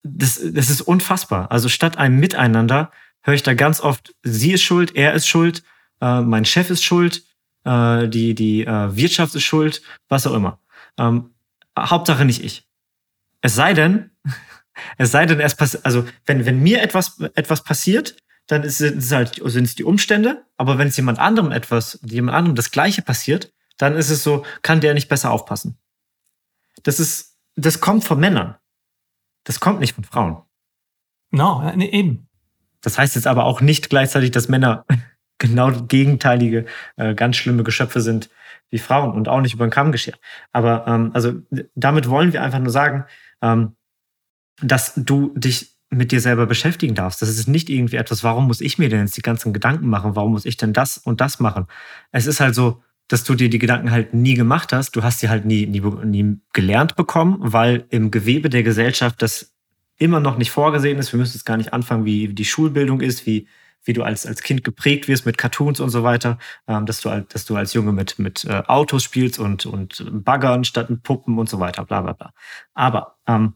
das, 0.05 0.41
das 0.43 0.71
ist 0.71 0.83
unfassbar. 0.83 1.51
Also 1.51 1.69
statt 1.69 1.99
einem 1.99 2.21
Miteinander 2.21 2.93
höre 3.23 3.35
ich 3.35 3.43
da 3.43 3.55
ganz 3.55 3.81
oft, 3.81 4.15
sie 4.23 4.53
ist 4.53 4.63
schuld, 4.63 4.95
er 4.95 5.15
ist 5.15 5.27
schuld, 5.27 5.65
äh, 6.01 6.21
mein 6.21 6.45
Chef 6.45 6.71
ist 6.71 6.85
schuld, 6.85 7.25
äh, 7.65 8.09
die, 8.09 8.37
die 8.37 8.65
äh, 8.65 8.97
Wirtschaft 8.97 9.35
ist 9.35 9.43
schuld, 9.43 9.83
was 10.09 10.29
auch 10.29 10.35
immer. 10.35 10.61
Ähm, 10.97 11.31
Hauptsache 11.77 12.25
nicht 12.25 12.45
ich. 12.45 12.69
Es 13.41 13.57
sei 13.57 13.75
denn, 13.75 14.11
es 14.99 15.11
sei 15.11 15.27
denn, 15.27 15.41
es 15.41 15.55
passiert, 15.55 15.85
also 15.85 16.07
wenn, 16.27 16.47
wenn 16.47 16.61
mir 16.61 16.83
etwas, 16.83 17.21
etwas 17.35 17.63
passiert, 17.65 18.17
dann 18.47 18.63
ist 18.65 18.81
es 18.81 19.13
halt, 19.13 19.41
sind 19.45 19.65
es 19.65 19.75
die 19.75 19.85
Umstände, 19.85 20.45
aber 20.57 20.79
wenn 20.79 20.89
es 20.89 20.97
jemand 20.97 21.19
anderem 21.19 21.53
etwas, 21.53 22.01
jemand 22.03 22.37
anderem 22.37 22.57
das 22.57 22.71
Gleiche 22.71 23.03
passiert, 23.03 23.53
dann 23.79 23.97
ist 23.97 24.11
es 24.11 24.23
so, 24.23 24.45
kann 24.63 24.81
der 24.81 24.95
nicht 24.95 25.09
besser 25.09 25.31
aufpassen. 25.31 25.79
Das 26.83 26.99
ist, 27.01 27.37
das 27.55 27.81
kommt 27.81 28.05
von 28.05 28.19
Männern. 28.19 28.57
Das 29.45 29.61
kommt 29.61 29.81
nicht 29.81 29.95
von 29.95 30.05
Frauen. 30.05 30.43
No, 31.31 31.73
nee, 31.77 31.89
eben. 31.91 32.29
Das 32.81 32.99
heißt 32.99 33.15
jetzt 33.15 33.27
aber 33.27 33.45
auch 33.45 33.61
nicht 33.61 33.89
gleichzeitig, 33.89 34.33
dass 34.33 34.49
Männer 34.49 34.85
genau 35.39 35.71
gegenteilige, 35.71 36.67
äh, 36.97 37.15
ganz 37.15 37.37
schlimme 37.37 37.63
Geschöpfe 37.63 38.01
sind 38.01 38.31
wie 38.69 38.79
Frauen 38.79 39.13
und 39.13 39.29
auch 39.29 39.41
nicht 39.41 39.55
über 39.55 39.67
den 39.67 39.73
Kamm 39.73 39.93
geschert. 39.93 40.19
Aber 40.53 40.87
ähm, 40.87 41.11
also 41.15 41.35
damit 41.75 42.09
wollen 42.09 42.33
wir 42.33 42.43
einfach 42.43 42.59
nur 42.59 42.71
sagen, 42.71 43.05
ähm, 43.43 43.77
dass 44.63 44.95
du 44.97 45.33
dich 45.37 45.77
mit 45.91 46.13
dir 46.13 46.21
selber 46.21 46.47
beschäftigen 46.47 46.95
darfst. 46.95 47.21
Das 47.21 47.29
ist 47.29 47.49
nicht 47.49 47.69
irgendwie 47.69 47.97
etwas, 47.97 48.23
warum 48.23 48.47
muss 48.47 48.61
ich 48.61 48.79
mir 48.79 48.89
denn 48.89 49.01
jetzt 49.01 49.17
die 49.17 49.23
ganzen 49.23 49.53
Gedanken 49.53 49.89
machen? 49.89 50.15
Warum 50.15 50.33
muss 50.33 50.47
ich 50.47 50.57
denn 50.57 50.73
das 50.73 50.99
und 50.99 51.21
das 51.21 51.41
machen? 51.41 51.67
Es 52.13 52.27
ist 52.27 52.41
halt 52.41 52.55
so, 52.55 52.83
dass 53.09 53.25
du 53.25 53.35
dir 53.35 53.51
die 53.51 53.59
Gedanken 53.59 53.91
halt 53.91 54.15
nie 54.15 54.35
gemacht 54.35 54.73
hast. 54.73 54.95
Du 54.95 55.03
hast 55.03 55.19
sie 55.19 55.29
halt 55.29 55.45
nie, 55.45 55.67
nie, 55.67 55.81
nie 55.81 56.39
gelernt 56.53 56.95
bekommen, 56.95 57.39
weil 57.41 57.87
im 57.91 58.13
Gewebe 58.13 58.49
der 58.51 58.63
Gesellschaft 58.63 59.21
das 59.21 59.53
immer 59.97 60.21
noch 60.21 60.39
nicht 60.39 60.53
vorgesehen 60.53 60.99
ist. 60.99 61.13
Wir 61.13 61.19
müssen 61.19 61.35
jetzt 61.35 61.45
gar 61.45 61.57
nicht 61.57 61.73
anfangen, 61.73 62.05
wie 62.05 62.29
die 62.29 62.45
Schulbildung 62.45 63.01
ist, 63.01 63.27
wie, 63.27 63.49
wie 63.85 63.93
du 63.93 64.05
als, 64.05 64.27
als 64.27 64.43
Kind 64.43 64.63
geprägt 64.63 65.09
wirst 65.09 65.27
mit 65.27 65.39
Cartoons 65.39 65.81
und 65.81 65.91
so 65.91 66.05
weiter, 66.05 66.39
ähm, 66.69 66.87
dass, 66.87 67.01
du, 67.01 67.27
dass 67.29 67.45
du 67.45 67.57
als 67.57 67.75
Junge 67.75 67.93
mit, 67.93 68.19
mit 68.21 68.45
äh, 68.45 68.63
Autos 68.69 69.03
spielst 69.03 69.41
und, 69.41 69.67
und 69.67 70.07
Baggern 70.25 70.63
statt 70.63 70.89
mit 70.89 71.03
Puppen 71.03 71.37
und 71.37 71.49
so 71.49 71.59
weiter, 71.59 71.85
bla 71.85 72.03
bla 72.03 72.13
bla. 72.13 72.33
Aber 72.75 73.17
ähm, 73.27 73.55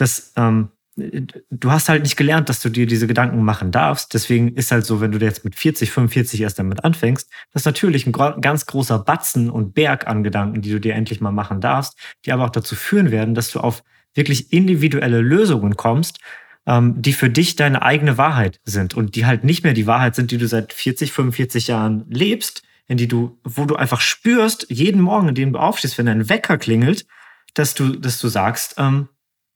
das, 0.00 0.32
ähm, 0.36 0.70
du 0.96 1.70
hast 1.70 1.88
halt 1.88 2.02
nicht 2.02 2.16
gelernt, 2.16 2.48
dass 2.48 2.60
du 2.60 2.68
dir 2.68 2.86
diese 2.86 3.06
Gedanken 3.06 3.42
machen 3.42 3.70
darfst. 3.70 4.12
Deswegen 4.14 4.54
ist 4.54 4.72
halt 4.72 4.84
so, 4.84 5.00
wenn 5.00 5.12
du 5.12 5.18
jetzt 5.18 5.44
mit 5.44 5.54
40, 5.54 5.90
45 5.90 6.40
erst 6.40 6.58
damit 6.58 6.84
anfängst, 6.84 7.28
das 7.52 7.62
ist 7.62 7.66
natürlich 7.66 8.06
ein 8.06 8.12
ganz 8.12 8.66
großer 8.66 8.98
Batzen 8.98 9.50
und 9.50 9.74
Berg 9.74 10.06
an 10.06 10.22
Gedanken, 10.22 10.62
die 10.62 10.70
du 10.70 10.80
dir 10.80 10.94
endlich 10.94 11.20
mal 11.20 11.32
machen 11.32 11.60
darfst, 11.60 11.96
die 12.24 12.32
aber 12.32 12.44
auch 12.44 12.50
dazu 12.50 12.74
führen 12.74 13.10
werden, 13.10 13.34
dass 13.34 13.50
du 13.50 13.60
auf 13.60 13.82
wirklich 14.14 14.52
individuelle 14.52 15.20
Lösungen 15.20 15.76
kommst, 15.76 16.18
ähm, 16.66 17.00
die 17.00 17.12
für 17.12 17.30
dich 17.30 17.56
deine 17.56 17.82
eigene 17.82 18.18
Wahrheit 18.18 18.60
sind 18.64 18.94
und 18.94 19.14
die 19.14 19.26
halt 19.26 19.44
nicht 19.44 19.64
mehr 19.64 19.72
die 19.72 19.86
Wahrheit 19.86 20.14
sind, 20.14 20.30
die 20.30 20.38
du 20.38 20.48
seit 20.48 20.72
40, 20.72 21.12
45 21.12 21.68
Jahren 21.68 22.04
lebst, 22.08 22.62
in 22.86 22.96
die 22.96 23.08
du, 23.08 23.38
wo 23.44 23.66
du 23.66 23.76
einfach 23.76 24.00
spürst, 24.00 24.66
jeden 24.68 25.00
Morgen, 25.00 25.28
in 25.28 25.34
dem 25.34 25.52
du 25.52 25.60
aufstehst, 25.60 25.96
wenn 25.96 26.06
dein 26.06 26.28
Wecker 26.28 26.58
klingelt, 26.58 27.06
dass 27.54 27.74
du, 27.74 27.96
dass 27.96 28.18
du 28.18 28.28
sagst, 28.28 28.74
ähm, 28.78 29.08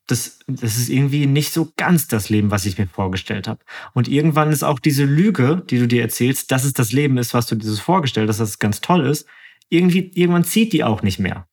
das, 0.07 0.41
das 0.47 0.77
ist 0.77 0.89
irgendwie 0.91 1.27
nicht 1.27 1.53
so 1.53 1.73
ganz 1.77 2.09
das 2.09 2.29
Leben, 2.29 2.51
was 2.51 2.67
ich 2.67 2.77
mir 2.77 2.87
vorgestellt 2.87 3.49
habe. 3.49 3.65
Und 3.95 4.07
irgendwann 4.09 4.53
ist 4.53 4.63
auch 4.63 4.79
diese 4.79 5.05
Lüge, 5.05 5.63
die 5.71 5.79
du 5.79 5.89
dir 5.89 6.03
erzählst, 6.03 6.51
dass 6.51 6.65
es 6.65 6.75
das 6.75 6.93
Leben 6.93 7.17
ist, 7.17 7.33
was 7.33 7.47
du 7.47 7.55
dir 7.55 7.73
vorgestellt 7.75 8.29
hast, 8.29 8.41
dass 8.41 8.51
es 8.51 8.59
ganz 8.59 8.81
toll 8.81 9.07
ist, 9.07 9.27
irgendwie, 9.71 10.11
irgendwann 10.15 10.45
zieht 10.45 10.73
die 10.73 10.85
auch 10.85 11.03
nicht 11.03 11.19
mehr. 11.19 11.49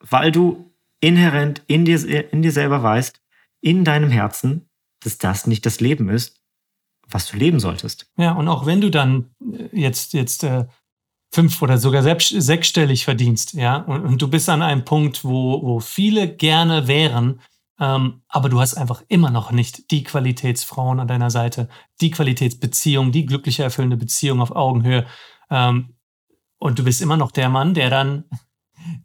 Weil 0.00 0.32
du 0.32 0.72
inhärent 1.00 1.62
in 1.66 1.84
dir, 1.84 2.32
in 2.32 2.42
dir 2.42 2.52
selber 2.52 2.82
weißt, 2.82 3.20
in 3.60 3.84
deinem 3.84 4.10
Herzen, 4.10 4.68
dass 5.02 5.18
das 5.18 5.46
nicht 5.46 5.64
das 5.64 5.80
Leben 5.80 6.08
ist, 6.08 6.42
was 7.08 7.26
du 7.30 7.36
leben 7.36 7.60
solltest. 7.60 8.10
Ja, 8.16 8.32
und 8.32 8.48
auch 8.48 8.66
wenn 8.66 8.80
du 8.80 8.90
dann 8.90 9.34
äh, 9.40 9.68
jetzt, 9.72 10.12
jetzt 10.12 10.44
äh, 10.44 10.66
fünf 11.32 11.60
oder 11.62 11.78
sogar 11.78 12.02
selbst, 12.02 12.28
sechsstellig 12.28 13.04
verdienst, 13.04 13.54
ja, 13.54 13.76
und, 13.76 14.02
und, 14.02 14.22
du 14.22 14.28
bist 14.28 14.48
an 14.48 14.62
einem 14.62 14.84
Punkt, 14.84 15.24
wo, 15.24 15.62
wo 15.62 15.80
viele 15.80 16.34
gerne 16.34 16.86
wären, 16.86 17.40
ähm, 17.82 18.22
aber 18.28 18.48
du 18.48 18.60
hast 18.60 18.74
einfach 18.74 19.02
immer 19.08 19.30
noch 19.30 19.50
nicht 19.50 19.90
die 19.90 20.04
Qualitätsfrauen 20.04 21.00
an 21.00 21.08
deiner 21.08 21.30
Seite, 21.30 21.68
die 22.00 22.12
Qualitätsbeziehung, 22.12 23.10
die 23.10 23.26
glückliche, 23.26 23.64
erfüllende 23.64 23.96
Beziehung 23.96 24.40
auf 24.40 24.54
Augenhöhe. 24.54 25.04
Ähm, 25.50 25.96
und 26.58 26.78
du 26.78 26.84
bist 26.84 27.02
immer 27.02 27.16
noch 27.16 27.32
der 27.32 27.48
Mann, 27.48 27.74
der 27.74 27.90
dann, 27.90 28.22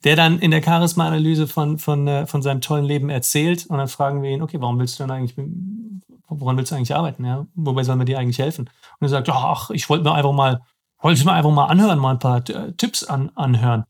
der 0.03 0.15
dann 0.15 0.38
in 0.38 0.51
der 0.51 0.61
Charisma-Analyse 0.61 1.47
von, 1.47 1.80
von, 1.80 2.07
äh, 2.07 2.28
von 2.28 2.43
seinem 2.43 2.61
tollen 2.61 2.86
Leben 2.86 3.09
erzählt. 3.09 3.65
Und 3.65 3.80
dann 3.80 3.88
fragen 3.88 4.21
wir 4.21 4.30
ihn, 4.30 4.43
okay, 4.43 4.61
warum 4.61 4.78
willst 4.78 4.99
du 4.99 5.03
denn 5.03 5.11
eigentlich, 5.11 5.36
woran 6.28 6.55
willst 6.55 6.71
du 6.71 6.75
eigentlich 6.75 6.95
arbeiten? 6.95 7.25
Ja? 7.25 7.47
Wobei 7.55 7.82
sollen 7.82 7.97
wir 7.97 8.05
dir 8.05 8.19
eigentlich 8.19 8.38
helfen? 8.38 8.69
Und 8.99 9.07
er 9.07 9.09
sagt, 9.09 9.28
ach, 9.30 9.71
ich 9.71 9.89
wollte 9.89 10.03
mir 10.03 10.13
einfach 10.13 10.34
mal, 10.34 10.61
wollte 10.99 11.25
mir 11.25 11.34
einfach 11.34 11.49
mal 11.49 11.65
anhören, 11.65 11.97
mal 11.97 12.11
ein 12.11 12.19
paar 12.19 12.43
Tipps 12.43 13.03
an, 13.03 13.32
anhören. 13.34 13.86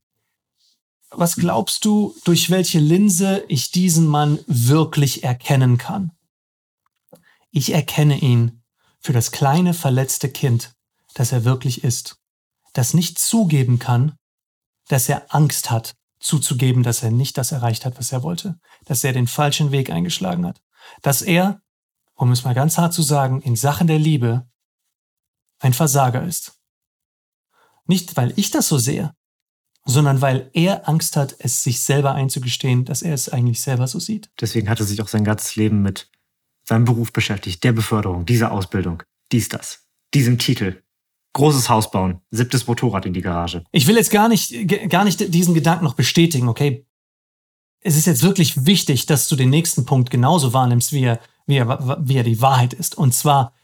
Was 1.10 1.36
glaubst 1.36 1.84
du, 1.84 2.14
durch 2.24 2.50
welche 2.50 2.78
Linse 2.78 3.44
ich 3.48 3.70
diesen 3.70 4.06
Mann 4.06 4.38
wirklich 4.46 5.24
erkennen 5.24 5.78
kann? 5.78 6.12
Ich 7.50 7.72
erkenne 7.72 8.18
ihn 8.18 8.62
für 9.00 9.12
das 9.12 9.30
kleine 9.30 9.74
verletzte 9.74 10.28
Kind, 10.28 10.74
das 11.14 11.32
er 11.32 11.44
wirklich 11.44 11.82
ist, 11.82 12.18
das 12.74 12.94
nicht 12.94 13.18
zugeben 13.18 13.78
kann, 13.78 14.16
dass 14.88 15.08
er 15.08 15.34
Angst 15.34 15.70
hat, 15.70 15.94
zuzugeben, 16.20 16.82
dass 16.82 17.02
er 17.02 17.10
nicht 17.10 17.38
das 17.38 17.52
erreicht 17.52 17.84
hat, 17.84 17.98
was 17.98 18.12
er 18.12 18.22
wollte, 18.22 18.58
dass 18.84 19.04
er 19.04 19.12
den 19.12 19.26
falschen 19.26 19.70
Weg 19.70 19.90
eingeschlagen 19.90 20.46
hat, 20.46 20.60
dass 21.02 21.22
er, 21.22 21.62
um 22.14 22.32
es 22.32 22.44
mal 22.44 22.54
ganz 22.54 22.76
hart 22.76 22.92
zu 22.92 23.02
sagen, 23.02 23.40
in 23.40 23.56
Sachen 23.56 23.86
der 23.86 23.98
Liebe 23.98 24.48
ein 25.60 25.74
Versager 25.74 26.22
ist. 26.24 26.60
Nicht, 27.86 28.16
weil 28.16 28.32
ich 28.36 28.50
das 28.50 28.68
so 28.68 28.78
sehe, 28.78 29.14
sondern 29.88 30.20
weil 30.20 30.50
er 30.52 30.86
Angst 30.86 31.16
hat, 31.16 31.34
es 31.38 31.62
sich 31.62 31.80
selber 31.80 32.14
einzugestehen, 32.14 32.84
dass 32.84 33.00
er 33.00 33.14
es 33.14 33.30
eigentlich 33.30 33.62
selber 33.62 33.88
so 33.88 33.98
sieht. 33.98 34.30
Deswegen 34.38 34.68
hat 34.68 34.80
er 34.80 34.86
sich 34.86 35.00
auch 35.00 35.08
sein 35.08 35.24
ganzes 35.24 35.56
Leben 35.56 35.80
mit 35.80 36.10
seinem 36.64 36.84
Beruf 36.84 37.10
beschäftigt, 37.10 37.64
der 37.64 37.72
Beförderung, 37.72 38.26
dieser 38.26 38.52
Ausbildung, 38.52 39.02
dies, 39.32 39.48
das, 39.48 39.86
diesem 40.12 40.38
Titel. 40.38 40.82
Großes 41.32 41.70
Haus 41.70 41.90
bauen, 41.90 42.20
siebtes 42.30 42.66
Motorrad 42.66 43.06
in 43.06 43.14
die 43.14 43.22
Garage. 43.22 43.64
Ich 43.72 43.86
will 43.86 43.96
jetzt 43.96 44.10
gar 44.10 44.28
nicht, 44.28 44.68
gar 44.90 45.04
nicht 45.04 45.32
diesen 45.32 45.54
Gedanken 45.54 45.84
noch 45.84 45.94
bestätigen, 45.94 46.48
okay? 46.48 46.86
Es 47.80 47.96
ist 47.96 48.06
jetzt 48.06 48.22
wirklich 48.22 48.66
wichtig, 48.66 49.06
dass 49.06 49.28
du 49.28 49.36
den 49.36 49.48
nächsten 49.50 49.86
Punkt 49.86 50.10
genauso 50.10 50.52
wahrnimmst, 50.52 50.92
wie 50.92 51.04
er, 51.04 51.20
wie 51.46 51.56
er, 51.56 51.98
wie 52.06 52.16
er 52.16 52.24
die 52.24 52.42
Wahrheit 52.42 52.74
ist. 52.74 52.98
Und 52.98 53.14
zwar, 53.14 53.54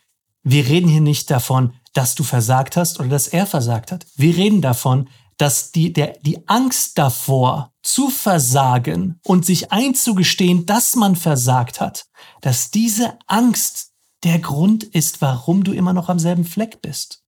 wir 0.43 0.67
reden 0.67 0.89
hier 0.89 1.01
nicht 1.03 1.31
davon, 1.31 1.75
dass 1.93 2.15
du 2.15 2.23
versagt 2.23 2.77
hast 2.77 2.99
oder 2.99 3.09
dass 3.09 3.29
er 3.29 3.47
versagt 3.47 3.93
hat. 3.93 4.07
Wir 4.17 4.37
reden 4.37 4.63
davon, 4.63 5.09
dass 5.37 5.73
die, 5.73 5.93
der, 5.93 6.19
die 6.21 6.49
Angst 6.49 6.99
davor 6.99 7.73
zu 7.83 8.09
versagen 8.09 9.21
und 9.25 9.45
sich 9.45 9.73
einzugestehen, 9.73 10.67
dass 10.67 10.97
man 10.97 11.17
versagt 11.17 11.81
hat, 11.81 12.07
dass 12.41 12.71
diese 12.71 13.19
Angst 13.27 13.93
der 14.23 14.39
Grund 14.39 14.85
ist, 14.85 15.21
warum 15.21 15.65
du 15.65 15.73
immer 15.73 15.93
noch 15.93 16.09
am 16.09 16.19
selben 16.19 16.45
Fleck 16.45 16.81
bist. 16.81 17.23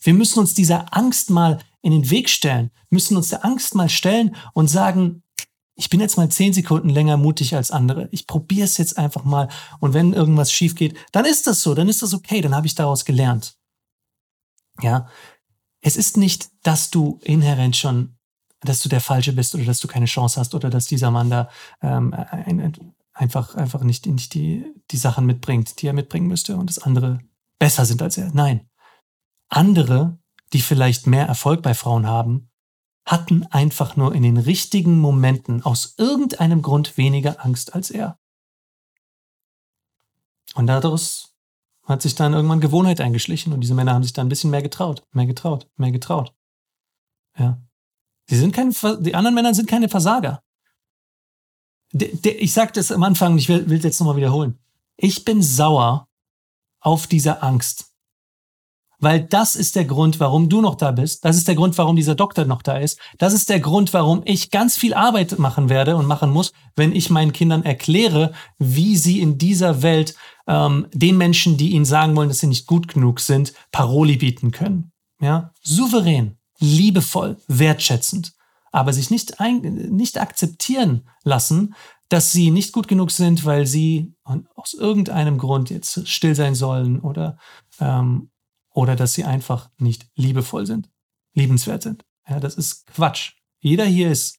Wir 0.00 0.14
müssen 0.14 0.40
uns 0.40 0.54
dieser 0.54 0.96
Angst 0.96 1.30
mal 1.30 1.58
in 1.82 1.92
den 1.92 2.10
Weg 2.10 2.28
stellen, 2.28 2.70
müssen 2.90 3.16
uns 3.16 3.28
der 3.28 3.44
Angst 3.44 3.74
mal 3.74 3.88
stellen 3.88 4.34
und 4.54 4.68
sagen, 4.68 5.22
ich 5.74 5.90
bin 5.90 6.00
jetzt 6.00 6.16
mal 6.16 6.28
zehn 6.28 6.52
Sekunden 6.52 6.88
länger 6.88 7.16
mutig 7.16 7.54
als 7.56 7.70
andere. 7.70 8.08
Ich 8.12 8.26
probiere 8.26 8.64
es 8.64 8.76
jetzt 8.76 8.98
einfach 8.98 9.24
mal. 9.24 9.48
Und 9.80 9.94
wenn 9.94 10.12
irgendwas 10.12 10.52
schief 10.52 10.74
geht, 10.74 10.96
dann 11.12 11.24
ist 11.24 11.46
das 11.46 11.62
so, 11.62 11.74
dann 11.74 11.88
ist 11.88 12.02
das 12.02 12.14
okay, 12.14 12.40
dann 12.40 12.54
habe 12.54 12.66
ich 12.66 12.74
daraus 12.74 13.04
gelernt. 13.04 13.56
Ja, 14.80 15.08
es 15.82 15.96
ist 15.96 16.16
nicht, 16.16 16.50
dass 16.62 16.90
du 16.90 17.18
inhärent 17.22 17.76
schon, 17.76 18.16
dass 18.60 18.80
du 18.80 18.88
der 18.88 19.00
Falsche 19.00 19.32
bist 19.32 19.54
oder 19.54 19.64
dass 19.64 19.80
du 19.80 19.88
keine 19.88 20.06
Chance 20.06 20.40
hast 20.40 20.54
oder 20.54 20.70
dass 20.70 20.86
dieser 20.86 21.10
Mann 21.10 21.28
da 21.28 21.50
ähm, 21.82 22.14
ein, 22.14 22.60
ein, 22.60 22.94
einfach, 23.12 23.56
einfach 23.56 23.82
nicht, 23.82 24.06
nicht 24.06 24.32
die, 24.34 24.64
die 24.90 24.96
Sachen 24.96 25.26
mitbringt, 25.26 25.82
die 25.82 25.88
er 25.88 25.92
mitbringen 25.92 26.28
müsste 26.28 26.56
und 26.56 26.70
dass 26.70 26.78
andere 26.78 27.18
besser 27.58 27.84
sind 27.84 28.00
als 28.00 28.16
er. 28.16 28.30
Nein. 28.32 28.68
Andere, 29.48 30.18
die 30.52 30.62
vielleicht 30.62 31.06
mehr 31.06 31.26
Erfolg 31.26 31.62
bei 31.62 31.74
Frauen 31.74 32.06
haben, 32.06 32.48
hatten 33.04 33.44
einfach 33.46 33.96
nur 33.96 34.14
in 34.14 34.22
den 34.22 34.36
richtigen 34.36 35.00
Momenten 35.00 35.62
aus 35.62 35.94
irgendeinem 35.98 36.62
Grund 36.62 36.96
weniger 36.96 37.44
Angst 37.44 37.74
als 37.74 37.90
er. 37.90 38.18
Und 40.54 40.68
daraus 40.68 41.31
hat 41.84 42.02
sich 42.02 42.14
dann 42.14 42.32
irgendwann 42.32 42.60
Gewohnheit 42.60 43.00
eingeschlichen 43.00 43.52
und 43.52 43.60
diese 43.60 43.74
Männer 43.74 43.94
haben 43.94 44.02
sich 44.02 44.12
dann 44.12 44.26
ein 44.26 44.28
bisschen 44.28 44.50
mehr 44.50 44.62
getraut, 44.62 45.04
mehr 45.12 45.26
getraut, 45.26 45.68
mehr 45.76 45.92
getraut. 45.92 46.32
Ja. 47.38 47.60
Sie 48.26 48.36
sind 48.36 48.54
keine, 48.54 48.72
die 49.00 49.14
anderen 49.14 49.34
Männer 49.34 49.54
sind 49.54 49.68
keine 49.68 49.88
Versager. 49.88 50.42
De, 51.92 52.14
de, 52.16 52.32
ich 52.34 52.52
sagte 52.52 52.80
es 52.80 52.92
am 52.92 53.02
Anfang, 53.02 53.36
ich 53.36 53.48
will, 53.48 53.70
es 53.72 53.84
jetzt 53.84 54.00
nochmal 54.00 54.16
wiederholen. 54.16 54.58
Ich 54.96 55.24
bin 55.24 55.42
sauer 55.42 56.08
auf 56.80 57.06
diese 57.06 57.42
Angst. 57.42 57.92
Weil 58.98 59.20
das 59.24 59.56
ist 59.56 59.74
der 59.74 59.84
Grund, 59.84 60.20
warum 60.20 60.48
du 60.48 60.60
noch 60.60 60.76
da 60.76 60.92
bist. 60.92 61.24
Das 61.24 61.36
ist 61.36 61.48
der 61.48 61.56
Grund, 61.56 61.76
warum 61.76 61.96
dieser 61.96 62.14
Doktor 62.14 62.44
noch 62.44 62.62
da 62.62 62.78
ist. 62.78 63.00
Das 63.18 63.32
ist 63.32 63.48
der 63.50 63.58
Grund, 63.58 63.92
warum 63.92 64.22
ich 64.24 64.50
ganz 64.50 64.76
viel 64.76 64.94
Arbeit 64.94 65.40
machen 65.40 65.68
werde 65.68 65.96
und 65.96 66.06
machen 66.06 66.30
muss, 66.30 66.52
wenn 66.76 66.94
ich 66.94 67.10
meinen 67.10 67.32
Kindern 67.32 67.64
erkläre, 67.64 68.32
wie 68.58 68.96
sie 68.96 69.20
in 69.20 69.38
dieser 69.38 69.82
Welt 69.82 70.14
ähm, 70.46 70.86
den 70.92 71.16
Menschen, 71.16 71.56
die 71.56 71.70
ihnen 71.70 71.84
sagen 71.84 72.16
wollen, 72.16 72.28
dass 72.28 72.40
sie 72.40 72.46
nicht 72.46 72.66
gut 72.66 72.88
genug 72.88 73.20
sind, 73.20 73.52
Paroli 73.70 74.16
bieten 74.16 74.50
können. 74.50 74.92
Ja, 75.20 75.52
souverän, 75.62 76.36
liebevoll, 76.58 77.36
wertschätzend, 77.46 78.34
aber 78.72 78.92
sich 78.92 79.10
nicht, 79.10 79.40
ein, 79.40 79.60
nicht 79.60 80.20
akzeptieren 80.20 81.08
lassen, 81.22 81.74
dass 82.08 82.32
sie 82.32 82.50
nicht 82.50 82.72
gut 82.72 82.88
genug 82.88 83.10
sind, 83.10 83.44
weil 83.44 83.66
sie 83.66 84.14
aus 84.54 84.74
irgendeinem 84.74 85.38
Grund 85.38 85.70
jetzt 85.70 86.08
still 86.08 86.34
sein 86.34 86.54
sollen 86.54 87.00
oder 87.00 87.38
ähm, 87.80 88.32
oder 88.74 88.96
dass 88.96 89.14
sie 89.14 89.24
einfach 89.24 89.70
nicht 89.78 90.06
liebevoll 90.14 90.66
sind, 90.66 90.90
liebenswert 91.34 91.82
sind. 91.82 92.04
Ja, 92.28 92.40
das 92.40 92.54
ist 92.54 92.86
Quatsch. 92.86 93.32
Jeder 93.60 93.84
hier 93.84 94.10
ist, 94.10 94.38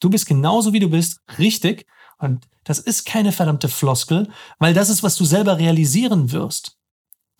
du 0.00 0.10
bist 0.10 0.26
genauso 0.26 0.72
wie 0.72 0.80
du 0.80 0.88
bist, 0.88 1.20
richtig. 1.38 1.86
Und 2.22 2.46
das 2.64 2.78
ist 2.78 3.04
keine 3.04 3.32
verdammte 3.32 3.68
Floskel, 3.68 4.28
weil 4.58 4.74
das 4.74 4.88
ist, 4.88 5.02
was 5.02 5.16
du 5.16 5.24
selber 5.24 5.58
realisieren 5.58 6.32
wirst. 6.32 6.78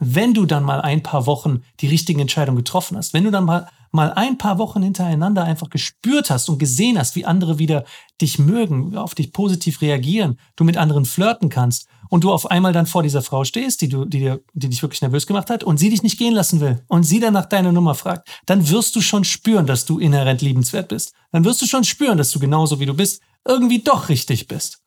Wenn 0.05 0.35
du 0.35 0.47
dann 0.47 0.65
mal 0.65 0.81
ein 0.81 1.05
paar 1.05 1.27
Wochen 1.27 1.63
die 1.79 1.87
richtigen 1.87 2.19
Entscheidungen 2.19 2.57
getroffen 2.57 2.97
hast, 2.97 3.15
wenn 3.15 3.23
du 3.23 3.31
dann 3.31 3.45
mal, 3.45 3.69
mal 3.93 4.13
ein 4.13 4.37
paar 4.37 4.59
Wochen 4.59 4.83
hintereinander 4.83 5.45
einfach 5.45 5.71
gespürt 5.71 6.29
hast 6.29 6.49
und 6.49 6.59
gesehen 6.59 6.99
hast, 6.99 7.15
wie 7.15 7.25
andere 7.25 7.61
wieder 7.61 7.85
dich 8.21 8.41
mögen, 8.41 8.97
auf 8.97 9.15
dich 9.15 9.33
positiv 9.33 9.81
reagieren, 9.81 10.41
du 10.57 10.65
mit 10.65 10.77
anderen 10.77 11.05
flirten 11.05 11.51
kannst 11.51 11.87
und 12.09 12.25
du 12.25 12.33
auf 12.33 12.51
einmal 12.51 12.73
dann 12.73 12.87
vor 12.87 13.05
dieser 13.05 13.23
Frau 13.23 13.45
stehst, 13.45 13.81
die, 13.81 13.89
du, 13.89 14.05
die, 14.05 14.35
die 14.55 14.71
dich 14.71 14.83
wirklich 14.83 15.03
nervös 15.03 15.29
gemacht 15.29 15.51
hat 15.51 15.63
und 15.63 15.77
sie 15.77 15.91
dich 15.91 16.03
nicht 16.03 16.19
gehen 16.19 16.35
lassen 16.35 16.61
will 16.61 16.83
und 16.89 17.05
sie 17.05 17.21
dann 17.21 17.35
nach 17.35 17.47
deiner 17.47 17.71
Nummer 17.71 17.95
fragt, 17.95 18.29
dann 18.47 18.69
wirst 18.69 18.97
du 18.97 19.01
schon 19.01 19.23
spüren, 19.23 19.69
dass 19.69 19.85
du 19.85 20.01
inhärent 20.01 20.43
liebenswert 20.43 20.89
bist. 20.89 21.13
Dann 21.31 21.45
wirst 21.45 21.63
du 21.63 21.67
schon 21.67 21.85
spüren, 21.85 22.19
dass 22.19 22.33
du 22.33 22.41
genauso 22.41 22.81
wie 22.81 22.87
du 22.87 22.95
bist 22.95 23.23
irgendwie 23.47 23.79
doch 23.79 24.09
richtig 24.09 24.49
bist. 24.49 24.82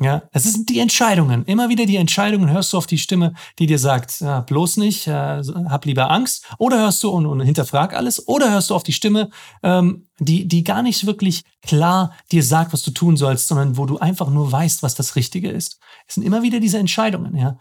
Ja, 0.00 0.24
es 0.32 0.42
sind 0.42 0.68
die 0.70 0.80
Entscheidungen. 0.80 1.44
Immer 1.44 1.68
wieder 1.68 1.86
die 1.86 1.96
Entscheidungen 1.96 2.50
hörst 2.50 2.72
du 2.72 2.78
auf 2.78 2.88
die 2.88 2.98
Stimme, 2.98 3.32
die 3.60 3.66
dir 3.66 3.78
sagt, 3.78 4.20
ja, 4.20 4.40
bloß 4.40 4.78
nicht, 4.78 5.06
äh, 5.06 5.40
hab 5.68 5.84
lieber 5.84 6.10
Angst. 6.10 6.46
Oder 6.58 6.78
hörst 6.78 7.02
du 7.04 7.10
und, 7.10 7.26
und 7.26 7.40
hinterfrag 7.40 7.94
alles. 7.94 8.26
Oder 8.26 8.50
hörst 8.50 8.70
du 8.70 8.74
auf 8.74 8.82
die 8.82 8.92
Stimme, 8.92 9.30
ähm, 9.62 10.08
die, 10.18 10.48
die 10.48 10.64
gar 10.64 10.82
nicht 10.82 11.06
wirklich 11.06 11.44
klar 11.62 12.12
dir 12.32 12.42
sagt, 12.42 12.72
was 12.72 12.82
du 12.82 12.90
tun 12.90 13.16
sollst, 13.16 13.46
sondern 13.46 13.76
wo 13.76 13.86
du 13.86 13.98
einfach 13.98 14.30
nur 14.30 14.50
weißt, 14.50 14.82
was 14.82 14.96
das 14.96 15.14
Richtige 15.14 15.50
ist. 15.50 15.78
Es 16.08 16.14
sind 16.14 16.24
immer 16.24 16.42
wieder 16.42 16.58
diese 16.58 16.78
Entscheidungen, 16.78 17.36
ja. 17.36 17.58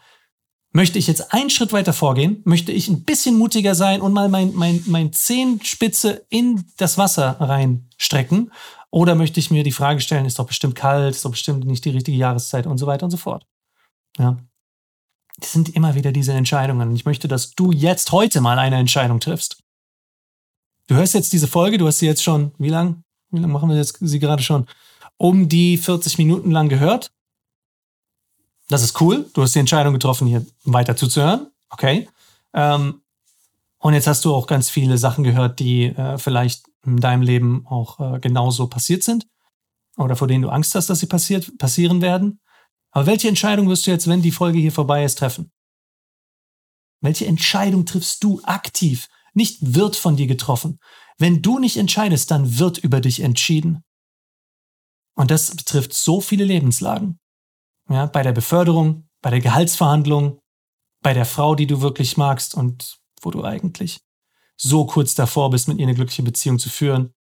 Möchte 0.76 0.98
ich 0.98 1.06
jetzt 1.06 1.32
einen 1.36 1.52
Schritt 1.52 1.72
weiter 1.72 1.94
vorgehen? 1.94 2.42
Möchte 2.46 2.72
ich 2.72 2.88
ein 2.88 3.04
bisschen 3.04 3.38
mutiger 3.38 3.76
sein 3.76 4.02
und 4.02 4.12
mal 4.12 4.28
mein, 4.28 4.56
mein, 4.56 4.82
mein 4.88 5.14
Zehenspitze 5.14 6.26
in 6.30 6.66
das 6.78 6.98
Wasser 6.98 7.38
reinstrecken? 7.40 8.52
Oder 8.94 9.16
möchte 9.16 9.40
ich 9.40 9.50
mir 9.50 9.64
die 9.64 9.72
Frage 9.72 10.02
stellen, 10.02 10.28
ist 10.28 10.38
doch 10.38 10.46
bestimmt 10.46 10.76
kalt, 10.76 11.16
ist 11.16 11.26
doch 11.26 11.32
bestimmt 11.32 11.66
nicht 11.66 11.84
die 11.84 11.90
richtige 11.90 12.16
Jahreszeit 12.16 12.68
und 12.68 12.78
so 12.78 12.86
weiter 12.86 13.06
und 13.06 13.10
so 13.10 13.18
fort. 13.18 13.44
Ja. 14.20 14.38
Es 15.42 15.52
sind 15.52 15.70
immer 15.70 15.96
wieder 15.96 16.12
diese 16.12 16.34
Entscheidungen. 16.34 16.96
Ich 16.96 17.04
möchte, 17.04 17.28
dass 17.28 17.56
du 17.56 17.72
jetzt 17.72 18.12
heute 18.12 18.40
mal 18.40 18.60
eine 18.60 18.76
Entscheidung 18.76 19.20
triffst. 19.20 19.64
Du 20.86 20.94
hörst 20.94 21.16
jetzt 21.16 21.34
diese 21.34 21.48
Folge, 21.48 21.80
du 21.80 21.88
hast 21.88 21.98
sie 21.98 22.06
jetzt 22.06 22.22
schon, 22.22 22.52
wie 22.60 22.70
lang? 22.70 23.04
Wie 23.32 23.40
lange 23.40 23.52
machen 23.52 23.68
wir 23.68 23.78
jetzt 23.78 23.98
sie 24.00 24.20
gerade 24.20 24.44
schon? 24.44 24.68
Um 25.18 25.50
die 25.50 25.78
40 25.78 26.20
Minuten 26.20 26.52
lang 26.52 26.70
gehört. 26.70 27.12
Das 28.70 28.84
ist 28.84 29.02
cool. 29.02 29.28
Du 29.34 29.42
hast 29.42 29.56
die 29.56 29.60
Entscheidung 29.60 29.94
getroffen, 29.94 30.28
hier 30.28 30.46
weiter 30.66 30.96
zuzuhören. 30.96 31.48
Okay. 31.72 32.08
Ähm, 32.54 33.02
und 33.80 33.96
jetzt 33.96 34.06
hast 34.06 34.24
du 34.24 34.36
auch 34.36 34.46
ganz 34.46 34.70
viele 34.70 35.00
Sachen 35.00 35.24
gehört, 35.24 35.58
die 35.58 35.86
äh, 35.86 36.20
vielleicht 36.20 36.68
in 36.86 36.98
deinem 36.98 37.22
Leben 37.22 37.66
auch 37.68 38.00
äh, 38.00 38.20
genauso 38.20 38.68
passiert 38.68 39.04
sind 39.04 39.28
oder 39.98 40.16
vor 40.16 40.28
denen 40.28 40.44
du 40.44 40.50
Angst 40.50 40.76
hast, 40.76 40.90
dass 40.90 41.00
sie 41.00 41.08
passiert, 41.08 41.58
passieren 41.58 42.02
werden. 42.02 42.40
Aber 42.92 43.06
welche 43.06 43.28
Entscheidung 43.28 43.70
wirst 43.70 43.88
du 43.88 43.92
jetzt, 43.92 44.08
wenn 44.08 44.22
die 44.22 44.32
Folge 44.32 44.60
hier 44.60 44.72
vorbei 44.72 45.04
ist, 45.04 45.18
treffen? 45.18 45.52
Welche 47.02 47.26
Entscheidung 47.26 47.86
triffst 47.86 48.24
du 48.24 48.42
aktiv? 48.44 49.08
Nicht 49.34 49.76
wird 49.76 49.96
von 49.96 50.16
dir 50.16 50.28
getroffen. 50.28 50.80
Wenn 51.18 51.42
du 51.42 51.60
nicht 51.60 51.78
entscheidest, 51.78 52.32
dann 52.32 52.60
wird 52.60 52.78
über 52.78 53.02
dich 53.02 53.20
entschieden. 53.20 53.84
Und 55.16 55.32
das 55.32 55.56
betrifft 55.56 55.94
so 55.94 56.22
viele 56.22 56.44
Lebenslagen. 56.44 57.20
Ja, 57.90 58.06
bei 58.06 58.24
der 58.24 58.32
Beförderung, 58.32 59.10
bei 59.22 59.30
der 59.30 59.42
Gehaltsverhandlung, 59.42 60.40
bei 61.02 61.14
der 61.14 61.26
Frau, 61.26 61.56
die 61.56 61.68
du 61.68 61.82
wirklich 61.82 62.18
magst 62.18 62.56
und 62.56 63.00
wo 63.22 63.32
du 63.32 63.44
eigentlich 63.44 64.00
so 64.56 64.86
kurz 64.86 65.16
davor 65.16 65.50
bist, 65.50 65.68
mit 65.68 65.80
ihr 65.80 65.84
eine 65.84 65.96
glückliche 65.96 66.24
Beziehung 66.24 66.60
zu 66.60 66.70
führen, 66.70 67.14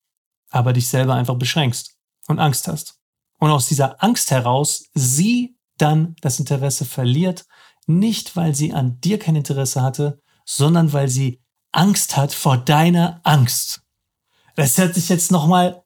aber 0.51 0.73
dich 0.73 0.89
selber 0.89 1.15
einfach 1.15 1.37
beschränkst 1.37 1.97
und 2.29 2.39
Angst 2.39 2.69
hast. 2.69 2.99
Und 3.39 3.51
aus 3.51 3.67
dieser 3.67 4.03
Angst 4.03 4.31
heraus 4.31 4.85
sie 4.95 5.57
dann 5.79 6.15
das 6.21 6.39
Interesse 6.39 6.85
verliert, 6.85 7.45
nicht 7.87 8.37
weil 8.37 8.55
sie 8.55 8.73
an 8.73 9.01
dir 9.01 9.19
kein 9.19 9.37
Interesse 9.37 9.83
hatte, 9.83 10.21
sondern 10.45 10.93
weil 10.93 11.09
sie 11.09 11.41
Angst 11.73 12.17
hat 12.17 12.33
vor 12.33 12.57
deiner 12.57 13.21
Angst. 13.25 13.83
Das 14.55 14.77
hört 14.79 14.95
sich 14.95 15.09
jetzt 15.09 15.33
nochmal 15.33 15.83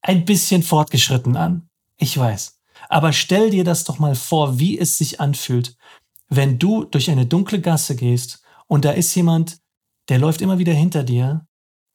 ein 0.00 0.24
bisschen 0.24 0.62
fortgeschritten 0.62 1.36
an. 1.36 1.68
Ich 1.96 2.16
weiß. 2.16 2.58
Aber 2.88 3.12
stell 3.12 3.50
dir 3.50 3.64
das 3.64 3.84
doch 3.84 3.98
mal 3.98 4.14
vor, 4.14 4.58
wie 4.58 4.78
es 4.78 4.96
sich 4.96 5.20
anfühlt, 5.20 5.76
wenn 6.28 6.58
du 6.58 6.84
durch 6.84 7.10
eine 7.10 7.26
dunkle 7.26 7.60
Gasse 7.60 7.96
gehst 7.96 8.42
und 8.66 8.84
da 8.84 8.92
ist 8.92 9.14
jemand, 9.14 9.58
der 10.08 10.18
läuft 10.18 10.40
immer 10.40 10.58
wieder 10.58 10.72
hinter 10.72 11.02
dir 11.02 11.46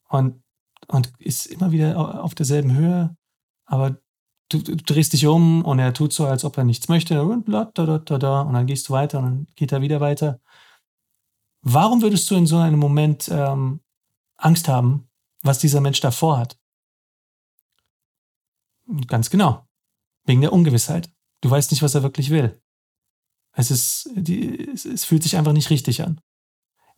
und, 0.09 0.41
und 0.87 1.11
ist 1.19 1.45
immer 1.45 1.71
wieder 1.71 2.23
auf 2.23 2.35
derselben 2.35 2.75
Höhe, 2.75 3.15
aber 3.65 3.97
du, 4.49 4.59
du 4.59 4.75
drehst 4.75 5.13
dich 5.13 5.25
um 5.27 5.63
und 5.63 5.79
er 5.79 5.93
tut 5.93 6.13
so, 6.13 6.25
als 6.25 6.43
ob 6.43 6.57
er 6.57 6.63
nichts 6.63 6.89
möchte 6.89 7.23
und, 7.23 7.47
da, 7.47 7.65
da, 7.73 7.99
da, 7.99 8.17
da, 8.17 8.41
und 8.41 8.53
dann 8.53 8.67
gehst 8.67 8.89
du 8.89 8.93
weiter 8.93 9.19
und 9.19 9.25
dann 9.25 9.47
geht 9.55 9.71
er 9.71 9.81
wieder 9.81 10.01
weiter. 10.01 10.39
Warum 11.61 12.01
würdest 12.01 12.29
du 12.29 12.35
in 12.35 12.47
so 12.47 12.57
einem 12.57 12.79
Moment 12.79 13.29
ähm, 13.31 13.81
Angst 14.35 14.67
haben, 14.67 15.09
was 15.43 15.59
dieser 15.59 15.79
Mensch 15.79 16.01
davor 16.01 16.37
hat? 16.37 16.57
Ganz 19.07 19.29
genau. 19.29 19.65
Wegen 20.25 20.41
der 20.41 20.53
Ungewissheit. 20.53 21.11
Du 21.41 21.49
weißt 21.49 21.71
nicht, 21.71 21.81
was 21.81 21.95
er 21.95 22.03
wirklich 22.03 22.29
will. 22.29 22.61
Es 23.53 23.71
ist, 23.71 24.09
die, 24.15 24.67
es, 24.69 24.85
es 24.85 25.05
fühlt 25.05 25.23
sich 25.23 25.37
einfach 25.37 25.53
nicht 25.53 25.69
richtig 25.69 26.03
an. 26.03 26.19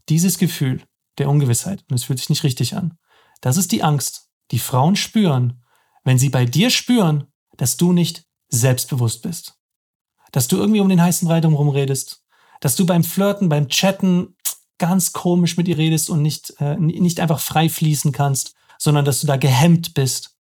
Dieses 0.09 0.37
Gefühl 0.37 0.83
der 1.17 1.29
Ungewissheit, 1.29 1.83
und 1.89 1.95
es 1.95 2.03
fühlt 2.03 2.19
sich 2.19 2.29
nicht 2.29 2.43
richtig 2.43 2.75
an, 2.75 2.97
das 3.41 3.57
ist 3.57 3.71
die 3.71 3.83
Angst, 3.83 4.29
die 4.51 4.59
Frauen 4.59 4.95
spüren, 4.95 5.61
wenn 6.03 6.17
sie 6.17 6.29
bei 6.29 6.45
dir 6.45 6.69
spüren, 6.69 7.27
dass 7.57 7.77
du 7.77 7.93
nicht 7.93 8.25
selbstbewusst 8.49 9.21
bist. 9.21 9.55
Dass 10.31 10.47
du 10.47 10.57
irgendwie 10.57 10.79
um 10.79 10.89
den 10.89 11.01
heißen 11.01 11.27
Brei 11.27 11.41
drumherum 11.41 11.69
redest. 11.69 12.23
Dass 12.59 12.75
du 12.75 12.85
beim 12.85 13.03
Flirten, 13.03 13.49
beim 13.49 13.67
Chatten 13.67 14.35
ganz 14.77 15.13
komisch 15.13 15.57
mit 15.57 15.67
ihr 15.67 15.77
redest 15.77 16.09
und 16.09 16.21
nicht, 16.21 16.53
äh, 16.59 16.75
nicht 16.77 17.19
einfach 17.19 17.39
frei 17.39 17.69
fließen 17.69 18.11
kannst, 18.11 18.55
sondern 18.77 19.05
dass 19.05 19.21
du 19.21 19.27
da 19.27 19.37
gehemmt 19.37 19.93
bist. 19.93 20.37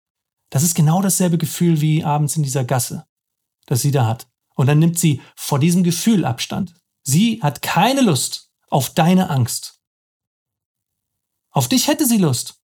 Das 0.50 0.64
ist 0.64 0.76
genau 0.76 1.02
dasselbe 1.02 1.38
Gefühl 1.38 1.82
wie 1.82 2.04
abends 2.04 2.36
in 2.36 2.44
dieser 2.44 2.64
Gasse, 2.64 3.06
das 3.66 3.82
sie 3.82 3.92
da 3.92 4.08
hat. 4.08 4.28
Und 4.56 4.68
dann 4.68 4.80
nimmt 4.80 5.00
sie 5.00 5.22
vor 5.36 5.60
diesem 5.60 5.84
Gefühl 5.84 6.26
Abstand. 6.26 6.74
Sie 7.04 7.42
hat 7.42 7.62
keine 7.62 8.02
Lust 8.02 8.52
auf 8.70 8.92
deine 8.92 9.30
Angst. 9.30 9.79
Auf 11.52 11.68
dich 11.68 11.88
hätte 11.88 12.06
sie 12.06 12.18
Lust. 12.18 12.60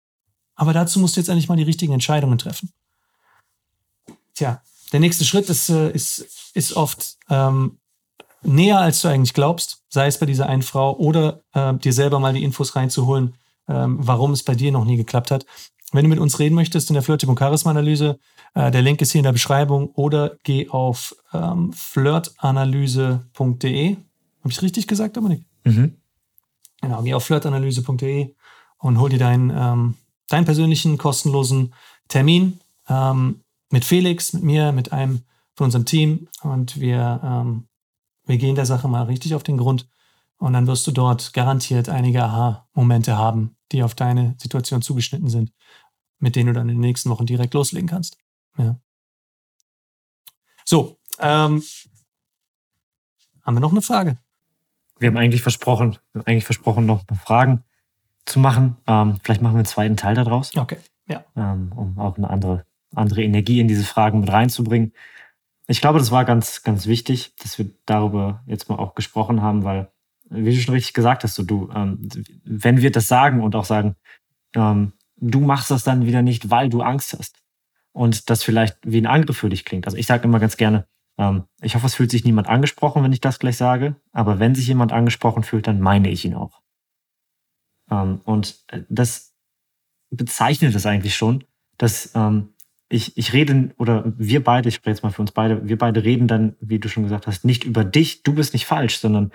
Aber 0.57 0.73
dazu 0.73 1.01
musst 1.01 1.17
du 1.17 1.21
jetzt 1.21 1.29
endlich 1.29 1.49
mal 1.49 1.57
die 1.57 1.65
richtigen 1.65 1.93
Entscheidungen 1.93 2.39
treffen. 2.39 2.71
Tja, 4.35 4.63
der 4.93 5.01
nächste 5.01 5.25
Schritt 5.25 5.49
ist, 5.49 5.69
äh, 5.69 5.91
ist, 5.91 6.53
ist 6.55 6.75
oft 6.75 7.17
ähm, 7.29 7.79
näher, 8.43 8.79
als 8.79 9.03
du 9.03 9.09
eigentlich 9.09 9.35
glaubst, 9.35 9.83
sei 9.89 10.07
es 10.07 10.19
bei 10.19 10.27
dieser 10.27 10.47
einen 10.47 10.63
Frau 10.63 10.97
oder 10.97 11.43
äh, 11.53 11.75
dir 11.75 11.93
selber 11.93 12.21
mal 12.21 12.35
die 12.35 12.45
Infos 12.45 12.77
reinzuholen, 12.77 13.35
ähm, 13.69 13.97
warum 14.01 14.33
es 14.33 14.43
bei 14.43 14.55
dir 14.55 14.71
noch 14.71 14.85
nie 14.85 14.97
geklappt 14.97 15.31
hat. 15.31 15.47
Wenn 15.93 16.05
du 16.05 16.09
mit 16.09 16.19
uns 16.19 16.39
reden 16.39 16.55
möchtest 16.55 16.91
in 16.91 16.95
der 16.95 17.03
Flirtyp 17.03 17.29
und 17.29 17.39
Charisma-Analyse, 17.39 18.19
äh, 18.55 18.71
der 18.71 18.83
Link 18.83 19.01
ist 19.01 19.13
hier 19.13 19.21
in 19.21 19.25
der 19.25 19.33
Beschreibung 19.33 19.91
oder 19.95 20.37
geh 20.43 20.69
auf 20.69 21.17
ähm, 21.33 21.73
flirtanalyse.de. 21.73 23.97
Habe 23.97 24.51
ich 24.51 24.63
richtig 24.63 24.87
gesagt, 24.87 25.17
Dominik? 25.17 25.47
Mhm. 25.65 25.97
Genau, 26.81 27.03
geh 27.03 27.15
auf 27.15 27.25
flirtanalyse.de 27.25 28.35
und 28.85 28.99
hol 28.99 29.09
dir 29.09 29.19
deinen, 29.19 29.51
ähm, 29.51 29.95
deinen 30.29 30.45
persönlichen 30.45 30.99
kostenlosen 30.99 31.73
Termin. 32.09 32.61
Ähm, 32.87 33.41
mit 33.71 33.87
Felix, 33.87 34.35
mit 34.35 34.43
mir, 34.43 34.73
mit 34.73 34.93
einem 34.93 35.23
von 35.55 35.65
unserem 35.65 35.87
Team 35.87 36.29
und 36.43 36.79
wir, 36.79 37.19
ähm, 37.25 37.67
wir 38.27 38.37
gehen 38.37 38.57
der 38.57 38.67
Sache 38.67 38.87
mal 38.87 39.05
richtig 39.05 39.35
auf 39.35 39.43
den 39.43 39.57
Grund 39.57 39.89
und 40.37 40.53
dann 40.53 40.67
wirst 40.67 40.87
du 40.87 40.91
dort 40.91 41.33
garantiert 41.33 41.89
einige 41.89 42.25
Aha-Momente 42.25 43.17
haben, 43.17 43.57
die 43.73 43.83
auf 43.83 43.95
deine 43.95 44.35
Situation 44.39 44.83
zugeschnitten 44.83 45.31
sind, 45.31 45.51
mit 46.19 46.37
denen 46.37 46.49
du 46.49 46.53
dann 46.53 46.69
in 46.69 46.77
den 46.77 46.81
nächsten 46.83 47.09
Wochen 47.09 47.25
direkt 47.25 47.55
loslegen 47.55 47.89
kannst. 47.89 48.19
Ja. 48.59 48.79
So, 50.67 50.99
ähm, 51.21 51.63
haben 53.43 53.55
wir 53.55 53.61
noch 53.61 53.73
eine 53.73 53.83
Frage? 53.83 54.19
Wir 54.99 55.09
haben 55.09 55.17
eigentlich 55.17 55.43
versprochen, 55.43 55.97
eigentlich 56.27 56.45
versprochen, 56.45 56.85
noch 56.85 57.03
Fragen 57.25 57.65
zu 58.27 58.39
machen. 58.39 58.77
Ähm, 58.87 59.19
vielleicht 59.23 59.43
machen 59.43 59.55
wir 59.55 59.59
einen 59.59 59.67
zweiten 59.67 59.97
Teil 59.97 60.15
daraus. 60.15 60.57
Okay, 60.57 60.79
ja. 61.07 61.25
Ähm, 61.37 61.73
um 61.75 61.99
auch 61.99 62.17
eine 62.17 62.31
andere 62.31 62.65
andere 62.97 63.23
Energie 63.23 63.61
in 63.61 63.69
diese 63.69 63.85
Fragen 63.85 64.21
mit 64.21 64.31
reinzubringen. 64.31 64.93
Ich 65.67 65.81
glaube, 65.81 65.99
das 65.99 66.11
war 66.11 66.25
ganz, 66.25 66.63
ganz 66.63 66.87
wichtig, 66.87 67.35
dass 67.37 67.59
wir 67.59 67.71
darüber 67.87 68.43
jetzt 68.47 68.69
mal 68.69 68.79
auch 68.79 68.95
gesprochen 68.95 69.43
haben, 69.43 69.65
weil, 69.65 69.91
wie 70.29 70.55
du 70.55 70.61
schon 70.61 70.75
richtig 70.75 70.93
gesagt 70.93 71.25
hast, 71.25 71.35
so 71.35 71.43
du, 71.43 71.71
ähm, 71.75 72.09
wenn 72.45 72.83
wir 72.83 72.91
das 72.91 73.07
sagen 73.07 73.43
und 73.43 73.57
auch 73.57 73.65
sagen, 73.65 73.97
ähm, 74.55 74.93
du 75.17 75.41
machst 75.41 75.71
das 75.71 75.85
dann 75.85 76.07
wieder 76.07 76.23
nicht, 76.23 76.51
weil 76.51 76.69
du 76.69 76.83
Angst 76.83 77.17
hast 77.19 77.43
und 77.93 78.29
das 78.29 78.43
vielleicht 78.43 78.79
wie 78.83 79.01
ein 79.01 79.07
Angriff 79.07 79.39
für 79.39 79.49
dich 79.49 79.65
klingt. 79.65 79.87
Also 79.87 79.97
ich 79.97 80.07
sage 80.07 80.25
immer 80.25 80.41
ganz 80.41 80.57
gerne, 80.57 80.87
ähm, 81.17 81.45
ich 81.63 81.75
hoffe, 81.77 81.87
es 81.87 81.95
fühlt 81.95 82.11
sich 82.11 82.25
niemand 82.25 82.49
angesprochen, 82.49 83.03
wenn 83.03 83.13
ich 83.13 83.21
das 83.21 83.39
gleich 83.39 83.57
sage, 83.57 83.97
aber 84.13 84.39
wenn 84.39 84.55
sich 84.55 84.67
jemand 84.67 84.93
angesprochen 84.93 85.45
fühlt, 85.45 85.67
dann 85.67 85.81
meine 85.81 86.11
ich 86.11 86.25
ihn 86.25 86.35
auch. 86.35 86.61
Ähm, 87.91 88.21
und 88.25 88.65
äh, 88.69 88.83
das 88.89 89.35
bezeichnet 90.11 90.75
es 90.75 90.87
eigentlich 90.87 91.17
schon, 91.17 91.45
dass 91.79 92.13
ähm, 92.15 92.51
ich, 92.89 93.17
ich 93.17 93.33
rede, 93.33 93.75
oder 93.79 94.13
wir 94.17 94.45
beide, 94.45 94.69
ich 94.69 94.77
spreche 94.77 94.95
jetzt 94.95 95.03
mal 95.03 95.11
für 95.11 95.23
uns 95.23 95.33
beide, 95.33 95.67
wir 95.69 95.79
beide 95.79 96.05
reden 96.05 96.29
dann, 96.29 96.57
wie 96.61 96.79
du 96.79 96.89
schon 96.89 97.03
gesagt 97.03 97.27
hast, 97.27 97.45
nicht 97.45 97.65
über 97.65 97.85
dich, 97.85 98.23
du 98.23 98.35
bist 98.35 98.53
nicht 98.53 98.67
falsch, 98.67 98.99
sondern 98.99 99.33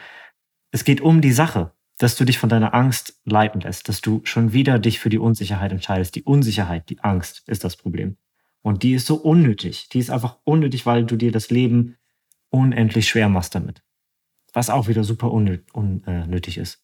es 0.72 0.84
geht 0.84 1.02
um 1.02 1.22
die 1.22 1.32
Sache, 1.32 1.74
dass 1.98 2.16
du 2.16 2.24
dich 2.24 2.38
von 2.38 2.50
deiner 2.50 2.74
Angst 2.74 3.20
leiten 3.26 3.60
lässt, 3.62 3.90
dass 3.90 4.02
du 4.02 4.22
schon 4.24 4.54
wieder 4.54 4.80
dich 4.80 5.00
für 5.00 5.10
die 5.10 5.18
Unsicherheit 5.18 5.72
entscheidest. 5.72 6.16
Die 6.16 6.24
Unsicherheit, 6.24 6.90
die 6.90 7.00
Angst 7.02 7.44
ist 7.48 7.64
das 7.64 7.76
Problem. 7.76 8.16
Und 8.62 8.84
die 8.84 8.94
ist 8.94 9.06
so 9.06 9.16
unnötig. 9.16 9.90
Die 9.90 10.00
ist 10.00 10.10
einfach 10.10 10.38
unnötig, 10.46 10.86
weil 10.86 11.06
du 11.06 11.18
dir 11.18 11.32
das 11.32 11.50
Leben 11.50 11.98
unendlich 12.50 13.10
schwer 13.10 13.28
machst 13.28 13.56
damit. 13.56 13.84
Was 14.54 14.70
auch 14.70 14.88
wieder 14.88 15.04
super 15.04 15.32
unnötig 15.32 16.58
ist. 16.58 16.82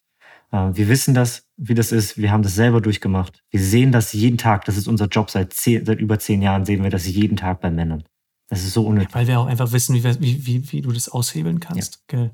Äh, 0.56 0.76
wir 0.76 0.88
wissen 0.88 1.14
das, 1.14 1.48
wie 1.58 1.74
das 1.74 1.92
ist. 1.92 2.18
Wir 2.18 2.32
haben 2.32 2.44
das 2.44 2.56
selber 2.56 2.82
durchgemacht. 2.82 3.44
Wir 3.50 3.60
sehen 3.60 3.92
das 3.92 4.14
jeden 4.14 4.38
Tag. 4.38 4.66
Das 4.66 4.78
ist 4.78 4.88
unser 4.88 5.08
Job. 5.08 5.30
Seit, 5.30 5.54
zehn, 5.54 5.86
seit 5.86 6.00
über 6.00 6.18
zehn 6.20 6.42
Jahren 6.42 6.66
sehen 6.66 6.84
wir 6.84 6.90
das 6.90 7.06
jeden 7.08 7.38
Tag 7.38 7.62
bei 7.62 7.70
Männern. 7.70 8.04
Das 8.48 8.64
ist 8.64 8.74
so 8.74 8.86
unnötig. 8.86 9.14
Weil 9.14 9.28
wir 9.28 9.40
auch 9.40 9.48
einfach 9.48 9.72
wissen, 9.72 9.96
wie, 9.96 10.46
wie, 10.46 10.72
wie 10.72 10.82
du 10.82 10.92
das 10.92 11.10
aushebeln 11.10 11.60
kannst. 11.60 12.04
Ja. 12.12 12.30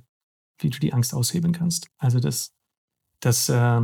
Wie 0.59 0.69
du 0.69 0.79
die 0.79 0.93
Angst 0.93 1.13
aushebeln 1.13 1.53
kannst. 1.53 1.87
Also 1.97 2.19
das, 2.19 2.53
das, 3.19 3.49
äh, 3.49 3.81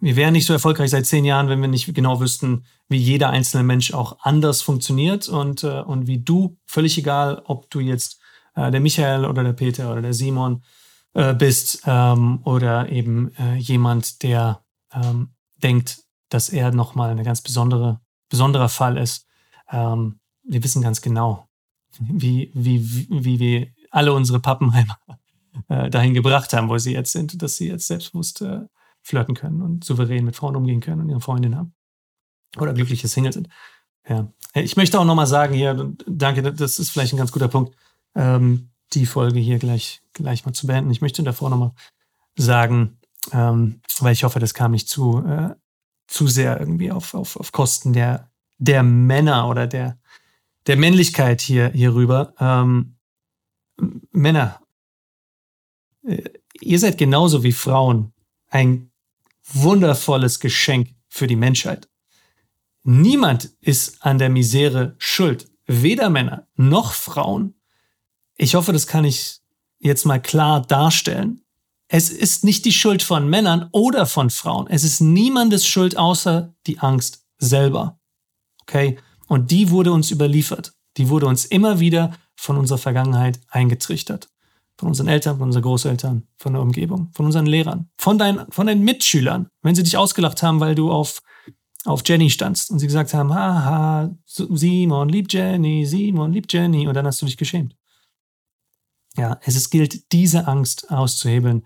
wir 0.00 0.16
wären 0.16 0.32
nicht 0.32 0.46
so 0.46 0.52
erfolgreich 0.52 0.90
seit 0.90 1.04
zehn 1.04 1.24
Jahren, 1.24 1.48
wenn 1.48 1.60
wir 1.60 1.68
nicht 1.68 1.92
genau 1.94 2.20
wüssten, 2.20 2.64
wie 2.88 2.96
jeder 2.96 3.30
einzelne 3.30 3.64
Mensch 3.64 3.92
auch 3.92 4.18
anders 4.20 4.62
funktioniert 4.62 5.28
und, 5.28 5.64
äh, 5.64 5.80
und 5.80 6.06
wie 6.06 6.20
du, 6.20 6.56
völlig 6.64 6.96
egal, 6.96 7.42
ob 7.44 7.68
du 7.70 7.80
jetzt 7.80 8.20
äh, 8.54 8.70
der 8.70 8.80
Michael 8.80 9.24
oder 9.24 9.42
der 9.42 9.52
Peter 9.52 9.92
oder 9.92 10.00
der 10.00 10.14
Simon 10.14 10.62
äh, 11.14 11.34
bist 11.34 11.82
ähm, 11.86 12.40
oder 12.44 12.90
eben 12.90 13.34
äh, 13.36 13.54
jemand, 13.56 14.22
der 14.22 14.62
ähm, 14.92 15.30
denkt, 15.56 16.02
dass 16.28 16.48
er 16.48 16.72
nochmal 16.72 17.10
ein 17.10 17.24
ganz 17.24 17.40
besondere, 17.40 18.00
besonderer 18.28 18.68
Fall 18.68 18.96
ist. 18.96 19.26
Ähm, 19.70 20.20
wir 20.42 20.62
wissen 20.62 20.82
ganz 20.82 21.00
genau, 21.00 21.48
wie, 21.98 22.50
wie, 22.54 23.08
wie 23.08 23.38
wir 23.38 23.68
alle 23.90 24.12
unsere 24.12 24.40
Pappenheimer 24.40 24.98
äh, 25.68 25.88
dahin 25.88 26.14
gebracht 26.14 26.52
haben, 26.52 26.68
wo 26.68 26.78
sie 26.78 26.92
jetzt 26.92 27.12
sind, 27.12 27.40
dass 27.42 27.56
sie 27.56 27.68
jetzt 27.68 27.86
selbstbewusst 27.86 28.42
äh, 28.42 28.62
flirten 29.02 29.34
können 29.34 29.62
und 29.62 29.84
souverän 29.84 30.24
mit 30.24 30.36
Frauen 30.36 30.56
umgehen 30.56 30.80
können 30.80 31.02
und 31.02 31.10
ihre 31.10 31.20
Freundin 31.20 31.56
haben. 31.56 31.74
Oder 32.58 32.72
glückliche 32.72 33.08
Single 33.08 33.32
sind. 33.32 33.48
Ja. 34.08 34.32
Ich 34.54 34.76
möchte 34.76 34.98
auch 34.98 35.04
nochmal 35.04 35.26
sagen 35.26 35.54
hier, 35.54 35.92
danke, 36.06 36.52
das 36.52 36.78
ist 36.78 36.90
vielleicht 36.90 37.12
ein 37.12 37.18
ganz 37.18 37.32
guter 37.32 37.48
Punkt. 37.48 37.76
Ähm, 38.14 38.70
die 38.94 39.06
Folge 39.06 39.38
hier 39.38 39.58
gleich, 39.58 40.02
gleich 40.12 40.44
mal 40.44 40.52
zu 40.52 40.66
beenden. 40.66 40.90
Ich 40.90 41.00
möchte 41.00 41.22
davor 41.22 41.50
nochmal 41.50 41.72
sagen, 42.36 42.98
ähm, 43.32 43.80
weil 44.00 44.12
ich 44.12 44.24
hoffe, 44.24 44.38
das 44.38 44.54
kam 44.54 44.72
nicht 44.72 44.88
zu, 44.88 45.24
äh, 45.26 45.54
zu 46.06 46.26
sehr 46.26 46.58
irgendwie 46.60 46.90
auf, 46.90 47.14
auf, 47.14 47.36
auf 47.36 47.52
Kosten 47.52 47.92
der, 47.92 48.30
der 48.58 48.82
Männer 48.82 49.48
oder 49.48 49.66
der, 49.66 49.98
der 50.66 50.76
Männlichkeit 50.76 51.40
hier, 51.40 51.70
hier 51.70 51.94
rüber. 51.94 52.34
Ähm, 52.38 52.96
Männer, 54.12 54.60
äh, 56.06 56.22
ihr 56.60 56.78
seid 56.78 56.98
genauso 56.98 57.42
wie 57.42 57.52
Frauen 57.52 58.12
ein 58.48 58.90
wundervolles 59.44 60.40
Geschenk 60.40 60.94
für 61.08 61.26
die 61.26 61.36
Menschheit. 61.36 61.88
Niemand 62.82 63.56
ist 63.60 64.04
an 64.04 64.18
der 64.18 64.28
Misere 64.28 64.94
schuld. 64.98 65.50
Weder 65.66 66.10
Männer 66.10 66.46
noch 66.56 66.92
Frauen. 66.92 67.54
Ich 68.36 68.54
hoffe, 68.54 68.72
das 68.72 68.86
kann 68.86 69.04
ich 69.04 69.40
jetzt 69.78 70.06
mal 70.06 70.20
klar 70.20 70.62
darstellen. 70.62 71.42
Es 71.88 72.10
ist 72.10 72.44
nicht 72.44 72.64
die 72.64 72.72
Schuld 72.72 73.02
von 73.02 73.28
Männern 73.28 73.68
oder 73.72 74.06
von 74.06 74.30
Frauen. 74.30 74.66
Es 74.68 74.82
ist 74.82 75.00
niemandes 75.00 75.66
Schuld 75.66 75.96
außer 75.96 76.54
die 76.66 76.78
Angst 76.80 77.24
selber. 77.38 78.00
Okay? 78.62 78.98
Und 79.28 79.50
die 79.50 79.70
wurde 79.70 79.92
uns 79.92 80.10
überliefert. 80.10 80.72
Die 80.96 81.08
wurde 81.08 81.26
uns 81.26 81.44
immer 81.44 81.80
wieder 81.80 82.16
von 82.36 82.56
unserer 82.56 82.78
Vergangenheit 82.78 83.40
eingetrichtert. 83.48 84.28
Von 84.76 84.88
unseren 84.88 85.08
Eltern, 85.08 85.38
von 85.38 85.46
unseren 85.46 85.62
Großeltern, 85.62 86.26
von 86.36 86.52
der 86.52 86.62
Umgebung, 86.62 87.10
von 87.12 87.26
unseren 87.26 87.46
Lehrern, 87.46 87.90
von 87.96 88.18
deinen, 88.18 88.50
von 88.50 88.66
deinen 88.66 88.82
Mitschülern. 88.82 89.46
Wenn 89.62 89.74
sie 89.74 89.84
dich 89.84 89.96
ausgelacht 89.96 90.42
haben, 90.42 90.58
weil 90.58 90.74
du 90.74 90.90
auf, 90.90 91.22
auf 91.84 92.02
Jenny 92.04 92.28
standst 92.28 92.70
und 92.70 92.80
sie 92.80 92.86
gesagt 92.86 93.14
haben, 93.14 93.32
haha, 93.32 94.10
Simon 94.26 95.08
liebt 95.08 95.32
Jenny, 95.32 95.86
Simon 95.86 96.32
liebt 96.32 96.52
Jenny 96.52 96.88
und 96.88 96.94
dann 96.94 97.06
hast 97.06 97.22
du 97.22 97.26
dich 97.26 97.36
geschämt. 97.36 97.76
Ja, 99.16 99.38
es 99.44 99.70
gilt, 99.70 100.12
diese 100.12 100.48
Angst 100.48 100.90
auszuhebeln 100.90 101.64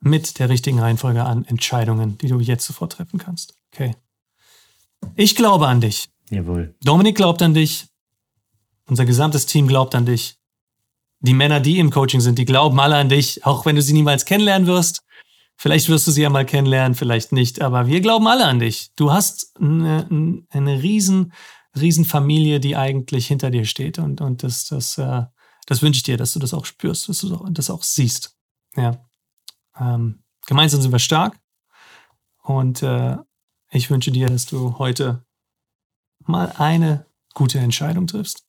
mit 0.00 0.38
der 0.38 0.48
richtigen 0.48 0.78
Reihenfolge 0.78 1.24
an 1.24 1.44
Entscheidungen, 1.44 2.18
die 2.18 2.28
du 2.28 2.40
jetzt 2.40 2.66
sofort 2.66 2.92
treffen 2.92 3.18
kannst. 3.18 3.54
Okay. 3.72 3.96
Ich 5.14 5.36
glaube 5.36 5.68
an 5.68 5.80
dich. 5.80 6.08
Jawohl. 6.30 6.74
Dominik 6.82 7.16
glaubt 7.16 7.42
an 7.42 7.54
dich. 7.54 7.86
Unser 8.86 9.04
gesamtes 9.04 9.46
Team 9.46 9.68
glaubt 9.68 9.94
an 9.94 10.06
dich. 10.06 10.38
Die 11.20 11.34
Männer, 11.34 11.60
die 11.60 11.78
im 11.78 11.90
Coaching 11.90 12.20
sind, 12.20 12.38
die 12.38 12.44
glauben 12.44 12.78
alle 12.80 12.96
an 12.96 13.08
dich, 13.08 13.44
auch 13.44 13.66
wenn 13.66 13.76
du 13.76 13.82
sie 13.82 13.92
niemals 13.92 14.24
kennenlernen 14.24 14.66
wirst. 14.66 15.02
Vielleicht 15.56 15.88
wirst 15.88 16.06
du 16.06 16.12
sie 16.12 16.22
ja 16.22 16.30
mal 16.30 16.46
kennenlernen, 16.46 16.94
vielleicht 16.94 17.32
nicht, 17.32 17.60
aber 17.60 17.88
wir 17.88 18.00
glauben 18.00 18.28
alle 18.28 18.46
an 18.46 18.60
dich. 18.60 18.92
Du 18.94 19.10
hast 19.10 19.56
eine, 19.60 20.06
eine 20.50 20.82
riesen, 20.82 21.32
riesen 21.78 22.04
Familie, 22.04 22.60
die 22.60 22.76
eigentlich 22.76 23.26
hinter 23.26 23.50
dir 23.50 23.64
steht 23.64 23.98
und, 23.98 24.20
und 24.20 24.44
das, 24.44 24.68
das, 24.68 24.96
äh, 24.98 25.24
das 25.68 25.82
wünsche 25.82 25.98
ich 25.98 26.02
dir, 26.02 26.16
dass 26.16 26.32
du 26.32 26.38
das 26.38 26.54
auch 26.54 26.64
spürst, 26.64 27.10
dass 27.10 27.18
du 27.18 27.28
das 27.50 27.68
auch 27.68 27.82
siehst. 27.82 28.34
Ja. 28.74 29.06
Ähm, 29.78 30.22
gemeinsam 30.46 30.80
sind 30.80 30.92
wir 30.92 30.98
stark 30.98 31.38
und 32.42 32.82
äh, 32.82 33.18
ich 33.70 33.90
wünsche 33.90 34.10
dir, 34.10 34.28
dass 34.28 34.46
du 34.46 34.78
heute 34.78 35.26
mal 36.20 36.54
eine 36.56 37.04
gute 37.34 37.58
Entscheidung 37.58 38.06
triffst 38.06 38.46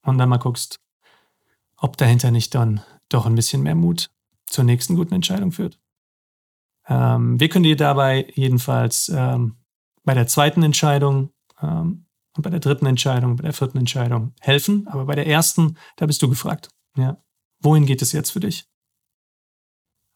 und 0.00 0.16
dann 0.16 0.30
mal 0.30 0.38
guckst, 0.38 0.80
ob 1.76 1.98
dahinter 1.98 2.30
nicht 2.30 2.54
dann 2.54 2.80
doch 3.10 3.26
ein 3.26 3.34
bisschen 3.34 3.62
mehr 3.62 3.74
Mut 3.74 4.10
zur 4.46 4.64
nächsten 4.64 4.96
guten 4.96 5.12
Entscheidung 5.12 5.52
führt. 5.52 5.78
Ähm, 6.86 7.38
wir 7.38 7.50
können 7.50 7.64
dir 7.64 7.76
dabei 7.76 8.32
jedenfalls 8.34 9.10
ähm, 9.10 9.56
bei 10.04 10.14
der 10.14 10.26
zweiten 10.26 10.62
Entscheidung 10.62 11.34
ähm, 11.60 12.06
und 12.34 12.42
bei 12.42 12.50
der 12.50 12.60
dritten 12.60 12.86
Entscheidung, 12.86 13.36
bei 13.36 13.42
der 13.42 13.52
vierten 13.52 13.78
Entscheidung 13.78 14.34
helfen, 14.40 14.86
aber 14.88 15.04
bei 15.04 15.14
der 15.14 15.26
ersten, 15.26 15.76
da 15.96 16.06
bist 16.06 16.22
du 16.22 16.28
gefragt. 16.28 16.70
Ja. 16.96 17.22
Wohin 17.60 17.86
geht 17.86 18.02
es 18.02 18.12
jetzt 18.12 18.30
für 18.30 18.40
dich? 18.40 18.68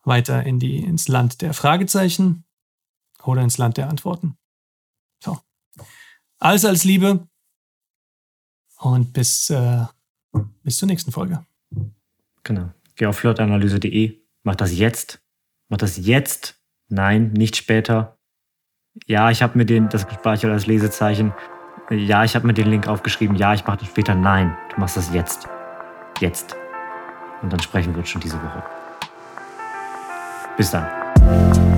Weiter 0.03 0.45
in 0.45 0.59
die, 0.59 0.79
ins 0.79 1.09
Land 1.09 1.43
der 1.43 1.53
Fragezeichen 1.53 2.45
oder 3.23 3.43
ins 3.43 3.59
Land 3.59 3.77
der 3.77 3.89
Antworten? 3.89 4.37
So. 5.23 5.39
Alles 6.39 6.65
als 6.65 6.85
Liebe 6.85 7.29
und 8.79 9.13
bis, 9.13 9.51
äh, 9.51 9.85
bis 10.63 10.79
zur 10.79 10.89
nächsten 10.89 11.13
Folge. 11.13 11.45
Genau. 12.43 12.73
Geh 12.95 13.07
auf 13.07 13.19
flirtanalyse.de, 13.19 14.23
mach 14.43 14.57
das 14.57 14.77
jetzt. 14.77 15.21
Mach 15.69 15.79
das 15.79 15.97
jetzt. 15.97 16.61
Nein, 16.89 17.33
nicht 17.33 17.57
später. 17.57 18.19
Ja, 19.07 19.31
ich 19.31 19.43
habe 19.43 19.59
mir 19.59 19.67
den, 19.67 19.89
das 19.89 20.07
gespeichert 20.07 20.51
als 20.51 20.67
Lesezeichen. 20.67 21.35
Ja, 21.91 22.25
ich 22.25 22.35
habe 22.35 22.47
mir 22.47 22.53
den 22.53 22.67
Link 22.67 22.89
aufgeschrieben. 22.89 23.37
Ja, 23.37 23.55
ich 23.55 23.65
mache 23.65 23.79
das 23.79 23.87
später. 23.87 24.15
Nein, 24.15 24.57
du 24.75 24.81
machst 24.81 24.97
das 24.97 25.15
jetzt. 25.15 25.49
Jetzt. 26.21 26.57
Und 27.43 27.53
dann 27.53 27.61
sprechen 27.61 27.95
wir 27.95 28.01
uns 28.01 28.09
schon 28.09 28.21
diese 28.21 28.43
Woche. 28.43 28.63
Bis 30.57 30.73
dann. 30.73 31.76